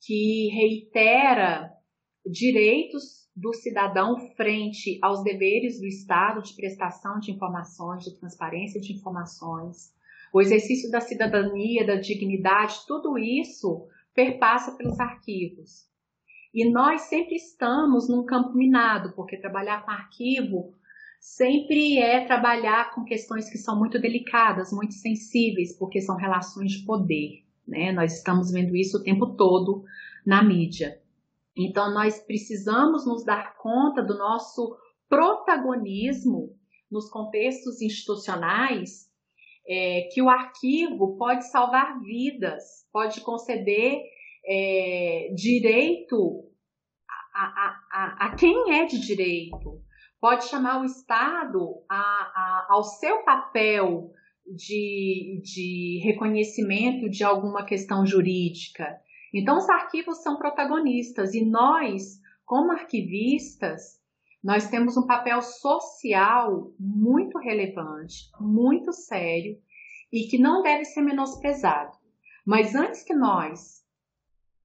que 0.00 0.48
reitera 0.54 1.68
direitos 2.24 3.25
do 3.36 3.52
cidadão 3.52 4.16
frente 4.34 4.98
aos 5.02 5.22
deveres 5.22 5.78
do 5.78 5.86
Estado 5.86 6.42
de 6.42 6.54
prestação 6.54 7.20
de 7.20 7.30
informações, 7.30 8.02
de 8.02 8.18
transparência 8.18 8.80
de 8.80 8.94
informações, 8.94 9.94
o 10.32 10.40
exercício 10.40 10.90
da 10.90 11.00
cidadania, 11.00 11.86
da 11.86 11.96
dignidade, 11.96 12.86
tudo 12.88 13.18
isso 13.18 13.86
perpassa 14.14 14.74
pelos 14.76 14.98
arquivos. 14.98 15.86
E 16.52 16.64
nós 16.70 17.02
sempre 17.02 17.34
estamos 17.36 18.08
num 18.08 18.24
campo 18.24 18.56
minado, 18.56 19.12
porque 19.14 19.36
trabalhar 19.36 19.84
com 19.84 19.90
arquivo 19.90 20.74
sempre 21.20 21.98
é 21.98 22.24
trabalhar 22.24 22.94
com 22.94 23.04
questões 23.04 23.50
que 23.50 23.58
são 23.58 23.78
muito 23.78 24.00
delicadas, 24.00 24.72
muito 24.72 24.94
sensíveis, 24.94 25.76
porque 25.76 26.00
são 26.00 26.16
relações 26.16 26.72
de 26.72 26.84
poder. 26.86 27.44
Né? 27.68 27.92
Nós 27.92 28.16
estamos 28.16 28.50
vendo 28.50 28.74
isso 28.74 28.98
o 28.98 29.02
tempo 29.02 29.34
todo 29.34 29.84
na 30.24 30.42
mídia. 30.42 30.98
Então, 31.56 31.92
nós 31.92 32.20
precisamos 32.20 33.06
nos 33.06 33.24
dar 33.24 33.56
conta 33.56 34.02
do 34.02 34.18
nosso 34.18 34.76
protagonismo 35.08 36.54
nos 36.90 37.08
contextos 37.10 37.80
institucionais, 37.80 39.06
é, 39.68 40.08
que 40.12 40.22
o 40.22 40.28
arquivo 40.28 41.16
pode 41.16 41.50
salvar 41.50 42.00
vidas, 42.00 42.86
pode 42.92 43.20
conceder 43.22 44.00
é, 44.46 45.28
direito 45.34 46.44
a, 47.34 47.42
a, 47.42 47.78
a, 47.92 48.26
a, 48.26 48.36
quem 48.36 48.72
é 48.74 48.84
de 48.84 48.98
direito, 48.98 49.82
pode 50.20 50.44
chamar 50.44 50.80
o 50.80 50.84
Estado 50.84 51.82
ao 52.68 52.82
seu 52.82 53.24
papel 53.24 54.10
de, 54.46 55.40
de 55.42 56.00
reconhecimento 56.04 57.10
de 57.10 57.24
alguma 57.24 57.64
questão 57.64 58.06
jurídica. 58.06 58.98
Então, 59.38 59.58
os 59.58 59.68
arquivos 59.68 60.22
são 60.22 60.38
protagonistas 60.38 61.34
e 61.34 61.44
nós, 61.44 62.18
como 62.46 62.72
arquivistas, 62.72 64.00
nós 64.42 64.70
temos 64.70 64.96
um 64.96 65.06
papel 65.06 65.42
social 65.42 66.72
muito 66.80 67.38
relevante, 67.38 68.30
muito 68.40 68.94
sério 68.94 69.58
e 70.10 70.28
que 70.28 70.38
não 70.38 70.62
deve 70.62 70.86
ser 70.86 71.02
menosprezado. 71.02 71.98
Mas 72.46 72.74
antes 72.74 73.02
que 73.02 73.12
nós 73.12 73.84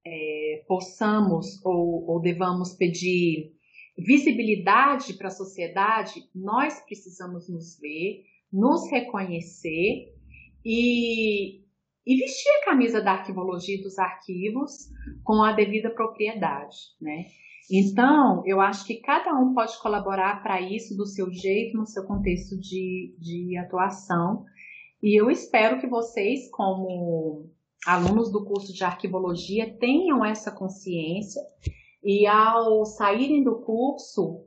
é, 0.06 0.64
possamos 0.68 1.60
ou, 1.66 2.10
ou 2.10 2.22
devamos 2.22 2.74
pedir 2.74 3.52
visibilidade 3.98 5.16
para 5.16 5.28
a 5.28 5.32
sociedade, 5.32 6.30
nós 6.34 6.80
precisamos 6.86 7.50
nos 7.50 7.78
ver, 7.78 8.24
nos 8.54 8.90
reconhecer 8.90 10.14
e, 10.64 11.61
e 12.06 12.16
vestir 12.18 12.50
a 12.50 12.66
camisa 12.66 13.02
da 13.02 13.14
arquivologia 13.14 13.82
dos 13.82 13.98
arquivos 14.00 14.90
com 15.24 15.44
a 15.44 15.52
devida 15.52 15.90
propriedade, 15.90 16.78
né? 17.00 17.26
Então, 17.70 18.44
eu 18.46 18.60
acho 18.60 18.86
que 18.86 18.96
cada 18.96 19.34
um 19.34 19.54
pode 19.54 19.80
colaborar 19.80 20.42
para 20.44 20.60
isso 20.60 20.96
do 20.98 21.06
seu 21.06 21.32
jeito, 21.32 21.78
no 21.78 21.86
seu 21.86 22.04
contexto 22.04 22.60
de, 22.60 23.16
de 23.18 23.58
atuação. 23.58 24.44
E 25.02 25.20
eu 25.20 25.32
espero 25.32 25.80
que 25.80 25.88
vocês, 25.88 26.50
como 26.52 27.50
alunos 27.88 28.32
do 28.32 28.44
curso 28.44 28.74
de 28.74 28.84
arquivologia, 28.84 29.74
tenham 29.80 30.26
essa 30.26 30.52
consciência 30.52 31.42
e, 32.04 32.28
ao 32.28 32.84
saírem 32.86 33.44
do 33.44 33.62
curso, 33.62 34.46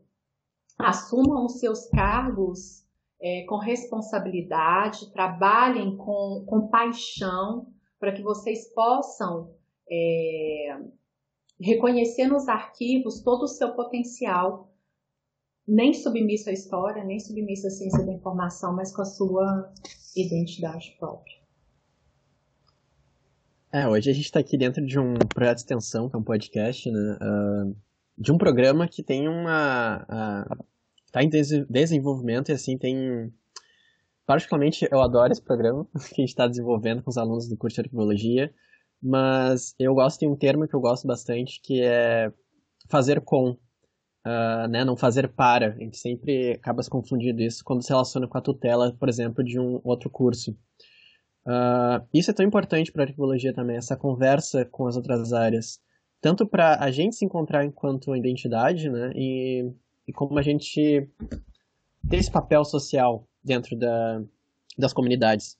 assumam 0.78 1.46
os 1.46 1.60
seus 1.60 1.88
cargos 1.88 2.83
é, 3.24 3.42
com 3.46 3.56
responsabilidade, 3.56 5.10
trabalhem 5.10 5.96
com, 5.96 6.44
com 6.46 6.68
paixão 6.68 7.72
para 7.98 8.12
que 8.12 8.22
vocês 8.22 8.70
possam 8.74 9.50
é, 9.90 10.78
reconhecer 11.58 12.26
nos 12.26 12.46
arquivos 12.48 13.22
todo 13.22 13.44
o 13.44 13.48
seu 13.48 13.74
potencial, 13.74 14.70
nem 15.66 15.94
submisso 15.94 16.50
à 16.50 16.52
história, 16.52 17.02
nem 17.02 17.18
submisso 17.18 17.66
à 17.66 17.70
ciência 17.70 18.04
da 18.04 18.12
informação, 18.12 18.76
mas 18.76 18.94
com 18.94 19.00
a 19.00 19.06
sua 19.06 19.72
identidade 20.14 20.94
própria. 20.98 21.42
É, 23.72 23.88
hoje 23.88 24.10
a 24.10 24.12
gente 24.12 24.26
está 24.26 24.40
aqui 24.40 24.58
dentro 24.58 24.84
de 24.84 25.00
um 25.00 25.14
projeto 25.14 25.56
de 25.56 25.62
extensão, 25.62 26.10
que 26.10 26.14
é 26.14 26.18
um 26.18 26.22
podcast, 26.22 26.90
né? 26.90 27.18
Uh, 27.20 27.76
de 28.16 28.30
um 28.30 28.38
programa 28.38 28.86
que 28.86 29.02
tem 29.02 29.26
uma. 29.28 30.54
Está 31.14 31.22
em 31.22 31.28
des 31.28 31.48
desenvolvimento 31.68 32.48
e 32.50 32.52
assim 32.52 32.76
tem. 32.76 33.32
Particularmente 34.26 34.88
eu 34.90 35.00
adoro 35.00 35.32
esse 35.32 35.42
programa 35.42 35.86
que 36.10 36.20
a 36.20 36.22
gente 36.22 36.30
está 36.30 36.48
desenvolvendo 36.48 37.02
com 37.02 37.10
os 37.10 37.16
alunos 37.16 37.48
do 37.48 37.56
curso 37.56 37.76
de 37.76 37.82
arquivologia. 37.82 38.52
Mas 39.00 39.74
eu 39.78 39.94
gosto 39.94 40.20
de 40.20 40.26
um 40.26 40.34
termo 40.34 40.66
que 40.66 40.74
eu 40.74 40.80
gosto 40.80 41.06
bastante, 41.06 41.60
que 41.62 41.82
é 41.82 42.32
fazer 42.88 43.20
com, 43.20 43.50
uh, 43.50 44.68
né? 44.68 44.82
Não 44.84 44.96
fazer 44.96 45.28
para. 45.28 45.74
A 45.74 45.78
gente 45.78 45.98
sempre 45.98 46.52
acaba 46.52 46.82
se 46.82 46.90
confundindo 46.90 47.42
isso 47.42 47.62
quando 47.62 47.82
se 47.82 47.90
relaciona 47.90 48.26
com 48.26 48.38
a 48.38 48.40
tutela, 48.40 48.92
por 48.98 49.08
exemplo, 49.08 49.44
de 49.44 49.60
um 49.60 49.80
outro 49.84 50.08
curso. 50.10 50.52
Uh, 51.46 52.00
isso 52.14 52.30
é 52.30 52.34
tão 52.34 52.46
importante 52.46 52.90
para 52.90 53.04
a 53.04 53.06
arqueologia 53.06 53.52
também, 53.52 53.76
essa 53.76 53.94
conversa 53.94 54.64
com 54.64 54.86
as 54.86 54.96
outras 54.96 55.34
áreas. 55.34 55.78
Tanto 56.22 56.46
para 56.46 56.82
a 56.82 56.90
gente 56.90 57.14
se 57.14 57.26
encontrar 57.26 57.66
enquanto 57.66 58.16
identidade, 58.16 58.88
né? 58.88 59.12
E, 59.14 59.70
e 60.06 60.12
como 60.12 60.38
a 60.38 60.42
gente 60.42 61.08
ter 62.08 62.16
esse 62.16 62.30
papel 62.30 62.64
social 62.64 63.26
dentro 63.42 63.76
da, 63.76 64.22
das 64.78 64.92
comunidades. 64.92 65.58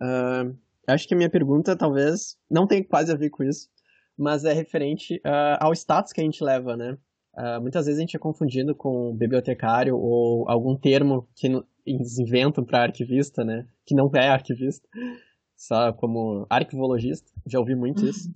Uh, 0.00 0.56
Acho 0.86 1.08
que 1.08 1.14
a 1.14 1.16
minha 1.16 1.30
pergunta 1.30 1.76
talvez 1.76 2.38
não 2.48 2.66
tenha 2.66 2.84
quase 2.84 3.10
a 3.10 3.16
ver 3.16 3.30
com 3.30 3.42
isso, 3.42 3.68
mas 4.16 4.44
é 4.44 4.52
referente 4.52 5.16
uh, 5.16 5.58
ao 5.58 5.72
status 5.72 6.12
que 6.12 6.20
a 6.20 6.24
gente 6.24 6.44
leva, 6.44 6.76
né? 6.76 6.96
Uh, 7.34 7.60
muitas 7.60 7.86
vezes 7.86 7.98
a 7.98 8.02
gente 8.02 8.16
é 8.16 8.20
confundido 8.20 8.74
com 8.74 9.14
bibliotecário 9.14 9.96
ou 9.98 10.48
algum 10.48 10.76
termo 10.76 11.28
que 11.34 11.48
eles 11.84 12.18
inventam 12.18 12.64
para 12.64 12.84
arquivista, 12.84 13.44
né? 13.44 13.66
Que 13.84 13.94
não 13.96 14.08
é 14.14 14.28
arquivista, 14.28 14.88
só 15.56 15.92
como 15.92 16.46
arquivologista. 16.48 17.30
Já 17.44 17.58
ouvi 17.58 17.74
muito 17.74 18.02
uhum. 18.02 18.08
isso. 18.08 18.30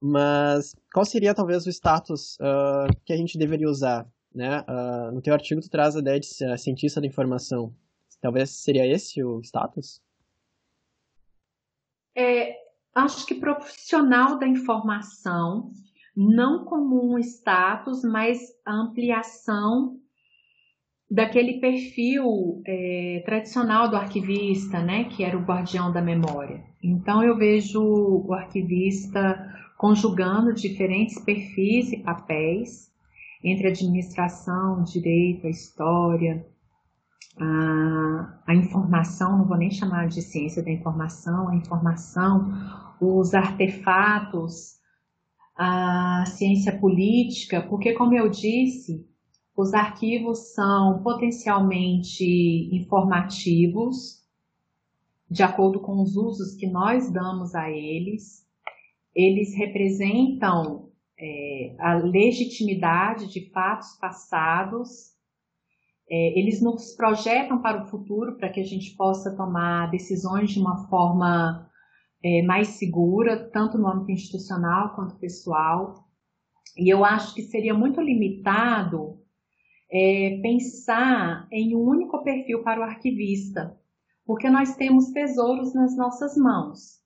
Mas 0.00 0.76
qual 0.92 1.06
seria 1.06 1.34
talvez 1.34 1.66
o 1.66 1.70
status 1.70 2.36
uh, 2.36 2.94
que 3.06 3.12
a 3.12 3.16
gente 3.16 3.38
deveria 3.38 3.68
usar, 3.68 4.06
né? 4.34 4.64
no 5.12 5.22
teu 5.22 5.32
artigo 5.32 5.60
tu 5.60 5.70
traz 5.70 5.96
a 5.96 6.00
ideia 6.00 6.18
de 6.18 6.26
cientista 6.58 7.00
da 7.00 7.06
informação. 7.06 7.74
Talvez 8.20 8.50
seria 8.50 8.86
esse 8.86 9.22
o 9.22 9.40
status? 9.42 10.02
é, 12.16 12.54
acho 12.94 13.26
que 13.26 13.34
profissional 13.34 14.38
da 14.38 14.46
informação, 14.46 15.70
não 16.16 16.64
como 16.64 17.12
um 17.12 17.18
status, 17.18 18.02
mas 18.04 18.40
ampliação 18.66 19.96
daquele 21.10 21.60
perfil 21.60 22.62
é, 22.66 23.22
tradicional 23.26 23.90
do 23.90 23.96
arquivista, 23.96 24.80
né, 24.80 25.04
que 25.04 25.22
era 25.22 25.36
o 25.36 25.44
guardião 25.44 25.92
da 25.92 26.00
memória. 26.00 26.64
Então 26.82 27.22
eu 27.22 27.36
vejo 27.36 27.82
o 27.82 28.32
arquivista 28.32 29.52
conjugando 29.76 30.54
diferentes 30.54 31.22
perfis 31.24 31.92
e 31.92 31.98
papéis 31.98 32.92
entre 33.44 33.68
administração, 33.68 34.82
direito, 34.82 35.46
a 35.46 35.50
história, 35.50 36.46
a, 37.38 38.40
a 38.46 38.54
informação, 38.54 39.36
não 39.36 39.46
vou 39.46 39.58
nem 39.58 39.70
chamar 39.70 40.08
de 40.08 40.22
ciência 40.22 40.62
da 40.62 40.70
informação, 40.70 41.50
a 41.50 41.56
informação, 41.56 42.50
os 42.98 43.34
artefatos, 43.34 44.78
a 45.56 46.24
ciência 46.26 46.76
política, 46.78 47.60
porque, 47.68 47.92
como 47.92 48.14
eu 48.14 48.30
disse, 48.30 49.06
os 49.56 49.74
arquivos 49.74 50.54
são 50.54 51.02
potencialmente 51.02 52.24
informativos, 52.74 54.24
de 55.30 55.42
acordo 55.42 55.80
com 55.80 56.02
os 56.02 56.16
usos 56.16 56.54
que 56.54 56.66
nós 56.66 57.10
damos 57.12 57.54
a 57.54 57.70
eles. 57.70 58.44
Eles 59.14 59.54
representam 59.54 60.83
é, 61.18 61.76
a 61.78 61.94
legitimidade 61.94 63.32
de 63.32 63.50
fatos 63.50 63.96
passados 63.98 65.14
é, 66.10 66.38
eles 66.38 66.60
nos 66.60 66.94
projetam 66.94 67.60
para 67.62 67.82
o 67.82 67.86
futuro 67.86 68.36
para 68.36 68.50
que 68.50 68.60
a 68.60 68.64
gente 68.64 68.94
possa 68.94 69.34
tomar 69.34 69.90
decisões 69.90 70.50
de 70.50 70.60
uma 70.60 70.86
forma 70.88 71.68
é, 72.22 72.42
mais 72.42 72.68
segura, 72.68 73.50
tanto 73.50 73.78
no 73.78 73.88
âmbito 73.88 74.12
institucional 74.12 74.94
quanto 74.94 75.18
pessoal. 75.18 76.04
E 76.76 76.92
eu 76.92 77.04
acho 77.04 77.34
que 77.34 77.42
seria 77.42 77.72
muito 77.72 78.00
limitado 78.00 79.18
é, 79.90 80.40
pensar 80.42 81.46
em 81.50 81.74
um 81.74 81.80
único 81.80 82.22
perfil 82.22 82.62
para 82.62 82.80
o 82.80 82.84
arquivista, 82.84 83.78
porque 84.26 84.50
nós 84.50 84.76
temos 84.76 85.10
tesouros 85.10 85.74
nas 85.74 85.96
nossas 85.96 86.36
mãos, 86.36 87.02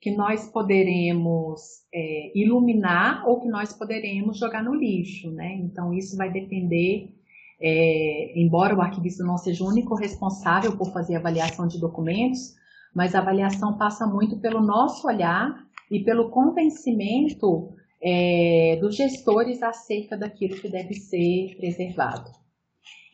que 0.00 0.10
nós 0.12 0.48
poderemos 0.50 1.60
é, 1.92 2.38
iluminar 2.38 3.26
ou 3.28 3.40
que 3.40 3.48
nós 3.48 3.72
poderemos 3.72 4.38
jogar 4.38 4.62
no 4.62 4.74
lixo, 4.74 5.30
né? 5.30 5.54
Então 5.56 5.92
isso 5.92 6.16
vai 6.16 6.30
depender 6.30 7.18
é, 7.60 8.40
embora 8.40 8.74
o 8.74 8.80
arquivista 8.80 9.24
não 9.24 9.36
seja 9.36 9.64
o 9.64 9.68
único 9.68 9.94
responsável 9.96 10.76
por 10.76 10.92
fazer 10.92 11.16
avaliação 11.16 11.66
de 11.66 11.80
documentos, 11.80 12.54
mas 12.94 13.14
a 13.14 13.18
avaliação 13.18 13.76
passa 13.76 14.06
muito 14.06 14.38
pelo 14.38 14.60
nosso 14.60 15.06
olhar 15.08 15.52
e 15.90 16.00
pelo 16.04 16.30
convencimento 16.30 17.74
é, 18.00 18.78
dos 18.80 18.94
gestores 18.94 19.62
acerca 19.62 20.16
daquilo 20.16 20.56
que 20.56 20.68
deve 20.68 20.94
ser 20.94 21.56
preservado. 21.56 22.30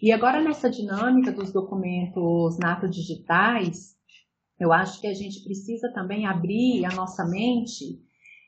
E 0.03 0.13
agora 0.13 0.43
nessa 0.43 0.69
dinâmica 0.69 1.33
dos 1.33 1.51
documentos 1.51 2.59
nato 2.59 2.87
digitais, 2.87 3.95
eu 4.59 4.73
acho 4.73 5.01
que 5.01 5.07
a 5.07 5.15
gente 5.15 5.43
precisa 5.43 5.93
também 5.93 6.27
abrir 6.27 6.85
a 6.85 6.95
nossa 6.95 7.25
mente 7.27 8.01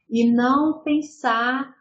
e 0.08 0.30
não 0.30 0.82
pensar 0.82 1.74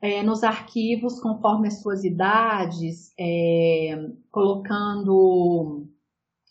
é, 0.00 0.22
nos 0.22 0.42
arquivos 0.42 1.20
conforme 1.20 1.68
as 1.68 1.80
suas 1.80 2.04
idades, 2.04 3.12
é, 3.18 3.96
colocando 4.30 5.86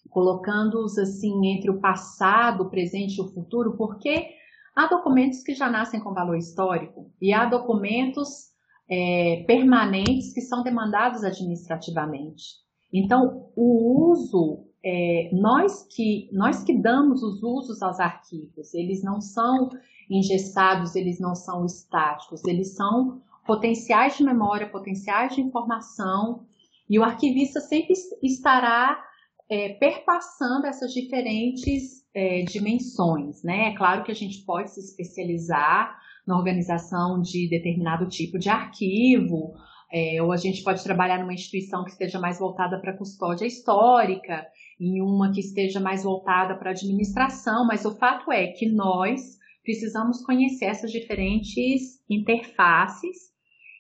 colocando-os 0.10 0.98
assim 0.98 1.48
entre 1.48 1.70
o 1.70 1.80
passado, 1.80 2.64
o 2.64 2.70
presente 2.70 3.18
e 3.18 3.22
o 3.22 3.28
futuro, 3.28 3.78
porque 3.78 4.30
há 4.76 4.88
documentos 4.88 5.44
que 5.44 5.54
já 5.54 5.70
nascem 5.70 6.00
com 6.00 6.14
valor 6.14 6.38
histórico 6.38 7.12
e 7.22 7.34
há 7.34 7.46
documentos 7.46 8.48
é, 8.90 9.44
permanentes 9.46 10.34
que 10.34 10.42
são 10.42 10.64
demandados 10.64 11.24
administrativamente. 11.24 12.56
Então, 12.92 13.52
o 13.56 14.12
uso, 14.12 14.67
é, 14.84 15.30
nós, 15.34 15.88
que, 15.94 16.30
nós 16.32 16.64
que 16.64 16.74
damos 16.74 17.24
os 17.24 17.42
usos 17.44 17.82
aos 17.82 18.00
arquivos, 18.00 18.74
eles 18.74 19.04
não 19.04 19.20
são 19.20 19.70
engessados, 20.10 20.96
eles 20.96 21.20
não 21.20 21.36
são 21.36 21.66
estáticos, 21.66 22.44
eles 22.46 22.76
são 22.76 23.22
potenciais 23.46 24.18
de 24.18 24.24
memória, 24.24 24.70
potenciais 24.70 25.36
de 25.36 25.42
informação, 25.42 26.46
e 26.90 26.98
o 26.98 27.04
arquivista 27.04 27.60
sempre 27.60 27.94
estará 28.24 29.04
é, 29.50 29.70
perpassando 29.74 30.68
essas 30.68 30.94
diferentes 30.94 32.06
é, 32.14 32.44
dimensões, 32.44 33.44
né? 33.44 33.70
É 33.70 33.76
claro 33.76 34.04
que 34.04 34.12
a 34.12 34.16
gente 34.16 34.44
pode 34.46 34.72
se 34.72 34.80
especializar 34.80 35.98
na 36.26 36.38
organização 36.38 37.22
de 37.22 37.50
determinado 37.50 38.08
tipo 38.08 38.38
de 38.38 38.50
arquivo, 38.50 39.54
é, 39.92 40.22
ou 40.22 40.34
a 40.34 40.38
gente 40.38 40.64
pode 40.64 40.84
trabalhar 40.84 41.20
numa 41.20 41.34
instituição 41.34 41.86
que 41.86 41.92
esteja 41.92 42.20
mais 42.20 42.40
voltada 42.40 42.80
para 42.80 42.98
custódia 42.98 43.46
histórica, 43.46 44.46
em 44.80 45.02
uma 45.02 45.32
que 45.32 45.40
esteja 45.40 45.80
mais 45.80 46.04
voltada 46.04 46.56
para 46.56 46.70
a 46.70 46.74
administração, 46.74 47.66
mas 47.66 47.86
o 47.86 47.96
fato 47.96 48.32
é 48.32 48.48
que 48.48 48.70
nós 48.70 49.38
precisamos 49.64 50.24
conhecer 50.24 50.66
essas 50.66 50.92
diferentes 50.92 52.02
interfaces 52.10 53.34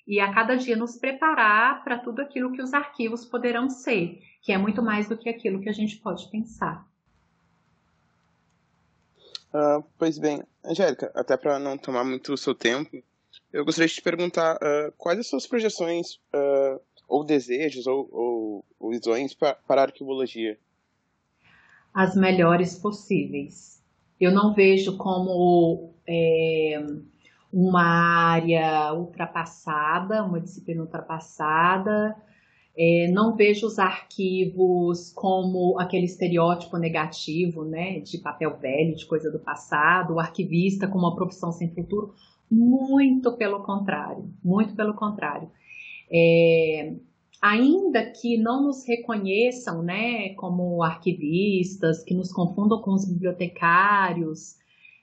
e 0.07 0.19
a 0.19 0.33
cada 0.33 0.55
dia 0.55 0.75
nos 0.75 0.97
preparar 0.97 1.83
para 1.83 1.99
tudo 1.99 2.21
aquilo 2.21 2.51
que 2.51 2.61
os 2.61 2.73
arquivos 2.73 3.25
poderão 3.25 3.69
ser, 3.69 4.21
que 4.41 4.51
é 4.51 4.57
muito 4.57 4.81
mais 4.81 5.07
do 5.07 5.17
que 5.17 5.29
aquilo 5.29 5.61
que 5.61 5.69
a 5.69 5.73
gente 5.73 5.97
pode 5.97 6.29
pensar. 6.29 6.87
Uh, 9.53 9.83
pois 9.97 10.17
bem, 10.17 10.43
Angélica, 10.63 11.11
até 11.15 11.35
para 11.37 11.57
não 11.59 11.77
tomar 11.77 12.03
muito 12.03 12.33
o 12.33 12.37
seu 12.37 12.53
tempo, 12.53 13.01
eu 13.51 13.63
gostaria 13.63 13.87
de 13.87 13.95
te 13.95 14.01
perguntar 14.01 14.55
uh, 14.55 14.91
quais 14.97 15.19
as 15.19 15.27
suas 15.27 15.47
projeções 15.47 16.15
uh, 16.33 16.81
ou 17.07 17.23
desejos 17.23 17.87
ou, 17.87 18.09
ou, 18.11 18.65
ou 18.79 18.89
visões 18.91 19.33
para, 19.33 19.57
a 19.67 19.81
arqueologia? 19.81 20.59
As 21.97 22.15
melhores 22.15 22.77
possíveis. 22.77 23.83
Eu 24.21 24.31
não 24.31 24.53
vejo 24.53 24.97
como 24.97 25.95
é, 26.07 26.79
uma 27.51 27.81
área 27.81 28.93
ultrapassada, 28.93 30.23
uma 30.23 30.39
disciplina 30.39 30.83
ultrapassada. 30.83 32.15
É, 32.77 33.09
não 33.11 33.35
vejo 33.35 33.65
os 33.65 33.79
arquivos 33.79 35.11
como 35.11 35.79
aquele 35.79 36.05
estereótipo 36.05 36.77
negativo, 36.77 37.65
né, 37.65 37.99
de 38.01 38.19
papel 38.19 38.55
velho, 38.57 38.95
de 38.95 39.07
coisa 39.07 39.31
do 39.31 39.39
passado, 39.39 40.13
o 40.13 40.19
arquivista 40.19 40.87
como 40.87 41.07
uma 41.07 41.15
profissão 41.15 41.51
sem 41.51 41.73
futuro. 41.73 42.13
Muito 42.49 43.35
pelo 43.37 43.63
contrário, 43.63 44.31
muito 44.43 44.75
pelo 44.75 44.93
contrário. 44.93 45.49
É, 46.11 46.93
ainda 47.41 48.05
que 48.05 48.37
não 48.37 48.63
nos 48.63 48.85
reconheçam, 48.85 49.83
né, 49.83 50.29
como 50.35 50.83
arquivistas, 50.83 52.03
que 52.03 52.13
nos 52.13 52.31
confundam 52.31 52.81
com 52.81 52.93
os 52.93 53.05
bibliotecários, 53.05 54.55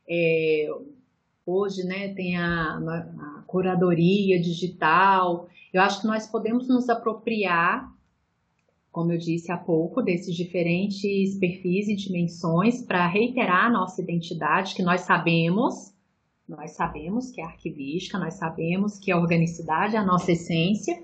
é, 0.09 0.69
Hoje, 1.47 1.85
né, 1.85 2.09
tem 2.15 2.39
a, 2.39 2.79
a 2.79 3.45
curadoria 3.47 4.41
digital. 4.41 5.47
Eu 5.75 5.83
acho 5.83 6.01
que 6.01 6.07
nós 6.07 6.27
podemos 6.27 6.67
nos 6.69 6.89
apropriar, 6.89 7.93
como 8.91 9.13
eu 9.13 9.19
disse 9.19 9.53
há 9.53 9.57
pouco, 9.59 10.01
desses 10.01 10.35
diferentes 10.35 11.37
perfis 11.39 11.89
e 11.89 11.97
dimensões 11.97 12.81
para 12.81 13.07
reiterar 13.07 13.67
a 13.67 13.71
nossa 13.71 14.01
identidade, 14.01 14.75
que 14.75 14.83
nós 14.83 15.03
sabemos, 15.03 15.93
nós 16.49 16.71
sabemos 16.71 17.31
que 17.31 17.43
é 17.43 17.45
arquivística, 17.45 18.19
nós 18.19 18.35
sabemos 18.35 18.99
que 18.99 19.13
a 19.13 19.19
organicidade 19.19 19.97
é 19.97 19.99
a 19.99 20.05
nossa 20.05 20.33
essência, 20.33 21.03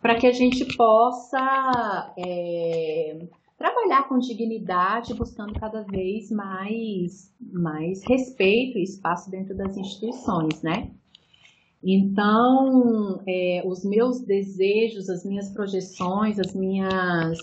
para 0.00 0.14
que 0.14 0.26
a 0.26 0.32
gente 0.32 0.64
possa 0.76 2.14
é, 2.16 3.26
trabalhar 3.56 4.08
com 4.08 4.18
dignidade, 4.18 5.14
buscando 5.14 5.52
cada 5.58 5.82
vez 5.82 6.30
mais, 6.30 7.34
mais 7.40 8.02
respeito 8.04 8.78
e 8.78 8.82
espaço 8.82 9.30
dentro 9.30 9.56
das 9.56 9.76
instituições, 9.76 10.62
né? 10.62 10.90
Então, 11.82 13.20
é, 13.26 13.62
os 13.64 13.84
meus 13.84 14.20
desejos, 14.20 15.08
as 15.08 15.24
minhas 15.24 15.50
projeções, 15.50 16.38
as 16.38 16.54
minhas 16.54 17.38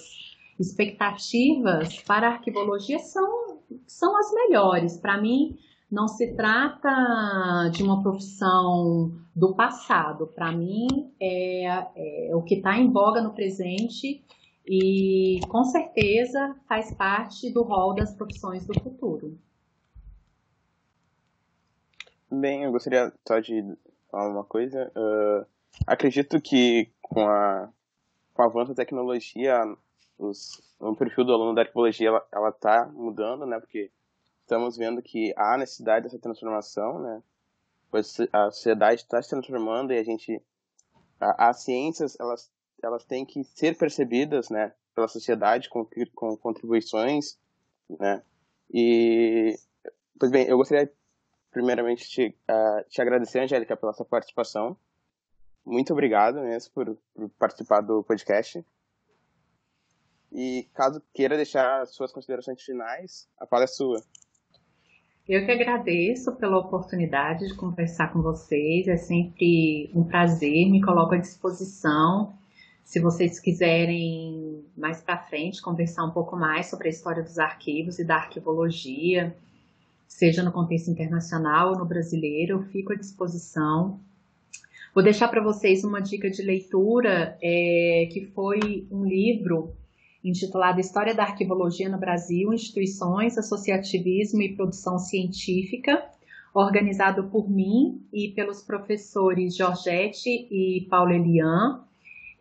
expectativas 0.60 2.01
para 2.01 2.28
a 2.28 2.32
arquivologia 2.34 2.99
são, 2.99 3.60
são 3.88 4.18
as 4.18 4.34
melhores. 4.34 4.97
Para 4.97 5.22
mim, 5.22 5.58
não 5.92 6.08
se 6.08 6.36
trata 6.36 7.70
de 7.72 7.84
uma 7.84 8.02
profissão 8.02 9.12
do 9.36 9.56
passado. 9.56 10.28
Para 10.28 10.52
mim, 10.52 10.88
é, 11.20 12.30
é 12.30 12.36
o 12.36 12.42
que 12.42 12.56
está 12.56 12.78
em 12.78 12.92
voga 12.92 13.22
no 13.22 13.34
presente 13.34 14.24
e 14.66 15.40
com 15.48 15.64
certeza 15.64 16.56
faz 16.68 16.94
parte 16.94 17.52
do 17.52 17.64
rol 17.64 17.94
das 17.94 18.14
profissões 18.16 18.66
do 18.66 18.74
futuro. 18.82 19.38
Bem, 22.32 22.64
eu 22.64 22.72
gostaria 22.72 23.14
só 23.28 23.40
de 23.40 23.64
falar 24.10 24.30
uma 24.30 24.44
coisa. 24.44 24.92
Uh, 24.96 25.46
acredito 25.86 26.42
que 26.42 26.90
com 27.02 27.22
a 27.28 27.70
com 28.36 28.44
o 28.44 28.46
avanço 28.46 28.74
da 28.74 28.84
tecnologia, 28.84 29.62
os, 30.20 30.62
o 30.78 30.94
perfil 30.96 31.24
do 31.24 31.34
aluno 31.34 31.56
da 31.56 31.62
arqueologia 31.62 32.10
ela 32.32 32.50
está 32.50 32.86
mudando, 32.94 33.46
né? 33.46 33.60
Porque 33.60 33.90
estamos 34.46 34.78
vendo 34.78 35.02
que 35.02 35.34
há 35.36 35.58
necessidade 35.58 36.06
dessa 36.06 36.20
transformação, 36.20 37.00
né? 37.00 37.22
Pois 37.89 38.18
a 38.32 38.52
sociedade 38.52 39.02
está 39.02 39.22
se 39.22 39.30
transformando 39.30 39.91
e 39.91 39.98
a 39.98 40.04
gente 40.04 40.41
a, 41.20 41.50
as 41.50 41.64
ciências 41.64 42.18
elas 42.20 42.52
elas 42.84 43.04
têm 43.04 43.26
que 43.26 43.43
ser 43.43 43.76
percebidas, 43.78 44.50
né, 44.50 44.72
pela 44.93 45.08
sociedade 45.08 45.70
com, 45.70 45.88
com 46.14 46.38
contribuições, 46.38 47.39
né, 47.89 48.22
e, 48.72 49.58
pois 50.20 50.32
bem, 50.32 50.46
eu 50.46 50.58
gostaria 50.58 50.91
primeiramente 51.52 52.08
te, 52.08 52.38
uh, 52.50 52.88
te 52.89 53.02
agradecer, 53.02 53.39
Angélica, 53.39 53.78
pela 53.78 53.93
sua 53.93 54.06
participação. 54.06 54.78
Muito 55.66 55.93
obrigado 55.93 56.41
mesmo 56.41 56.72
por, 56.74 56.98
por 57.16 57.30
participar 57.39 57.82
do 57.82 58.04
podcast. 58.04 58.64
E 60.32 60.68
caso 60.74 61.02
queira 61.14 61.38
deixar 61.38 61.88
suas 61.88 62.12
considerações 62.12 62.62
finais, 62.62 63.28
a 63.39 63.48
fala 63.48 63.64
é 63.64 63.68
sua. 63.68 64.04
Eu 65.28 65.43
que 65.45 65.51
agradeço 65.51 66.32
pela 66.34 66.59
oportunidade 66.59 67.47
de 67.47 67.55
conversar 67.55 68.13
com 68.13 68.21
vocês. 68.21 68.88
É 68.88 68.95
sempre 68.95 69.89
um 69.93 70.03
prazer, 70.03 70.69
me 70.69 70.82
coloco 70.82 71.15
à 71.15 71.17
disposição 71.17 72.34
se 72.86 72.99
vocês 72.99 73.39
quiserem 73.39 74.63
mais 74.78 75.01
para 75.01 75.17
frente 75.17 75.61
conversar 75.61 76.05
um 76.05 76.11
pouco 76.11 76.36
mais 76.38 76.67
sobre 76.67 76.88
a 76.88 76.91
história 76.91 77.23
dos 77.23 77.39
arquivos 77.39 77.97
e 77.97 78.05
da 78.05 78.15
arquivologia, 78.15 79.36
seja 80.07 80.43
no 80.43 80.51
contexto 80.51 80.91
internacional 80.91 81.71
ou 81.71 81.80
no 81.80 81.86
brasileiro, 81.86 82.59
eu 82.59 82.63
fico 82.65 82.93
à 82.93 82.95
disposição. 82.95 83.99
Vou 84.93 85.03
deixar 85.03 85.28
para 85.30 85.41
vocês 85.41 85.84
uma 85.84 85.99
dica 85.99 86.30
de 86.30 86.43
leitura, 86.43 87.36
é, 87.41 88.07
que 88.13 88.28
foi 88.36 88.88
um 88.91 89.03
livro 89.03 89.76
intitulado 90.28 90.80
História 90.80 91.13
da 91.13 91.23
Arquivologia 91.23 91.88
no 91.88 91.99
Brasil, 91.99 92.53
Instituições, 92.53 93.38
Associativismo 93.38 94.41
e 94.41 94.55
Produção 94.55 94.97
Científica, 94.97 96.03
organizado 96.53 97.30
por 97.30 97.49
mim 97.49 98.01
e 98.11 98.30
pelos 98.30 98.61
professores 98.61 99.55
Georgette 99.55 100.30
e 100.30 100.88
Paulo 100.89 101.11
Elian 101.11 101.86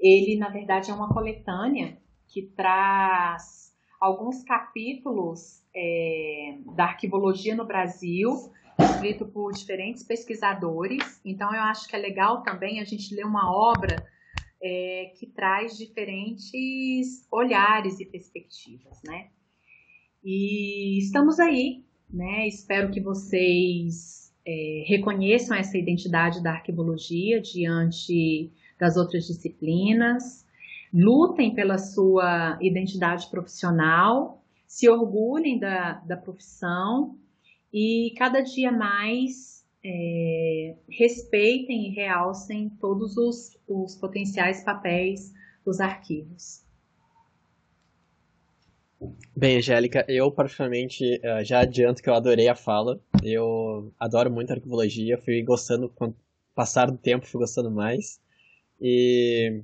ele, 0.04 0.36
na 0.36 0.50
verdade, 0.50 0.90
é 0.90 0.94
uma 0.94 1.08
coletânea 1.08 1.96
que 2.28 2.42
traz 2.42 3.72
alguns 3.98 4.42
capítulos 4.42 5.62
é, 5.74 6.58
da 6.76 6.84
arquivologia 6.84 7.56
no 7.56 7.64
Brasil, 7.64 8.52
escrito 8.78 9.24
por 9.24 9.52
diferentes 9.52 10.02
pesquisadores. 10.02 11.20
Então, 11.24 11.54
eu 11.54 11.62
acho 11.62 11.88
que 11.88 11.96
é 11.96 11.98
legal 11.98 12.42
também 12.42 12.80
a 12.80 12.84
gente 12.84 13.14
ler 13.14 13.24
uma 13.24 13.50
obra 13.50 14.06
é, 14.64 15.12
que 15.14 15.26
traz 15.26 15.76
diferentes 15.76 17.26
olhares 17.30 18.00
e 18.00 18.06
perspectivas, 18.06 18.98
né? 19.06 19.28
E 20.24 20.98
estamos 20.98 21.38
aí, 21.38 21.84
né? 22.08 22.48
Espero 22.48 22.90
que 22.90 22.98
vocês 22.98 24.34
é, 24.46 24.84
reconheçam 24.86 25.54
essa 25.54 25.76
identidade 25.76 26.42
da 26.42 26.52
arquivologia 26.52 27.42
diante 27.42 28.50
das 28.80 28.96
outras 28.96 29.26
disciplinas, 29.26 30.46
lutem 30.92 31.54
pela 31.54 31.76
sua 31.76 32.58
identidade 32.62 33.28
profissional, 33.28 34.42
se 34.66 34.88
orgulhem 34.88 35.58
da, 35.58 35.94
da 36.06 36.16
profissão 36.16 37.18
e 37.70 38.14
cada 38.16 38.40
dia 38.40 38.72
mais 38.72 39.53
é, 39.84 40.74
respeitem 40.88 41.88
e 41.88 41.94
realcem 41.94 42.70
todos 42.80 43.16
os, 43.18 43.58
os 43.68 43.94
potenciais 43.96 44.64
papéis 44.64 45.32
dos 45.64 45.78
arquivos. 45.78 46.64
Bem, 49.36 49.58
Angélica, 49.58 50.06
eu 50.08 50.32
particularmente 50.32 51.16
uh, 51.16 51.44
já 51.44 51.60
adianto 51.60 52.02
que 52.02 52.08
eu 52.08 52.14
adorei 52.14 52.48
a 52.48 52.54
fala. 52.54 52.98
Eu 53.22 53.92
adoro 54.00 54.30
muito 54.30 54.52
arquivologia, 54.52 55.18
fui 55.18 55.42
gostando 55.42 55.90
com 55.90 56.14
passar 56.54 56.90
do 56.90 56.96
tempo, 56.96 57.26
fui 57.26 57.40
gostando 57.40 57.70
mais. 57.70 58.18
E, 58.80 59.60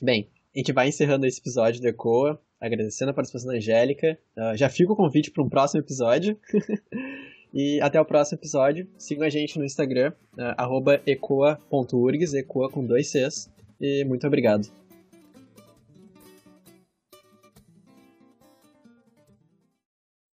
bem, 0.00 0.28
a 0.54 0.58
gente 0.58 0.72
vai 0.72 0.88
encerrando 0.88 1.26
esse 1.26 1.40
episódio 1.40 1.80
do 1.80 1.88
ECOA, 1.88 2.40
agradecendo 2.60 3.10
a 3.10 3.14
participação 3.14 3.50
da 3.50 3.56
Angélica. 3.56 4.16
Uh, 4.36 4.56
já 4.56 4.68
fica 4.68 4.92
o 4.92 4.96
convite 4.96 5.32
para 5.32 5.42
um 5.42 5.48
próximo 5.48 5.80
episódio. 5.80 6.38
e 7.52 7.80
até 7.80 8.00
o 8.00 8.04
próximo 8.04 8.38
episódio. 8.38 8.86
Sigam 8.98 9.26
a 9.26 9.30
gente 9.30 9.58
no 9.58 9.64
Instagram, 9.64 10.12
uh, 10.34 11.00
ecoa.urgs, 11.06 12.34
ecoa 12.34 12.70
com 12.70 12.84
dois 12.84 13.08
Cs. 13.08 13.50
E 13.80 14.04
muito 14.04 14.26
obrigado. 14.26 14.85